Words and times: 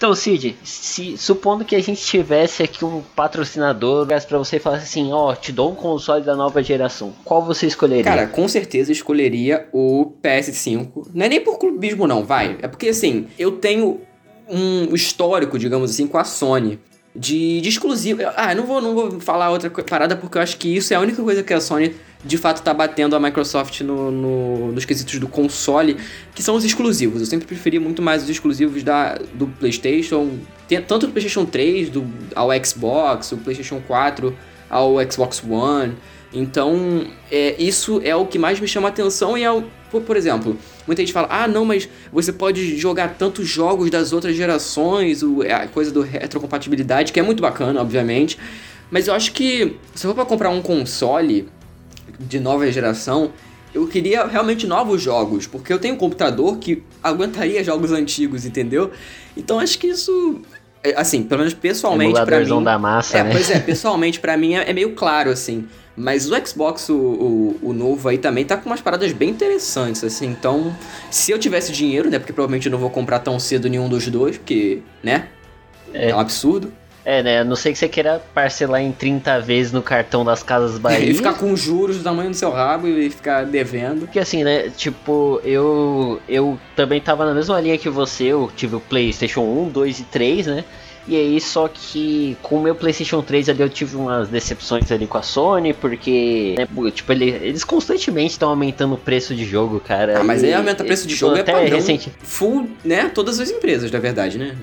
Então, 0.00 0.14
Cid, 0.14 0.56
se, 0.64 1.18
supondo 1.18 1.62
que 1.62 1.76
a 1.76 1.82
gente 1.82 2.02
tivesse 2.02 2.62
aqui 2.62 2.86
um 2.86 3.02
patrocinador 3.14 4.06
para 4.06 4.38
você 4.38 4.58
falasse 4.58 4.84
assim, 4.84 5.12
ó, 5.12 5.30
oh, 5.30 5.36
te 5.36 5.52
dou 5.52 5.72
um 5.72 5.74
console 5.74 6.24
da 6.24 6.34
nova 6.34 6.62
geração, 6.62 7.12
qual 7.22 7.44
você 7.44 7.66
escolheria? 7.66 8.04
Cara, 8.04 8.26
com 8.26 8.48
certeza 8.48 8.90
escolheria 8.90 9.68
o 9.74 10.10
PS5. 10.22 11.08
Não 11.12 11.26
é 11.26 11.28
nem 11.28 11.42
por 11.42 11.58
clubismo 11.58 12.06
não, 12.06 12.24
vai. 12.24 12.56
É 12.62 12.66
porque 12.66 12.88
assim, 12.88 13.26
eu 13.38 13.52
tenho 13.52 14.00
um 14.48 14.94
histórico, 14.94 15.58
digamos 15.58 15.90
assim, 15.90 16.06
com 16.06 16.16
a 16.16 16.24
Sony. 16.24 16.80
De, 17.14 17.60
de 17.60 17.68
exclusivo. 17.68 18.22
Ah, 18.36 18.54
não 18.54 18.64
vou, 18.64 18.80
não 18.80 18.94
vou 18.94 19.20
falar 19.20 19.50
outra 19.50 19.68
parada 19.68 20.16
porque 20.16 20.38
eu 20.38 20.42
acho 20.42 20.56
que 20.56 20.74
isso 20.74 20.94
é 20.94 20.96
a 20.96 21.00
única 21.00 21.22
coisa 21.22 21.42
que 21.42 21.52
a 21.52 21.60
Sony 21.60 21.94
de 22.24 22.36
fato 22.36 22.62
tá 22.62 22.74
batendo 22.74 23.16
a 23.16 23.20
Microsoft 23.20 23.80
no, 23.80 24.10
no, 24.10 24.72
nos 24.72 24.84
quesitos 24.84 25.18
do 25.18 25.26
console, 25.26 25.96
que 26.34 26.42
são 26.42 26.54
os 26.54 26.64
exclusivos. 26.64 27.20
Eu 27.20 27.26
sempre 27.26 27.46
preferi 27.46 27.78
muito 27.78 28.02
mais 28.02 28.22
os 28.22 28.28
exclusivos 28.28 28.82
da, 28.82 29.14
do 29.34 29.46
PlayStation, 29.46 30.38
tanto 30.86 31.06
do 31.06 31.12
PlayStation 31.12 31.44
3 31.46 31.88
do, 31.88 32.06
ao 32.34 32.48
Xbox, 32.64 33.32
o 33.32 33.38
PlayStation 33.38 33.80
4 33.86 34.36
ao 34.68 34.96
Xbox 35.10 35.42
One. 35.48 35.94
Então, 36.32 37.06
é, 37.30 37.60
isso 37.60 38.00
é 38.04 38.14
o 38.14 38.24
que 38.24 38.38
mais 38.38 38.60
me 38.60 38.68
chama 38.68 38.88
atenção 38.88 39.36
e 39.36 39.42
é 39.42 39.50
o, 39.50 39.64
por, 39.90 40.02
por, 40.02 40.16
exemplo, 40.16 40.56
muita 40.86 41.02
gente 41.02 41.12
fala: 41.12 41.26
"Ah, 41.28 41.48
não, 41.48 41.64
mas 41.64 41.88
você 42.12 42.32
pode 42.32 42.76
jogar 42.76 43.16
tantos 43.18 43.48
jogos 43.48 43.90
das 43.90 44.12
outras 44.12 44.36
gerações, 44.36 45.24
o, 45.24 45.42
é 45.42 45.52
a 45.52 45.66
coisa 45.66 45.90
do 45.90 46.02
retrocompatibilidade, 46.02 47.12
que 47.12 47.18
é 47.18 47.22
muito 47.22 47.40
bacana, 47.40 47.80
obviamente. 47.80 48.38
Mas 48.90 49.08
eu 49.08 49.14
acho 49.14 49.32
que 49.32 49.76
se 49.94 50.06
eu 50.06 50.10
for 50.10 50.14
para 50.14 50.24
comprar 50.24 50.50
um 50.50 50.62
console, 50.62 51.48
de 52.18 52.40
nova 52.40 52.70
geração, 52.70 53.32
eu 53.72 53.86
queria 53.86 54.26
realmente 54.26 54.66
novos 54.66 55.00
jogos, 55.00 55.46
porque 55.46 55.72
eu 55.72 55.78
tenho 55.78 55.94
um 55.94 55.98
computador 55.98 56.58
que 56.58 56.82
aguentaria 57.02 57.62
jogos 57.62 57.92
antigos, 57.92 58.44
entendeu? 58.44 58.90
Então 59.36 59.60
acho 59.60 59.78
que 59.78 59.88
isso 59.88 60.42
é, 60.82 60.98
assim, 60.98 61.22
pelo 61.22 61.40
menos 61.40 61.54
pessoalmente 61.54 62.20
para 62.24 62.40
mim, 62.40 62.64
da 62.64 62.78
massa, 62.78 63.18
é, 63.18 63.24
né? 63.24 63.30
pois 63.32 63.50
é, 63.50 63.60
pessoalmente 63.60 64.18
para 64.18 64.36
mim 64.36 64.54
é, 64.54 64.70
é, 64.70 64.72
meio 64.72 64.94
claro 64.94 65.30
assim. 65.30 65.66
Mas 65.96 66.30
o 66.30 66.46
Xbox, 66.46 66.88
o, 66.88 66.94
o, 66.94 67.58
o, 67.62 67.72
novo 67.74 68.08
aí 68.08 68.16
também 68.16 68.44
tá 68.44 68.56
com 68.56 68.70
umas 68.70 68.80
paradas 68.80 69.12
bem 69.12 69.28
interessantes, 69.28 70.02
assim. 70.02 70.28
Então, 70.28 70.74
se 71.10 71.30
eu 71.30 71.38
tivesse 71.38 71.72
dinheiro, 71.72 72.08
né? 72.08 72.18
Porque 72.18 72.32
provavelmente 72.32 72.66
eu 72.66 72.72
não 72.72 72.78
vou 72.78 72.88
comprar 72.88 73.18
tão 73.18 73.38
cedo 73.38 73.68
nenhum 73.68 73.86
dos 73.86 74.06
dois, 74.08 74.38
porque, 74.38 74.80
né? 75.02 75.28
É, 75.92 76.08
é 76.10 76.16
um 76.16 76.20
absurdo. 76.20 76.72
É, 77.10 77.24
né? 77.24 77.40
A 77.40 77.44
não 77.44 77.56
sei 77.56 77.72
que 77.72 77.78
você 77.80 77.88
queira 77.88 78.22
parcelar 78.32 78.80
em 78.80 78.92
30 78.92 79.40
vezes 79.40 79.72
no 79.72 79.82
cartão 79.82 80.24
das 80.24 80.44
Casas 80.44 80.78
Bahia. 80.78 81.10
e 81.10 81.12
ficar 81.12 81.34
com 81.34 81.56
juros 81.56 81.98
do 81.98 82.04
tamanho 82.04 82.30
do 82.30 82.36
seu 82.36 82.52
rabo 82.52 82.86
e 82.86 83.10
ficar 83.10 83.44
devendo. 83.44 84.02
Porque 84.02 84.20
assim, 84.20 84.44
né? 84.44 84.70
Tipo, 84.76 85.40
eu 85.42 86.20
eu 86.28 86.56
também 86.76 87.00
tava 87.00 87.24
na 87.24 87.34
mesma 87.34 87.60
linha 87.60 87.76
que 87.76 87.90
você. 87.90 88.26
Eu 88.26 88.48
tive 88.54 88.76
o 88.76 88.80
PlayStation 88.80 89.40
1, 89.40 89.70
2 89.70 89.98
e 89.98 90.04
3, 90.04 90.46
né? 90.46 90.64
E 91.08 91.16
aí, 91.16 91.40
só 91.40 91.66
que 91.66 92.36
com 92.42 92.58
o 92.58 92.62
meu 92.62 92.76
PlayStation 92.76 93.20
3 93.22 93.48
ali 93.48 93.60
eu 93.60 93.68
tive 93.68 93.96
umas 93.96 94.28
decepções 94.28 94.92
ali 94.92 95.08
com 95.08 95.18
a 95.18 95.22
Sony, 95.22 95.72
porque, 95.72 96.54
né, 96.56 96.68
tipo, 96.92 97.10
ele, 97.10 97.30
eles 97.30 97.64
constantemente 97.64 98.32
estão 98.32 98.50
aumentando 98.50 98.94
o 98.94 98.98
preço 98.98 99.34
de 99.34 99.44
jogo, 99.44 99.80
cara. 99.80 100.20
Ah, 100.20 100.22
mas 100.22 100.44
aí 100.44 100.54
aumenta 100.54 100.84
o 100.84 100.86
preço 100.86 101.08
de 101.08 101.16
jogo 101.16 101.36
é 101.36 101.40
até 101.40 101.50
é 101.50 101.54
padrão 101.56 101.76
recente. 101.76 102.12
full, 102.22 102.70
né? 102.84 103.10
Todas 103.12 103.40
as 103.40 103.50
empresas, 103.50 103.90
na 103.90 103.98
verdade, 103.98 104.38
né? 104.38 104.54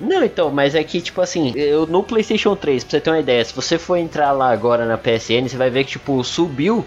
Não, 0.00 0.24
então, 0.24 0.50
mas 0.50 0.74
é 0.74 0.82
que, 0.82 1.00
tipo 1.00 1.20
assim, 1.20 1.52
eu 1.54 1.86
no 1.86 2.02
PlayStation 2.02 2.56
3, 2.56 2.84
pra 2.84 2.90
você 2.90 3.00
ter 3.00 3.10
uma 3.10 3.20
ideia, 3.20 3.44
se 3.44 3.54
você 3.54 3.78
for 3.78 3.96
entrar 3.96 4.32
lá 4.32 4.50
agora 4.50 4.86
na 4.86 4.96
PSN, 4.96 5.48
você 5.48 5.56
vai 5.56 5.70
ver 5.70 5.84
que, 5.84 5.92
tipo, 5.92 6.22
subiu 6.24 6.84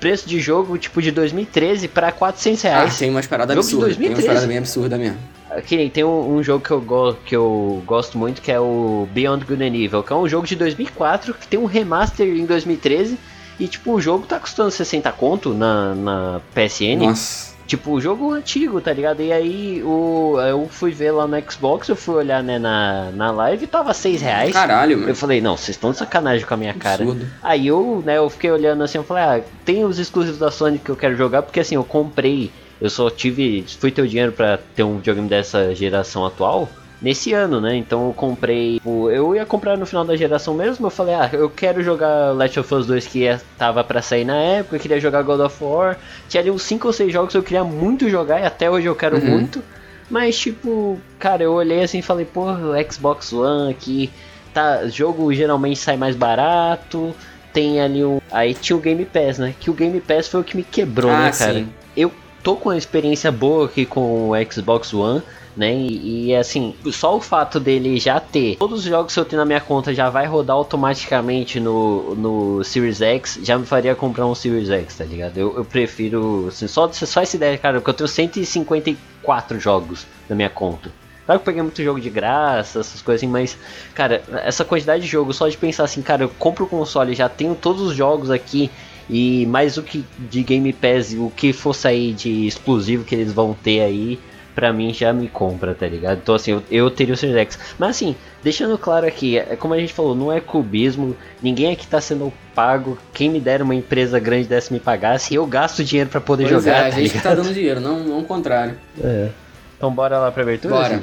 preço 0.00 0.28
de 0.28 0.40
jogo, 0.40 0.76
tipo, 0.78 1.00
de 1.00 1.10
2013 1.10 1.88
pra 1.88 2.12
400 2.12 2.62
reais. 2.62 2.94
Ah, 2.94 2.98
tem 2.98 3.10
umas 3.10 3.26
paradas 3.26 3.56
absurdas. 3.56 3.96
Tem 3.96 4.08
umas 4.08 4.24
paradas 4.24 4.44
bem 4.46 4.58
absurdas 4.58 4.98
mesmo. 4.98 5.18
Aqui, 5.50 5.90
tem 5.90 6.04
um, 6.04 6.36
um, 6.36 6.42
jogo 6.42 6.62
que 6.62 6.70
eu, 6.70 6.80
go 6.80 7.14
que 7.24 7.34
eu 7.36 7.82
gosto 7.86 8.18
muito, 8.18 8.42
que 8.42 8.52
é 8.52 8.60
o 8.60 9.08
Beyond 9.12 9.44
Good 9.44 9.62
and 9.62 9.74
Evil, 9.74 10.02
que 10.02 10.12
é 10.12 10.16
um 10.16 10.28
jogo 10.28 10.46
de 10.46 10.56
2004, 10.56 11.32
que 11.34 11.46
tem 11.46 11.58
um 11.58 11.66
remaster 11.66 12.26
em 12.26 12.44
2013, 12.44 13.18
e, 13.58 13.66
tipo, 13.66 13.92
o 13.92 14.00
jogo 14.00 14.26
tá 14.26 14.38
custando 14.38 14.70
60 14.70 15.10
conto 15.12 15.54
na, 15.54 15.94
na 15.94 16.40
PSN. 16.54 17.06
Nossa. 17.06 17.55
Tipo, 17.66 17.92
o 17.92 18.00
jogo 18.00 18.32
antigo, 18.32 18.80
tá 18.80 18.92
ligado? 18.92 19.20
E 19.20 19.32
aí 19.32 19.82
o, 19.82 20.38
eu 20.40 20.68
fui 20.70 20.92
ver 20.92 21.10
lá 21.10 21.26
no 21.26 21.50
Xbox, 21.50 21.88
eu 21.88 21.96
fui 21.96 22.14
olhar 22.14 22.42
né, 22.42 22.58
na, 22.58 23.10
na 23.12 23.30
live 23.32 23.64
e 23.64 23.66
tava 23.66 23.92
6 23.92 24.22
reais. 24.22 24.52
Caralho, 24.52 24.98
mano. 24.98 25.10
Eu 25.10 25.16
falei, 25.16 25.40
não, 25.40 25.56
vocês 25.56 25.76
estão 25.76 25.90
de 25.90 25.96
sacanagem 25.98 26.46
com 26.46 26.54
a 26.54 26.56
minha 26.56 26.74
cara. 26.74 27.02
Absurdo. 27.02 27.26
Aí 27.42 27.66
eu, 27.66 28.02
né, 28.06 28.18
eu 28.18 28.30
fiquei 28.30 28.50
olhando 28.50 28.84
assim, 28.84 28.98
eu 28.98 29.04
falei, 29.04 29.24
ah, 29.24 29.44
tem 29.64 29.84
os 29.84 29.98
exclusivos 29.98 30.38
da 30.38 30.50
Sony 30.50 30.78
que 30.78 30.90
eu 30.90 30.96
quero 30.96 31.16
jogar, 31.16 31.42
porque 31.42 31.60
assim, 31.60 31.74
eu 31.74 31.84
comprei, 31.84 32.52
eu 32.80 32.88
só 32.88 33.10
tive, 33.10 33.64
fui 33.80 33.90
ter 33.90 34.02
o 34.02 34.08
dinheiro 34.08 34.32
para 34.32 34.58
ter 34.76 34.84
um 34.84 34.98
videogame 34.98 35.28
dessa 35.28 35.74
geração 35.74 36.24
atual 36.24 36.68
nesse 37.00 37.32
ano, 37.32 37.60
né? 37.60 37.76
Então 37.76 38.06
eu 38.06 38.12
comprei. 38.12 38.80
Eu 38.84 39.34
ia 39.34 39.44
comprar 39.44 39.76
no 39.76 39.86
final 39.86 40.04
da 40.04 40.16
geração 40.16 40.54
mesmo. 40.54 40.86
Eu 40.86 40.90
falei, 40.90 41.14
ah, 41.14 41.30
eu 41.32 41.48
quero 41.50 41.82
jogar 41.82 42.34
Last 42.34 42.58
of 42.58 42.74
Us 42.74 42.86
2 42.86 43.06
que 43.06 43.18
ia, 43.20 43.40
tava 43.58 43.82
para 43.84 44.02
sair 44.02 44.24
na 44.24 44.36
época. 44.36 44.76
Eu 44.76 44.80
queria 44.80 45.00
jogar 45.00 45.22
God 45.22 45.40
of 45.40 45.62
War. 45.62 45.98
Tinha 46.28 46.42
ali 46.42 46.50
uns 46.50 46.62
5 46.62 46.86
ou 46.86 46.92
6 46.92 47.12
jogos 47.12 47.32
que 47.32 47.38
eu 47.38 47.42
queria 47.42 47.64
muito 47.64 48.08
jogar 48.08 48.40
e 48.40 48.44
até 48.44 48.70
hoje 48.70 48.86
eu 48.86 48.94
quero 48.94 49.18
uhum. 49.18 49.30
muito. 49.30 49.62
Mas, 50.08 50.38
tipo, 50.38 51.00
cara, 51.18 51.42
eu 51.42 51.52
olhei 51.52 51.82
assim 51.82 51.98
e 51.98 52.02
falei, 52.02 52.24
pô, 52.24 52.44
o 52.44 52.92
Xbox 52.92 53.32
One 53.32 53.70
aqui. 53.70 54.10
Tá, 54.54 54.86
jogo 54.88 55.34
geralmente 55.34 55.78
sai 55.78 55.96
mais 55.96 56.16
barato. 56.16 57.14
Tem 57.52 57.80
ali 57.80 58.04
um. 58.04 58.20
Aí 58.30 58.54
tinha 58.54 58.76
o 58.76 58.80
Game 58.80 59.04
Pass, 59.04 59.38
né? 59.38 59.54
Que 59.58 59.70
o 59.70 59.74
Game 59.74 60.00
Pass 60.00 60.28
foi 60.28 60.40
o 60.40 60.44
que 60.44 60.56
me 60.56 60.62
quebrou, 60.62 61.10
ah, 61.10 61.24
né, 61.24 61.32
cara? 61.32 61.54
Sim. 61.54 61.68
Eu 61.96 62.12
tô 62.42 62.56
com 62.56 62.68
uma 62.68 62.76
experiência 62.76 63.32
boa 63.32 63.66
aqui 63.66 63.84
com 63.84 64.30
o 64.30 64.32
Xbox 64.50 64.94
One 64.94 65.22
né? 65.56 65.72
E, 65.74 66.26
e, 66.26 66.36
assim, 66.36 66.74
só 66.92 67.16
o 67.16 67.20
fato 67.20 67.58
dele 67.58 67.98
já 67.98 68.20
ter 68.20 68.56
todos 68.56 68.80
os 68.80 68.84
jogos 68.84 69.14
que 69.14 69.20
eu 69.20 69.24
tenho 69.24 69.40
na 69.40 69.46
minha 69.46 69.60
conta 69.60 69.94
já 69.94 70.10
vai 70.10 70.26
rodar 70.26 70.56
automaticamente 70.56 71.58
no, 71.58 72.14
no 72.14 72.64
Series 72.64 73.00
X, 73.00 73.40
já 73.42 73.58
me 73.58 73.64
faria 73.64 73.94
comprar 73.94 74.26
um 74.26 74.34
Series 74.34 74.68
X, 74.68 74.98
tá 74.98 75.04
ligado? 75.04 75.38
Eu, 75.38 75.56
eu 75.56 75.64
prefiro, 75.64 76.46
assim, 76.48 76.66
só, 76.68 76.90
só 76.92 77.22
essa 77.22 77.36
ideia, 77.36 77.56
cara, 77.56 77.80
porque 77.80 77.90
eu 77.90 77.94
tenho 77.94 78.08
154 78.08 79.58
jogos 79.58 80.06
na 80.28 80.36
minha 80.36 80.50
conta. 80.50 80.90
Claro 81.24 81.40
que 81.40 81.42
eu 81.42 81.52
peguei 81.52 81.62
muito 81.62 81.82
jogo 81.82 82.00
de 82.00 82.08
graça, 82.08 82.78
essas 82.78 83.02
coisas 83.02 83.20
assim, 83.20 83.30
mas, 83.30 83.58
cara, 83.94 84.22
essa 84.44 84.64
quantidade 84.64 85.02
de 85.02 85.08
jogo, 85.08 85.32
só 85.32 85.48
de 85.48 85.56
pensar 85.56 85.82
assim, 85.82 86.00
cara, 86.00 86.22
eu 86.22 86.28
compro 86.28 86.64
o 86.64 86.68
console, 86.68 87.14
já 87.14 87.28
tenho 87.28 87.54
todos 87.56 87.82
os 87.82 87.96
jogos 87.96 88.30
aqui, 88.30 88.70
e 89.10 89.44
mais 89.46 89.76
o 89.76 89.82
que 89.82 90.04
de 90.18 90.42
Game 90.42 90.72
Pass, 90.72 91.14
o 91.14 91.32
que 91.34 91.52
for 91.52 91.74
sair 91.74 92.12
de 92.12 92.46
exclusivo 92.46 93.04
que 93.04 93.14
eles 93.14 93.32
vão 93.32 93.54
ter 93.54 93.80
aí, 93.80 94.20
pra 94.56 94.72
mim 94.72 94.92
já 94.92 95.12
me 95.12 95.28
compra, 95.28 95.74
tá 95.74 95.86
ligado? 95.86 96.18
Então 96.22 96.34
assim, 96.34 96.52
eu, 96.52 96.62
eu 96.70 96.90
teria 96.90 97.12
o 97.12 97.16
Series 97.16 97.36
X. 97.36 97.58
Mas 97.78 97.90
assim, 97.90 98.16
deixando 98.42 98.76
claro 98.78 99.06
aqui, 99.06 99.38
é, 99.38 99.54
como 99.54 99.74
a 99.74 99.78
gente 99.78 99.92
falou, 99.92 100.16
não 100.16 100.32
é 100.32 100.40
cubismo, 100.40 101.14
ninguém 101.42 101.70
aqui 101.70 101.86
tá 101.86 102.00
sendo 102.00 102.32
pago. 102.54 102.98
Quem 103.12 103.28
me 103.28 103.38
der 103.38 103.60
uma 103.60 103.74
empresa 103.74 104.18
grande 104.18 104.48
desse 104.48 104.72
me 104.72 104.80
pagasse, 104.80 105.34
eu 105.34 105.46
gasto 105.46 105.84
dinheiro 105.84 106.08
para 106.08 106.22
poder 106.22 106.48
pois 106.48 106.64
jogar. 106.64 106.76
É, 106.76 106.80
a 106.80 106.84
tá 106.84 106.90
gente 106.92 107.08
ligado? 107.08 107.22
tá 107.22 107.34
dando 107.34 107.52
dinheiro, 107.52 107.80
não, 107.80 108.00
não 108.00 108.20
o 108.20 108.24
contrário. 108.24 108.74
É. 109.04 109.28
Então 109.76 109.92
bora 109.92 110.18
lá 110.18 110.32
pra 110.32 110.42
abertura? 110.42 110.74
Bora. 110.74 111.02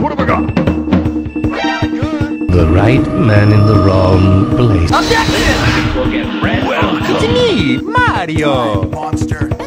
What 0.00 0.12
have 0.12 0.20
I 0.20 0.26
got? 0.26 0.68
The 2.50 2.64
right 2.64 3.08
man 3.08 3.52
in 3.52 3.66
the 3.66 3.74
wrong 3.84 4.46
place. 4.56 4.90
Objection! 4.92 5.68
Well, 6.66 6.98
it's 6.98 7.22
me, 7.28 7.78
Mario! 7.80 8.82
Monster. 8.90 9.57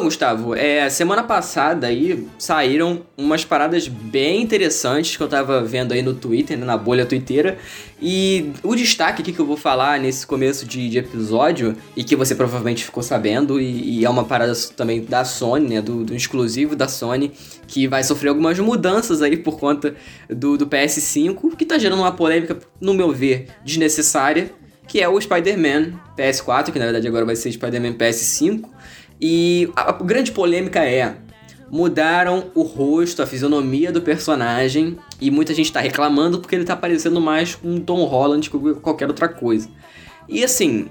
Então, 0.00 0.08
Gustavo, 0.08 0.54
é, 0.54 0.88
semana 0.88 1.22
passada 1.22 1.86
aí 1.86 2.26
saíram 2.38 3.02
umas 3.18 3.44
paradas 3.44 3.86
bem 3.86 4.40
interessantes 4.40 5.14
que 5.14 5.22
eu 5.22 5.28
tava 5.28 5.62
vendo 5.62 5.92
aí 5.92 6.00
no 6.00 6.14
Twitter, 6.14 6.56
né, 6.56 6.64
na 6.64 6.78
bolha 6.78 7.04
twitteira. 7.04 7.58
E 8.00 8.50
o 8.62 8.74
destaque 8.74 9.20
aqui 9.20 9.30
que 9.30 9.38
eu 9.38 9.44
vou 9.44 9.58
falar 9.58 10.00
nesse 10.00 10.26
começo 10.26 10.64
de, 10.64 10.88
de 10.88 10.96
episódio, 10.96 11.76
e 11.94 12.02
que 12.02 12.16
você 12.16 12.34
provavelmente 12.34 12.82
ficou 12.82 13.02
sabendo, 13.02 13.60
e, 13.60 13.98
e 13.98 14.04
é 14.06 14.08
uma 14.08 14.24
parada 14.24 14.54
também 14.74 15.04
da 15.04 15.22
Sony, 15.22 15.68
né, 15.68 15.82
do, 15.82 16.02
do, 16.02 16.14
exclusivo 16.14 16.74
da 16.74 16.88
Sony, 16.88 17.30
que 17.66 17.86
vai 17.86 18.02
sofrer 18.02 18.30
algumas 18.30 18.58
mudanças 18.58 19.20
aí 19.20 19.36
por 19.36 19.60
conta 19.60 19.94
do, 20.30 20.56
do 20.56 20.66
PS5, 20.66 21.56
que 21.56 21.66
tá 21.66 21.76
gerando 21.76 22.00
uma 22.00 22.12
polêmica, 22.12 22.58
no 22.80 22.94
meu 22.94 23.12
ver, 23.12 23.48
desnecessária, 23.62 24.50
que 24.88 24.98
é 24.98 25.06
o 25.06 25.20
Spider-Man 25.20 25.92
PS4, 26.16 26.72
que 26.72 26.78
na 26.78 26.86
verdade 26.86 27.06
agora 27.06 27.26
vai 27.26 27.36
ser 27.36 27.52
Spider-Man 27.52 27.92
PS5 27.92 28.79
e 29.20 29.70
a, 29.76 29.92
grande 29.92 30.32
polêmica 30.32 30.84
é: 30.84 31.16
mudaram 31.70 32.50
o 32.54 32.62
rosto, 32.62 33.22
a 33.22 33.26
fisionomia 33.26 33.92
do 33.92 34.00
personagem, 34.00 34.96
e 35.20 35.30
muita 35.30 35.54
gente 35.54 35.72
tá 35.72 35.80
reclamando 35.80 36.40
porque 36.40 36.54
ele 36.54 36.64
tá 36.64 36.76
parecendo 36.76 37.20
mais 37.20 37.54
com 37.54 37.78
Tom 37.80 38.04
Holland 38.04 38.48
que 38.48 38.74
qualquer 38.74 39.08
outra 39.08 39.28
coisa. 39.28 39.68
E 40.28 40.42
assim, 40.42 40.88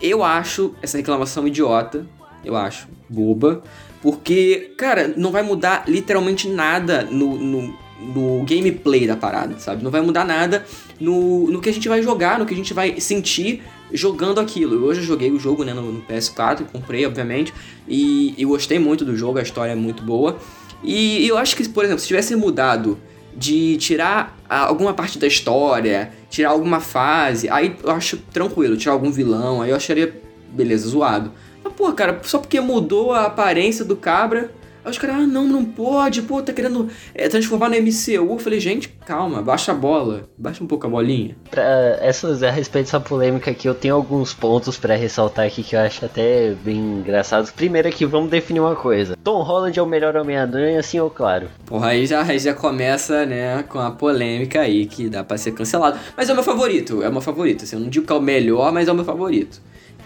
eu 0.00 0.22
acho 0.22 0.74
essa 0.82 0.96
reclamação 0.96 1.46
idiota, 1.46 2.06
eu 2.44 2.54
acho 2.56 2.88
boba, 3.08 3.62
porque, 4.02 4.74
cara, 4.76 5.12
não 5.16 5.32
vai 5.32 5.42
mudar 5.42 5.84
literalmente 5.88 6.48
nada 6.48 7.02
no, 7.02 7.36
no 7.36 7.86
no 7.98 8.44
gameplay 8.44 9.06
da 9.06 9.16
parada, 9.16 9.58
sabe? 9.58 9.82
Não 9.82 9.90
vai 9.90 10.00
mudar 10.00 10.24
nada 10.24 10.64
no, 11.00 11.50
no 11.50 11.60
que 11.60 11.68
a 11.68 11.72
gente 11.72 11.88
vai 11.88 12.02
jogar, 12.02 12.38
no 12.38 12.46
que 12.46 12.52
a 12.52 12.56
gente 12.56 12.74
vai 12.74 13.00
sentir 13.00 13.62
jogando 13.92 14.40
aquilo. 14.40 14.84
Hoje 14.84 15.00
eu 15.00 15.04
joguei 15.04 15.30
o 15.30 15.38
jogo 15.38 15.64
né, 15.64 15.72
no, 15.72 15.92
no 15.92 16.02
PS4, 16.02 16.64
comprei, 16.72 17.06
obviamente, 17.06 17.52
e, 17.86 18.34
e 18.36 18.44
gostei 18.44 18.78
muito 18.78 19.04
do 19.04 19.16
jogo, 19.16 19.38
a 19.38 19.42
história 19.42 19.72
é 19.72 19.76
muito 19.76 20.02
boa. 20.02 20.38
E, 20.82 21.24
e 21.24 21.28
eu 21.28 21.38
acho 21.38 21.56
que, 21.56 21.68
por 21.68 21.84
exemplo, 21.84 22.00
se 22.00 22.06
tivesse 22.06 22.34
mudado 22.36 22.98
de 23.36 23.76
tirar 23.76 24.36
alguma 24.48 24.94
parte 24.94 25.18
da 25.18 25.26
história, 25.26 26.10
tirar 26.30 26.50
alguma 26.50 26.80
fase, 26.80 27.48
aí 27.50 27.76
eu 27.82 27.90
acho 27.90 28.16
tranquilo, 28.32 28.76
tirar 28.76 28.94
algum 28.94 29.10
vilão, 29.10 29.60
aí 29.60 29.70
eu 29.70 29.76
acharia, 29.76 30.20
beleza, 30.50 30.88
zoado. 30.88 31.32
Mas, 31.62 31.72
pô, 31.74 31.92
cara, 31.92 32.18
só 32.22 32.38
porque 32.38 32.60
mudou 32.60 33.12
a 33.12 33.26
aparência 33.26 33.84
do 33.84 33.96
cabra, 33.96 34.50
Aí 34.86 34.92
os 34.92 34.98
caras, 34.98 35.16
ah, 35.16 35.26
não, 35.26 35.42
não 35.48 35.64
pode, 35.64 36.22
pô, 36.22 36.40
tá 36.40 36.52
querendo 36.52 36.88
é, 37.12 37.28
transformar 37.28 37.68
no 37.68 37.74
MCU. 37.74 38.32
Eu 38.32 38.38
falei, 38.38 38.60
gente, 38.60 38.88
calma, 39.04 39.42
baixa 39.42 39.72
a 39.72 39.74
bola, 39.74 40.28
baixa 40.38 40.62
um 40.62 40.66
pouco 40.68 40.86
a 40.86 40.88
bolinha. 40.88 41.36
Pra 41.50 41.98
essas, 42.00 42.40
a 42.44 42.52
respeito 42.52 42.84
dessa 42.84 43.00
polêmica 43.00 43.50
aqui, 43.50 43.68
eu 43.68 43.74
tenho 43.74 43.96
alguns 43.96 44.32
pontos 44.32 44.78
para 44.78 44.94
ressaltar 44.94 45.44
aqui 45.44 45.64
que 45.64 45.74
eu 45.74 45.80
acho 45.80 46.04
até 46.04 46.54
bem 46.64 46.76
engraçados. 46.76 47.50
Primeiro 47.50 47.88
aqui, 47.88 48.06
vamos 48.06 48.30
definir 48.30 48.60
uma 48.60 48.76
coisa. 48.76 49.18
Tom 49.24 49.42
Holland 49.42 49.76
é 49.76 49.82
o 49.82 49.86
melhor 49.86 50.14
Homem-Aranha, 50.16 50.80
sim 50.84 51.00
ou 51.00 51.10
claro? 51.10 51.48
Porra, 51.64 51.88
aí 51.88 52.06
já, 52.06 52.22
aí 52.22 52.38
já 52.38 52.54
começa, 52.54 53.26
né, 53.26 53.64
com 53.64 53.80
a 53.80 53.90
polêmica 53.90 54.60
aí, 54.60 54.86
que 54.86 55.08
dá 55.08 55.24
pra 55.24 55.36
ser 55.36 55.50
cancelado. 55.50 55.98
Mas 56.16 56.28
é 56.28 56.32
o 56.32 56.36
meu 56.36 56.44
favorito, 56.44 57.02
é 57.02 57.08
o 57.08 57.12
meu 57.12 57.20
favorito. 57.20 57.64
Assim, 57.64 57.74
eu 57.74 57.80
não 57.80 57.88
digo 57.88 58.06
que 58.06 58.12
é 58.12 58.16
o 58.16 58.22
melhor, 58.22 58.70
mas 58.72 58.86
é 58.86 58.92
o 58.92 58.94
meu 58.94 59.04
favorito. 59.04 59.60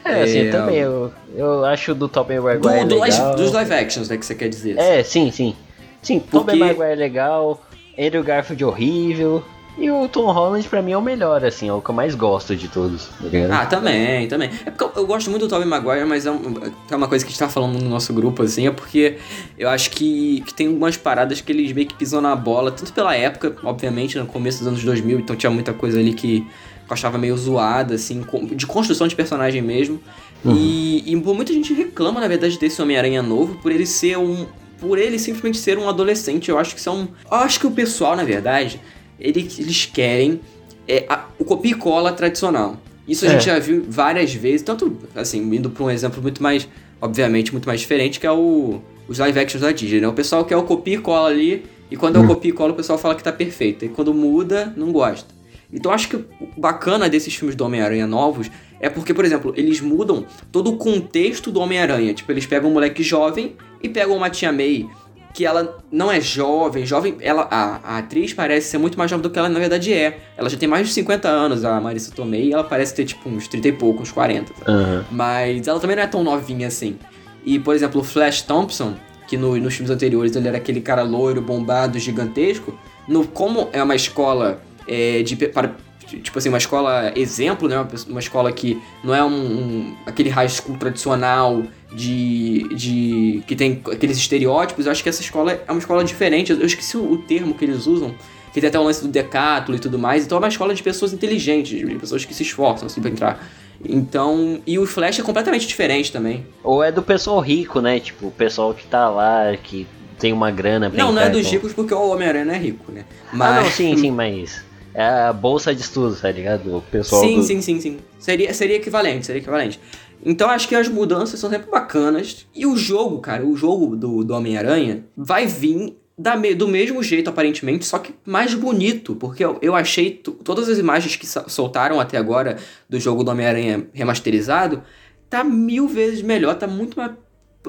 É, 0.05 0.23
assim, 0.23 0.49
é, 0.49 0.51
também, 0.51 0.77
eu, 0.77 1.13
eu 1.35 1.65
acho 1.65 1.95
do 1.95 2.09
Tobey 2.09 2.39
Maguire 2.41 2.85
do, 2.85 2.97
do 2.97 3.01
legal. 3.01 3.37
dos 3.37 3.53
live 3.53 3.73
actions, 3.73 4.09
né, 4.09 4.17
que 4.17 4.25
você 4.25 4.35
quer 4.35 4.49
dizer. 4.49 4.79
É, 4.79 5.03
sim, 5.03 5.31
sim. 5.31 5.55
Sim, 6.03 6.19
Porque... 6.19 6.39
Tobey 6.39 6.59
Maguire 6.59 6.93
é 6.93 6.95
legal, 6.95 7.61
Andrew 7.99 8.23
Garfield 8.23 8.65
horrível, 8.65 9.45
e 9.79 9.91
o 9.91 10.09
Tom 10.09 10.31
Holland 10.31 10.69
pra 10.69 10.83
mim 10.83 10.93
é 10.93 10.97
o 10.97 11.03
melhor, 11.03 11.45
assim, 11.45 11.69
é 11.69 11.73
o 11.73 11.81
que 11.81 11.91
eu 11.91 11.95
mais 11.95 12.15
gosto 12.15 12.57
de 12.57 12.69
todos. 12.69 13.07
Tá 13.07 13.63
ah, 13.63 13.67
também, 13.67 14.29
também. 14.29 14.51
É 14.67 14.71
porque 14.71 14.85
eu, 14.85 15.03
eu 15.03 15.07
gosto 15.07 15.31
muito 15.31 15.47
do 15.47 15.49
Tobey 15.49 15.67
Maguire, 15.67 16.05
mas 16.05 16.27
é, 16.27 16.31
um, 16.31 16.55
é, 16.91 16.97
uma 16.97 17.09
coisa 17.09 17.25
que 17.25 17.29
a 17.29 17.33
gente 17.33 17.39
tá 17.39 17.49
falando 17.49 17.81
no 17.81 17.89
nosso 17.89 18.13
grupo, 18.13 18.43
assim, 18.43 18.67
é 18.67 18.71
porque 18.71 19.17
eu 19.59 19.69
acho 19.69 19.91
que, 19.91 20.43
que 20.43 20.53
tem 20.53 20.67
algumas 20.67 20.97
paradas 20.97 21.41
que 21.41 21.53
eles 21.53 21.73
meio 21.73 21.87
que 21.87 21.95
pisam 21.95 22.21
na 22.21 22.35
bola, 22.35 22.71
tanto 22.71 22.93
pela 22.93 23.15
época, 23.17 23.57
obviamente, 23.63 24.19
no 24.19 24.27
começo 24.27 24.59
dos 24.59 24.67
anos 24.67 24.83
2000, 24.83 25.21
então 25.21 25.37
tinha 25.37 25.51
muita 25.51 25.73
coisa 25.73 25.99
ali 25.99 26.13
que 26.13 26.47
eu 26.93 26.95
achava 26.95 27.19
meio 27.19 27.37
zoada, 27.37 27.95
assim, 27.95 28.25
de 28.53 28.67
construção 28.67 29.07
de 29.07 29.15
personagem 29.15 29.63
mesmo. 29.63 30.01
Uhum. 30.45 30.55
E, 30.57 31.13
e 31.13 31.17
muita 31.17 31.53
gente 31.53 31.73
reclama, 31.75 32.21
na 32.21 32.29
verdade, 32.29 32.59
desse 32.59 32.81
Homem-Aranha 32.81 33.23
novo 33.23 33.57
por 33.57 33.71
ele 33.71 33.87
ser 33.87 34.19
um. 34.19 34.47
Por 34.79 34.99
ele 34.99 35.19
simplesmente 35.19 35.59
ser 35.59 35.79
um 35.79 35.89
adolescente. 35.89 36.49
Eu 36.49 36.59
acho 36.59 36.75
que 36.75 36.81
são. 36.81 37.09
Eu 37.31 37.37
acho 37.39 37.61
que 37.61 37.67
o 37.67 37.71
pessoal, 37.71 38.17
na 38.17 38.25
verdade, 38.25 38.81
eles, 39.19 39.59
eles 39.59 39.85
querem 39.85 40.41
é, 40.89 41.05
a, 41.09 41.27
o 41.39 41.45
copia 41.45 41.73
e 41.73 41.75
cola 41.75 42.13
tradicional. 42.13 42.77
Isso 43.07 43.25
a 43.25 43.29
é. 43.29 43.33
gente 43.33 43.45
já 43.45 43.59
viu 43.59 43.85
várias 43.89 44.33
vezes, 44.33 44.63
tanto 44.63 44.97
assim, 45.15 45.41
indo 45.55 45.69
para 45.69 45.85
um 45.85 45.91
exemplo 45.91 46.23
muito 46.23 46.43
mais, 46.43 46.69
obviamente, 47.01 47.53
muito 47.53 47.67
mais 47.67 47.81
diferente, 47.81 48.19
que 48.19 48.27
é 48.27 48.33
o, 48.33 48.81
os 49.09 49.19
live 49.19 49.39
actions 49.39 49.63
da 49.63 49.73
Disney, 49.73 50.01
né? 50.01 50.09
O 50.09 50.13
pessoal 50.13 50.45
quer 50.45 50.57
o 50.57 50.63
copia 50.63 50.95
e 50.95 50.99
cola 50.99 51.29
ali, 51.29 51.65
e 51.91 51.97
quando 51.97 52.17
é 52.17 52.19
o 52.19 52.23
uhum. 52.23 52.29
copia 52.29 52.51
e 52.51 52.55
cola, 52.55 52.73
o 52.73 52.77
pessoal 52.77 52.99
fala 52.99 53.15
que 53.15 53.23
tá 53.23 53.33
perfeito. 53.33 53.85
E 53.85 53.89
quando 53.89 54.15
muda, 54.15 54.73
não 54.77 54.93
gosta. 54.93 55.40
Então 55.73 55.93
acho 55.93 56.09
que 56.09 56.17
o 56.17 56.27
bacana 56.57 57.09
desses 57.09 57.35
filmes 57.35 57.55
do 57.55 57.65
Homem-Aranha 57.65 58.07
novos 58.07 58.51
é 58.81 58.89
porque, 58.89 59.13
por 59.13 59.25
exemplo, 59.25 59.53
eles 59.57 59.81
mudam 59.81 60.25
todo 60.51 60.71
o 60.71 60.77
contexto 60.77 61.51
do 61.51 61.61
Homem-Aranha. 61.61 62.15
Tipo, 62.15 62.33
eles 62.33 62.47
pegam 62.47 62.71
um 62.71 62.73
moleque 62.73 63.03
jovem 63.03 63.55
e 63.83 63.89
pegam 63.89 64.17
uma 64.17 64.31
tia 64.31 64.53
May 64.53 64.89
que 65.33 65.47
ela 65.47 65.79
não 65.91 66.11
é 66.11 66.21
jovem, 66.21 66.85
jovem, 66.85 67.17
ela 67.21 67.47
a, 67.51 67.81
a, 67.85 67.99
atriz 67.99 68.35
parece 68.35 68.69
ser 68.69 68.79
muito 68.79 68.99
mais 68.99 69.09
jovem 69.09 69.23
do 69.23 69.31
que 69.31 69.39
ela 69.39 69.49
na 69.49 69.61
verdade 69.61 69.93
é. 69.93 70.19
Ela 70.37 70.49
já 70.49 70.57
tem 70.57 70.69
mais 70.69 70.89
de 70.89 70.95
50 70.95 71.29
anos, 71.29 71.65
a 71.65 71.81
Marissa 71.81 72.13
Tomei, 72.13 72.49
e 72.49 72.53
ela 72.53 72.65
parece 72.65 72.95
ter 72.95 73.05
tipo 73.05 73.29
uns 73.29 73.47
30 73.47 73.69
e 73.69 73.73
pouco, 73.73 74.03
uns 74.03 74.11
40. 74.11 74.53
Uhum. 74.53 75.05
Mas 75.11 75.69
ela 75.69 75.79
também 75.79 75.97
não 75.97 76.03
é 76.03 76.07
tão 76.07 76.25
novinha 76.25 76.67
assim. 76.67 76.99
E, 77.45 77.59
por 77.59 77.75
exemplo, 77.75 78.01
o 78.01 78.05
Flash 78.05 78.43
Thompson, 78.43 78.95
que 79.29 79.37
no, 79.37 79.57
nos 79.57 79.75
filmes 79.75 79.91
anteriores 79.91 80.35
ele 80.35 80.49
era 80.49 80.57
aquele 80.57 80.81
cara 80.81 81.03
loiro, 81.03 81.41
bombado, 81.41 81.99
gigantesco, 81.99 82.77
no 83.07 83.27
como 83.27 83.69
é 83.73 83.83
uma 83.83 83.95
escola 83.95 84.61
é, 84.87 85.23
de, 85.23 85.37
para, 85.37 85.75
tipo 86.07 86.39
assim, 86.39 86.49
uma 86.49 86.59
escola 86.59 87.13
exemplo, 87.17 87.69
né? 87.69 87.77
Uma 88.09 88.21
escola 88.21 88.53
que 88.53 88.81
não 89.03 89.15
é 89.15 89.25
um, 89.25 89.29
um, 89.29 89.97
aquele 90.07 90.29
high 90.29 90.49
school 90.49 90.77
tradicional 90.77 91.63
de, 91.93 92.67
de 92.75 93.43
que 93.47 93.55
tem 93.55 93.81
aqueles 93.91 94.17
estereótipos. 94.17 94.87
Eu 94.87 94.93
acho 94.93 95.03
que 95.03 95.09
essa 95.09 95.23
escola 95.23 95.53
é 95.53 95.71
uma 95.71 95.79
escola 95.79 96.05
diferente. 96.05 96.53
Eu 96.53 96.67
esqueci 96.67 96.97
o, 96.97 97.13
o 97.13 97.19
termo 97.19 97.55
que 97.55 97.65
eles 97.65 97.87
usam, 97.87 98.15
que 98.53 98.61
tem 98.61 98.69
até 98.69 98.79
o 98.79 98.83
lance 98.83 99.03
do 99.03 99.09
decátulo 99.09 99.77
e 99.77 99.81
tudo 99.81 99.99
mais. 99.99 100.25
Então 100.25 100.37
é 100.37 100.41
uma 100.41 100.49
escola 100.49 100.75
de 100.75 100.83
pessoas 100.83 101.13
inteligentes, 101.13 101.79
de 101.79 101.95
pessoas 101.97 102.25
que 102.25 102.35
se 102.35 102.43
esforçam 102.43 102.87
assim 102.87 103.01
para 103.01 103.11
entrar. 103.11 103.51
Então, 103.83 104.61
e 104.67 104.79
o 104.79 104.87
Flash 104.87 105.21
é 105.21 105.23
completamente 105.23 105.67
diferente 105.67 106.13
também. 106.13 106.47
Ou 106.63 106.83
é 106.85 106.93
do 106.93 107.03
pessoal 107.03 107.41
rico, 107.41 107.81
né? 107.81 107.99
Tipo, 107.99 108.27
o 108.27 108.31
pessoal 108.31 108.75
que 108.75 108.87
tá 108.87 109.09
lá, 109.09 109.57
que 109.57 109.87
tem 110.19 110.35
uma 110.35 110.51
grana 110.51 110.91
pra 110.91 111.03
Não, 111.03 111.13
não 111.13 111.23
é 111.23 111.31
dos 111.31 111.51
ricos 111.51 111.73
porque 111.73 111.95
o 111.95 112.11
Homem-Aranha 112.11 112.45
não 112.45 112.55
é 112.55 112.59
rico, 112.59 112.93
né? 112.93 113.07
Mas... 113.33 113.57
Ah, 113.57 113.63
não, 113.63 113.71
sim, 113.71 113.97
sim, 113.97 114.11
mas 114.13 114.63
é 114.95 115.05
a 115.05 115.33
bolsa 115.33 115.75
de 115.75 115.81
estudos, 115.81 116.21
tá 116.21 116.31
ligado? 116.31 116.77
O 116.77 116.83
pessoal. 116.83 117.23
Sim, 117.23 117.37
do... 117.37 117.43
sim, 117.43 117.63
sim, 117.63 117.81
sim. 117.81 117.99
Seria, 118.19 118.53
seria 118.53 118.77
equivalente, 118.77 119.27
seria 119.27 119.41
equivalente. 119.41 119.81
Então 120.25 120.51
acho 120.51 120.69
que 120.69 120.75
as 120.75 120.89
mudanças 120.89 121.41
são 121.41 121.49
sempre 121.49 121.71
bacanas. 121.71 122.47
E 122.55 122.67
o 122.67 122.77
jogo, 122.77 123.21
cara, 123.21 123.45
o 123.45 123.57
jogo 123.57 123.97
do, 123.97 124.25
do 124.25 124.35
Homem-Aranha 124.35 125.05
vai 125.17 125.47
vir 125.47 125.97
da 126.19 126.37
me, 126.37 126.55
do 126.55 126.69
mesmo 126.69 127.03
jeito, 127.03 127.31
aparentemente, 127.31 127.87
só 127.87 127.99
que 127.99 128.15
mais 128.27 128.53
bonito. 128.53 129.15
Porque 129.17 129.45
eu, 129.45 129.59
eu 129.63 129.75
achei 129.75 130.11
todas 130.11 130.69
as 130.69 130.79
imagens 130.79 131.17
que 131.17 131.27
soltaram 131.27 131.99
até 131.99 132.19
agora 132.19 132.57
do 132.89 133.01
jogo 133.01 133.25
do 133.25 133.31
Homem-Aranha 133.31 133.87
remasterizado, 133.93 134.83
tá 135.31 135.43
mil 135.43 135.89
vezes 135.89 136.21
melhor, 136.21 136.55
tá 136.57 136.67
muito 136.67 136.99
mais 136.99 137.13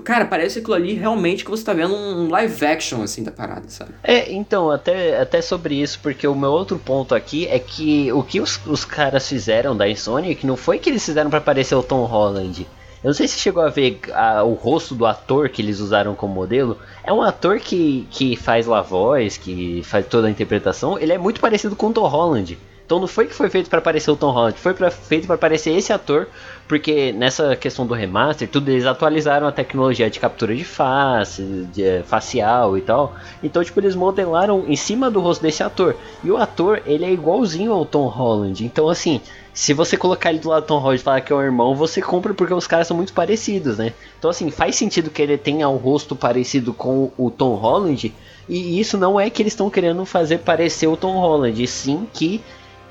Cara, 0.03 0.25
parece 0.25 0.59
aquilo 0.59 0.73
ali 0.73 0.93
realmente 0.93 1.43
que 1.43 1.51
você 1.51 1.63
tá 1.65 1.73
vendo 1.73 1.93
um 1.93 2.29
live 2.29 2.65
action, 2.65 3.03
assim, 3.03 3.23
da 3.23 3.31
parada, 3.31 3.67
sabe? 3.67 3.91
É, 4.01 4.31
então, 4.31 4.71
até, 4.71 5.19
até 5.19 5.41
sobre 5.41 5.75
isso, 5.75 5.99
porque 6.01 6.25
o 6.25 6.33
meu 6.33 6.49
outro 6.49 6.79
ponto 6.79 7.13
aqui 7.13 7.45
é 7.47 7.59
que 7.59 8.09
o 8.13 8.23
que 8.23 8.39
os, 8.39 8.59
os 8.65 8.85
caras 8.85 9.27
fizeram 9.27 9.75
da 9.75 9.89
Insomniac 9.89 10.47
não 10.47 10.55
foi 10.55 10.79
que 10.79 10.89
eles 10.89 11.03
fizeram 11.03 11.29
para 11.29 11.41
parecer 11.41 11.75
o 11.75 11.83
Tom 11.83 12.05
Holland. 12.05 12.65
Eu 13.03 13.07
não 13.07 13.13
sei 13.13 13.27
se 13.27 13.39
chegou 13.39 13.63
a 13.63 13.69
ver 13.69 13.99
a, 14.13 14.43
o 14.43 14.53
rosto 14.53 14.95
do 14.95 15.05
ator 15.05 15.49
que 15.49 15.61
eles 15.61 15.79
usaram 15.79 16.15
como 16.15 16.35
modelo. 16.35 16.77
É 17.03 17.11
um 17.11 17.21
ator 17.21 17.59
que, 17.59 18.07
que 18.11 18.35
faz 18.35 18.67
lá 18.67 18.81
voz, 18.81 19.37
que 19.37 19.81
faz 19.83 20.05
toda 20.07 20.27
a 20.27 20.31
interpretação. 20.31 20.99
Ele 20.99 21.11
é 21.11 21.17
muito 21.17 21.41
parecido 21.41 21.75
com 21.75 21.87
o 21.87 21.93
Tom 21.93 22.07
Holland. 22.07 22.57
Então 22.91 22.99
não 22.99 23.07
foi 23.07 23.25
que 23.25 23.33
foi 23.33 23.49
feito 23.49 23.69
para 23.69 23.79
parecer 23.79 24.11
o 24.11 24.17
Tom 24.17 24.31
Holland, 24.31 24.59
foi 24.59 24.73
pra, 24.73 24.91
feito 24.91 25.25
para 25.25 25.37
parecer 25.37 25.71
esse 25.71 25.93
ator, 25.93 26.27
porque 26.67 27.13
nessa 27.13 27.55
questão 27.55 27.87
do 27.87 27.93
remaster, 27.93 28.49
tudo 28.49 28.69
eles 28.69 28.85
atualizaram 28.85 29.47
a 29.47 29.51
tecnologia 29.53 30.09
de 30.09 30.19
captura 30.19 30.53
de 30.53 30.65
face, 30.65 31.41
de, 31.71 31.85
eh, 31.85 32.03
facial 32.03 32.77
e 32.77 32.81
tal. 32.81 33.15
Então, 33.41 33.63
tipo, 33.63 33.79
eles 33.79 33.95
modelaram 33.95 34.65
em 34.67 34.75
cima 34.75 35.09
do 35.09 35.21
rosto 35.21 35.41
desse 35.41 35.63
ator. 35.63 35.95
E 36.21 36.29
o 36.29 36.35
ator, 36.35 36.81
ele 36.85 37.05
é 37.05 37.13
igualzinho 37.13 37.71
ao 37.71 37.85
Tom 37.85 38.07
Holland. 38.07 38.65
Então, 38.65 38.89
assim, 38.89 39.21
se 39.53 39.73
você 39.73 39.95
colocar 39.95 40.29
ele 40.29 40.39
do 40.39 40.49
lado 40.49 40.63
do 40.63 40.67
Tom 40.67 40.79
Holland 40.79 40.99
e 40.99 41.03
falar 41.03 41.21
que 41.21 41.31
é 41.31 41.35
o 41.37 41.41
irmão, 41.41 41.73
você 41.73 42.01
compra 42.01 42.33
porque 42.33 42.53
os 42.53 42.67
caras 42.67 42.87
são 42.87 42.97
muito 42.97 43.13
parecidos, 43.13 43.77
né? 43.77 43.93
Então, 44.19 44.29
assim, 44.29 44.51
faz 44.51 44.75
sentido 44.75 45.09
que 45.09 45.21
ele 45.21 45.37
tenha 45.37 45.69
um 45.69 45.77
rosto 45.77 46.13
parecido 46.13 46.73
com 46.73 47.09
o 47.17 47.31
Tom 47.31 47.55
Holland. 47.55 48.13
E 48.49 48.81
isso 48.81 48.97
não 48.97 49.17
é 49.17 49.29
que 49.29 49.41
eles 49.41 49.53
estão 49.53 49.69
querendo 49.69 50.05
fazer 50.05 50.39
parecer 50.39 50.87
o 50.87 50.97
Tom 50.97 51.13
Holland, 51.13 51.65
sim 51.67 52.05
que 52.11 52.41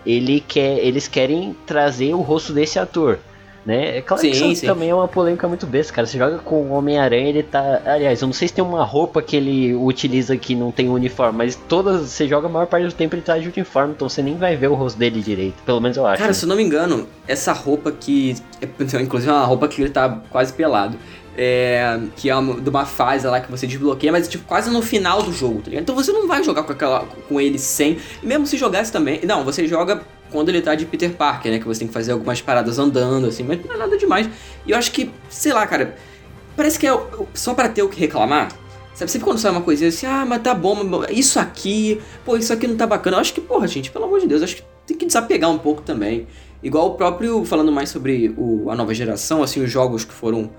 ele 0.05 0.41
quer, 0.41 0.79
eles 0.79 1.09
querem 1.09 1.57
trazer 1.67 2.15
o 2.15 2.21
rosto 2.21 2.53
desse 2.53 2.79
ator. 2.79 3.19
Né? 3.65 3.99
É 3.99 4.01
claro 4.01 4.23
sim, 4.23 4.31
que 4.31 4.37
isso 4.37 4.61
sim. 4.63 4.67
também 4.67 4.89
é 4.89 4.95
uma 4.95 5.07
polêmica 5.07 5.47
muito 5.47 5.67
besta, 5.67 5.93
cara. 5.93 6.07
Você 6.07 6.17
joga 6.17 6.39
com 6.39 6.63
o 6.63 6.73
Homem-Aranha, 6.73 7.29
ele 7.29 7.43
tá. 7.43 7.83
Aliás, 7.85 8.23
eu 8.23 8.27
não 8.27 8.33
sei 8.33 8.49
se 8.49 8.55
tem 8.55 8.65
uma 8.65 8.85
roupa 8.85 9.21
que 9.21 9.37
ele 9.37 9.75
utiliza 9.75 10.37
que 10.37 10.55
não 10.55 10.73
tem 10.73 10.89
uniforme, 10.89 11.37
mas 11.37 11.57
todas. 11.69 12.09
Você 12.09 12.27
joga 12.27 12.47
a 12.47 12.51
maior 12.51 12.67
parte 12.67 12.87
do 12.87 12.93
tempo 12.93 13.15
ele 13.15 13.23
tá 13.23 13.37
de 13.37 13.49
uniforme, 13.49 13.93
então 13.93 14.09
você 14.09 14.23
nem 14.23 14.37
vai 14.37 14.57
ver 14.57 14.69
o 14.69 14.75
rosto 14.75 14.99
dele 14.99 15.21
direito. 15.21 15.63
Pelo 15.65 15.81
menos 15.81 15.97
eu 15.97 16.07
acho. 16.07 16.19
Cara, 16.19 16.29
né? 16.29 16.33
se 16.33 16.45
eu 16.45 16.49
não 16.49 16.57
me 16.57 16.63
engano, 16.63 17.07
essa 17.29 17.53
roupa 17.53 17.93
que. 17.93 18.35
Inclusive 19.01 19.31
é 19.31 19.35
uma 19.35 19.45
roupa 19.45 19.69
que 19.69 19.83
ele 19.83 19.91
tá 19.91 20.21
quase 20.31 20.55
pelado. 20.55 20.97
É, 21.37 22.01
que 22.17 22.29
é 22.29 22.37
uma, 22.37 22.61
de 22.61 22.69
uma 22.69 22.85
fase 22.85 23.27
lá 23.27 23.41
que 23.41 23.51
você 23.51 23.67
desbloqueia, 23.67 24.13
mas 24.13 24.29
tipo 24.29 24.45
quase 24.45 24.69
no 24.69 24.83
final 24.83 25.23
do 25.23 25.33
jogo, 25.33 25.61
tá 25.61 25.71
ligado? 25.71 25.83
Então 25.83 25.95
você 25.95 26.13
não 26.13 26.27
vai 26.27 26.43
jogar 26.43 26.65
com 26.65 26.73
aquela 26.73 27.07
com 27.29 27.41
ele 27.41 27.59
sem, 27.59 27.99
mesmo 28.23 28.47
se 28.47 28.57
jogasse 28.57 28.91
também. 28.91 29.21
Não, 29.25 29.45
você 29.45 29.67
joga 29.67 30.03
quando 30.31 30.49
ele 30.49 30.61
tá 30.61 30.75
de 30.75 30.87
Peter 30.87 31.11
Parker, 31.13 31.53
né, 31.53 31.59
que 31.59 31.67
você 31.67 31.81
tem 31.81 31.89
que 31.89 31.95
fazer 31.95 32.13
algumas 32.13 32.41
paradas 32.41 32.79
andando 32.79 33.27
assim, 33.27 33.43
mas 33.43 33.65
não 33.65 33.75
é 33.75 33.79
nada 33.79 33.97
demais. 33.97 34.29
E 34.67 34.73
eu 34.73 34.77
acho 34.77 34.91
que, 34.93 35.11
sei 35.29 35.53
lá, 35.53 35.67
cara, 35.67 35.97
parece 36.57 36.79
que 36.79 36.87
é 36.87 37.01
só 37.35 37.55
para 37.55 37.69
ter 37.69 37.83
o 37.83 37.89
que 37.89 37.99
reclamar. 37.99 38.51
Sabe, 38.95 39.11
sempre 39.11 39.25
quando 39.25 39.39
sai 39.39 39.51
uma 39.51 39.63
coisinha 39.63 39.89
assim, 39.89 40.07
ah, 40.07 40.27
mas 40.27 40.43
tá 40.43 40.53
bom, 40.53 40.77
isso 41.09 41.39
aqui, 41.39 42.01
pô, 42.25 42.37
isso 42.37 42.53
aqui 42.53 42.67
não 42.67 42.77
tá 42.77 42.87
bacana. 42.87 43.17
Eu 43.17 43.21
acho 43.21 43.33
que, 43.33 43.41
porra, 43.41 43.67
gente, 43.67 43.91
pelo 43.91 44.05
amor 44.05 44.21
de 44.21 44.27
Deus, 44.27 44.43
acho 44.43 44.57
que 44.57 44.63
tem 44.87 44.97
que 44.97 45.07
desapegar 45.07 45.51
um 45.51 45.59
pouco 45.59 45.81
também. 45.81 46.27
Igual 46.63 46.89
o 46.89 46.95
próprio, 46.95 47.45
falando 47.45 47.73
mais 47.73 47.89
sobre 47.89 48.35
o, 48.37 48.71
a 48.71 48.75
nova 48.75 48.93
geração, 48.93 49.43
assim, 49.43 49.63
os 49.63 49.71
jogos 49.71 50.05
que 50.05 50.13
foram 50.13 50.51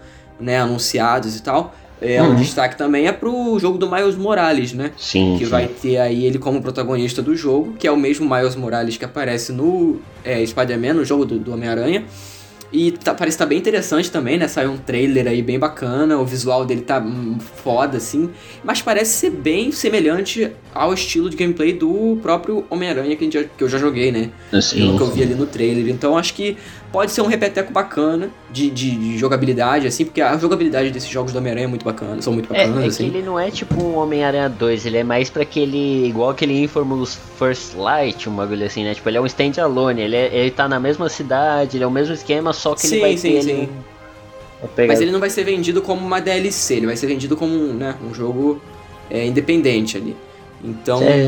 né, 0.41 0.59
anunciados 0.59 1.37
e 1.37 1.43
tal. 1.43 1.73
É, 2.01 2.19
uhum. 2.19 2.31
um 2.31 2.35
destaque 2.35 2.75
também 2.75 3.07
é 3.07 3.11
pro 3.11 3.59
jogo 3.59 3.77
do 3.77 3.89
Miles 3.89 4.15
Morales, 4.15 4.73
né? 4.73 4.91
Sim. 4.97 5.35
Que 5.37 5.45
sim. 5.45 5.51
vai 5.51 5.67
ter 5.67 5.97
aí 5.97 6.25
ele 6.25 6.39
como 6.39 6.59
protagonista 6.59 7.21
do 7.21 7.35
jogo, 7.35 7.73
que 7.77 7.85
é 7.87 7.91
o 7.91 7.97
mesmo 7.97 8.27
Miles 8.27 8.55
Morales 8.55 8.97
que 8.97 9.05
aparece 9.05 9.51
no 9.51 10.01
é, 10.25 10.43
Spider-Man, 10.43 10.95
no 10.95 11.05
jogo 11.05 11.25
do, 11.25 11.37
do 11.37 11.53
Homem-Aranha. 11.53 12.03
E 12.73 12.91
tá, 12.91 13.13
parece 13.13 13.35
estar 13.35 13.45
tá 13.45 13.49
bem 13.49 13.57
interessante 13.57 14.09
também, 14.09 14.37
né? 14.37 14.47
Saiu 14.47 14.71
um 14.71 14.77
trailer 14.77 15.27
aí 15.27 15.41
bem 15.41 15.59
bacana, 15.59 16.17
o 16.17 16.25
visual 16.25 16.65
dele 16.65 16.81
tá 16.81 16.99
hum, 16.99 17.37
foda, 17.37 17.97
assim. 17.97 18.29
Mas 18.63 18.81
parece 18.81 19.11
ser 19.11 19.29
bem 19.29 19.71
semelhante 19.71 20.49
ao 20.73 20.93
estilo 20.93 21.29
de 21.29 21.35
gameplay 21.35 21.73
do 21.73 22.17
próprio 22.21 22.65
Homem-Aranha 22.69 23.15
que, 23.17 23.27
que, 23.27 23.63
eu 23.63 23.67
já 23.67 23.77
joguei, 23.77 24.11
né? 24.11 24.29
Sim, 24.61 24.95
que 24.95 25.03
eu 25.03 25.07
vi 25.07 25.21
ali 25.21 25.35
no 25.35 25.45
trailer. 25.45 25.89
Então 25.89 26.17
acho 26.17 26.33
que 26.33 26.55
pode 26.91 27.11
ser 27.11 27.21
um 27.21 27.27
repeteco 27.27 27.71
bacana 27.71 28.29
de, 28.51 28.69
de, 28.69 28.91
de 28.91 29.17
jogabilidade, 29.17 29.87
assim, 29.87 30.03
porque 30.03 30.21
a 30.21 30.37
jogabilidade 30.37 30.91
desses 30.91 31.09
jogos 31.09 31.31
do 31.31 31.37
Homem-Aranha 31.37 31.65
é 31.65 31.67
muito 31.67 31.85
bacana, 31.85 32.21
são 32.21 32.33
muito 32.33 32.49
bacanas, 32.49 32.77
é, 32.77 32.83
é 32.83 32.87
assim. 32.87 33.05
ele 33.07 33.21
não 33.21 33.39
é 33.39 33.49
tipo 33.49 33.81
um 33.81 33.97
Homem-Aranha 33.97 34.49
2, 34.49 34.85
ele 34.85 34.97
é 34.97 35.03
mais 35.03 35.29
pra 35.29 35.43
aquele. 35.43 36.07
igual 36.07 36.29
aquele 36.31 36.61
Infamous 36.61 37.17
First 37.37 37.75
Light, 37.75 38.27
um 38.29 38.35
bagulho 38.35 38.65
assim, 38.65 38.83
né? 38.83 38.93
Tipo, 38.93 39.09
ele 39.09 39.17
é 39.17 39.21
um 39.21 39.25
standalone, 39.25 40.01
ele, 40.01 40.15
é, 40.15 40.35
ele 40.35 40.51
tá 40.51 40.67
na 40.67 40.79
mesma 40.79 41.07
cidade, 41.07 41.77
ele 41.77 41.83
é 41.83 41.87
o 41.87 41.91
mesmo 41.91 42.13
esquema, 42.13 42.51
só 42.51 42.75
que 42.75 42.81
sim, 42.81 42.95
ele 42.95 43.01
vai 43.01 43.17
sim, 43.17 43.31
ter. 43.31 43.41
Sim. 43.43 43.69
Ele... 44.77 44.87
Mas 44.87 45.01
ele 45.01 45.11
não 45.11 45.19
vai 45.19 45.29
ser 45.29 45.43
vendido 45.43 45.81
como 45.81 46.05
uma 46.05 46.21
DLC, 46.21 46.75
ele 46.75 46.85
vai 46.85 46.95
ser 46.95 47.07
vendido 47.07 47.35
como 47.35 47.55
né, 47.73 47.95
um 48.07 48.13
jogo 48.13 48.61
é, 49.09 49.25
independente 49.25 49.97
ali. 49.97 50.15
Então, 50.63 51.01
é. 51.01 51.25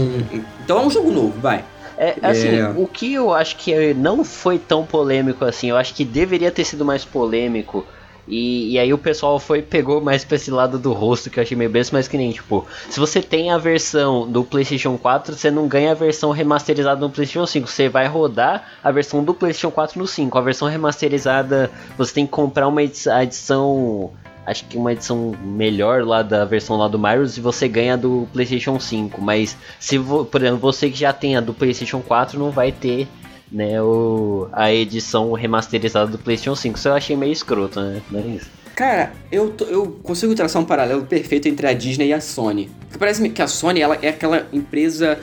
então 0.63 0.79
é 0.79 0.85
um 0.85 0.89
jogo 0.89 1.11
novo, 1.11 1.33
vai. 1.39 1.63
É, 1.97 2.15
assim, 2.21 2.59
é... 2.59 2.69
o 2.69 2.87
que 2.87 3.13
eu 3.13 3.33
acho 3.33 3.55
que 3.57 3.93
não 3.93 4.23
foi 4.23 4.57
tão 4.57 4.85
polêmico 4.85 5.45
assim, 5.45 5.69
eu 5.69 5.77
acho 5.77 5.93
que 5.93 6.03
deveria 6.03 6.51
ter 6.51 6.63
sido 6.63 6.83
mais 6.83 7.05
polêmico. 7.05 7.85
E, 8.27 8.71
e 8.71 8.79
aí 8.79 8.93
o 8.93 8.97
pessoal 8.97 9.37
foi 9.37 9.61
pegou 9.61 9.99
mais 9.99 10.23
pra 10.23 10.35
esse 10.35 10.49
lado 10.49 10.79
do 10.79 10.93
rosto 10.93 11.29
que 11.29 11.39
eu 11.39 11.43
achei 11.43 11.57
meio 11.57 11.69
besta, 11.69 11.95
mas 11.95 12.07
que 12.07 12.17
nem, 12.17 12.31
tipo, 12.31 12.65
se 12.89 12.99
você 12.99 13.21
tem 13.21 13.51
a 13.51 13.57
versão 13.57 14.29
do 14.29 14.43
PlayStation 14.45 14.97
4, 14.97 15.35
você 15.35 15.51
não 15.51 15.67
ganha 15.67 15.91
a 15.91 15.95
versão 15.95 16.31
remasterizada 16.31 17.01
no 17.01 17.09
PlayStation 17.09 17.45
5. 17.45 17.67
Você 17.67 17.89
vai 17.89 18.07
rodar 18.07 18.63
a 18.81 18.91
versão 18.91 19.23
do 19.23 19.33
PlayStation 19.33 19.71
4 19.71 19.99
no 19.99 20.07
5. 20.07 20.37
A 20.37 20.41
versão 20.41 20.69
remasterizada, 20.69 21.69
você 21.97 22.13
tem 22.13 22.25
que 22.25 22.31
comprar 22.31 22.67
uma 22.67 22.81
edição 22.81 24.11
acho 24.45 24.65
que 24.65 24.77
uma 24.77 24.91
edição 24.91 25.33
melhor 25.41 26.03
lá 26.03 26.21
da 26.21 26.45
versão 26.45 26.77
lá 26.77 26.87
do 26.87 26.99
Myros 26.99 27.37
e 27.37 27.41
você 27.41 27.67
ganha 27.67 27.97
do 27.97 28.27
PlayStation 28.33 28.79
5. 28.79 29.21
Mas 29.21 29.57
se 29.79 29.97
por 29.99 30.41
exemplo 30.41 30.59
você 30.59 30.89
que 30.89 30.97
já 30.97 31.13
tem 31.13 31.35
a 31.35 31.41
do 31.41 31.53
PlayStation 31.53 32.01
4 32.01 32.37
não 32.37 32.51
vai 32.51 32.71
ter 32.71 33.07
né, 33.51 33.81
o, 33.81 34.47
a 34.51 34.73
edição 34.73 35.31
remasterizada 35.33 36.11
do 36.11 36.17
PlayStation 36.17 36.55
5. 36.55 36.77
Isso 36.77 36.87
eu 36.87 36.93
achei 36.93 37.15
meio 37.15 37.31
escroto, 37.31 37.79
né? 37.79 38.01
É. 38.13 38.63
Cara, 38.75 39.13
eu, 39.31 39.53
eu 39.69 39.99
consigo 40.01 40.33
traçar 40.33 40.59
um 40.59 40.65
paralelo 40.65 41.05
perfeito 41.05 41.47
entre 41.47 41.67
a 41.67 41.73
Disney 41.73 42.07
e 42.07 42.13
a 42.13 42.19
Sony. 42.19 42.71
Porque 42.81 42.97
parece 42.97 43.29
que 43.29 43.41
a 43.41 43.47
Sony 43.47 43.81
ela 43.81 43.97
é 44.01 44.09
aquela 44.09 44.47
empresa 44.51 45.19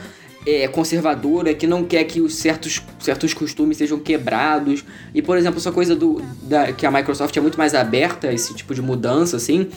é, 0.47 0.67
conservadora, 0.69 1.53
que 1.55 1.67
não 1.67 1.85
quer 1.85 2.05
que 2.05 2.21
os 2.21 2.37
certos, 2.37 2.83
certos 2.99 3.35
costumes 3.35 3.77
sejam 3.77 3.99
quebrados. 3.99 4.85
E, 5.15 5.21
por 5.21 5.37
exemplo, 5.37 5.59
essa 5.59 5.73
coisa 5.73 5.95
do, 5.95 6.23
da, 6.43 6.73
que 6.73 6.87
a 6.87 6.91
Microsoft 6.91 7.37
é 7.37 7.41
muito 7.41 7.59
mais 7.59 7.75
aberta 7.75 8.29
a 8.29 8.33
esse 8.33 8.55
tipo 8.55 8.75
de 8.75 8.83
mudança, 8.83 9.37
assim. 9.37 9.69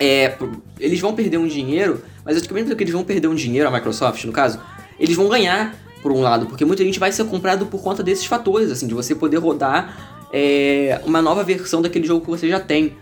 É, 0.00 0.34
eles 0.80 1.00
vão 1.00 1.14
perder 1.14 1.38
um 1.38 1.46
dinheiro, 1.46 2.02
mas 2.24 2.36
acho 2.36 2.48
que 2.48 2.54
mesmo 2.54 2.74
que 2.74 2.82
eles 2.82 2.92
vão 2.92 3.04
perder 3.04 3.28
um 3.28 3.34
dinheiro, 3.34 3.68
a 3.68 3.70
Microsoft, 3.70 4.24
no 4.24 4.32
caso, 4.32 4.60
eles 4.98 5.14
vão 5.14 5.28
ganhar, 5.28 5.76
por 6.02 6.10
um 6.10 6.20
lado, 6.20 6.46
porque 6.46 6.64
muita 6.64 6.82
gente 6.82 6.98
vai 6.98 7.12
ser 7.12 7.24
comprado 7.24 7.66
por 7.66 7.80
conta 7.80 8.02
desses 8.02 8.26
fatores, 8.26 8.70
assim, 8.70 8.88
de 8.88 8.94
você 8.94 9.14
poder 9.14 9.36
rodar 9.36 10.26
é, 10.32 11.00
uma 11.04 11.22
nova 11.22 11.44
versão 11.44 11.80
daquele 11.80 12.06
jogo 12.06 12.24
que 12.24 12.30
você 12.30 12.48
já 12.48 12.58
tem. 12.58 12.94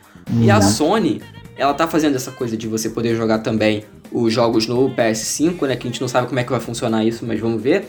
E 0.42 0.50
a 0.50 0.56
uhum. 0.56 0.62
Sony, 0.62 1.22
ela 1.56 1.72
tá 1.72 1.88
fazendo 1.88 2.16
essa 2.16 2.30
coisa 2.30 2.56
de 2.56 2.68
você 2.68 2.90
poder 2.90 3.16
jogar 3.16 3.38
também 3.38 3.84
os 4.12 4.32
jogos 4.32 4.66
no 4.66 4.90
PS5, 4.90 5.66
né? 5.66 5.76
Que 5.76 5.86
a 5.86 5.90
gente 5.90 6.00
não 6.00 6.08
sabe 6.08 6.26
como 6.26 6.40
é 6.40 6.44
que 6.44 6.50
vai 6.50 6.60
funcionar 6.60 7.04
isso, 7.04 7.24
mas 7.24 7.38
vamos 7.40 7.62
ver. 7.62 7.88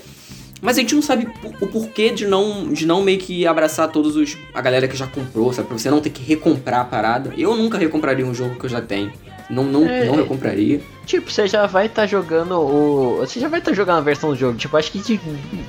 Mas 0.62 0.78
a 0.78 0.82
gente 0.82 0.94
não 0.94 1.02
sabe 1.02 1.28
o 1.60 1.68
porquê 1.68 2.12
de 2.12 2.28
não, 2.28 2.72
de 2.72 2.86
não 2.86 3.02
meio 3.02 3.18
que 3.18 3.48
abraçar 3.48 3.90
todos 3.90 4.16
os. 4.16 4.38
a 4.54 4.62
galera 4.62 4.88
que 4.88 4.96
já 4.96 5.08
comprou, 5.08 5.52
sabe? 5.52 5.68
Pra 5.68 5.78
você 5.78 5.90
não 5.90 6.00
ter 6.00 6.12
que 6.12 6.24
recomprar 6.24 6.82
a 6.82 6.86
parada. 6.86 7.34
Eu 7.36 7.56
nunca 7.56 7.78
recompraria 7.78 8.26
um 8.26 8.34
jogo 8.34 8.56
que 8.56 8.66
eu 8.66 8.70
já 8.70 8.80
tenho. 8.80 9.12
Não, 9.50 9.64
não, 9.64 9.86
é, 9.86 10.06
não 10.06 10.16
recompraria. 10.16 10.80
Tipo, 11.06 11.32
você 11.32 11.48
já 11.48 11.66
vai 11.66 11.88
estar 11.88 12.04
tá 12.04 12.08
jogando 12.08 12.54
o. 12.54 13.18
Você 13.18 13.40
já 13.40 13.48
vai 13.48 13.60
estar 13.60 13.72
tá 13.72 13.76
jogando 13.76 13.98
a 13.98 14.02
versão 14.02 14.30
do 14.30 14.36
jogo. 14.36 14.58
Tipo, 14.58 14.78
acho 14.78 14.92
que 14.92 15.00
de, 15.00 15.20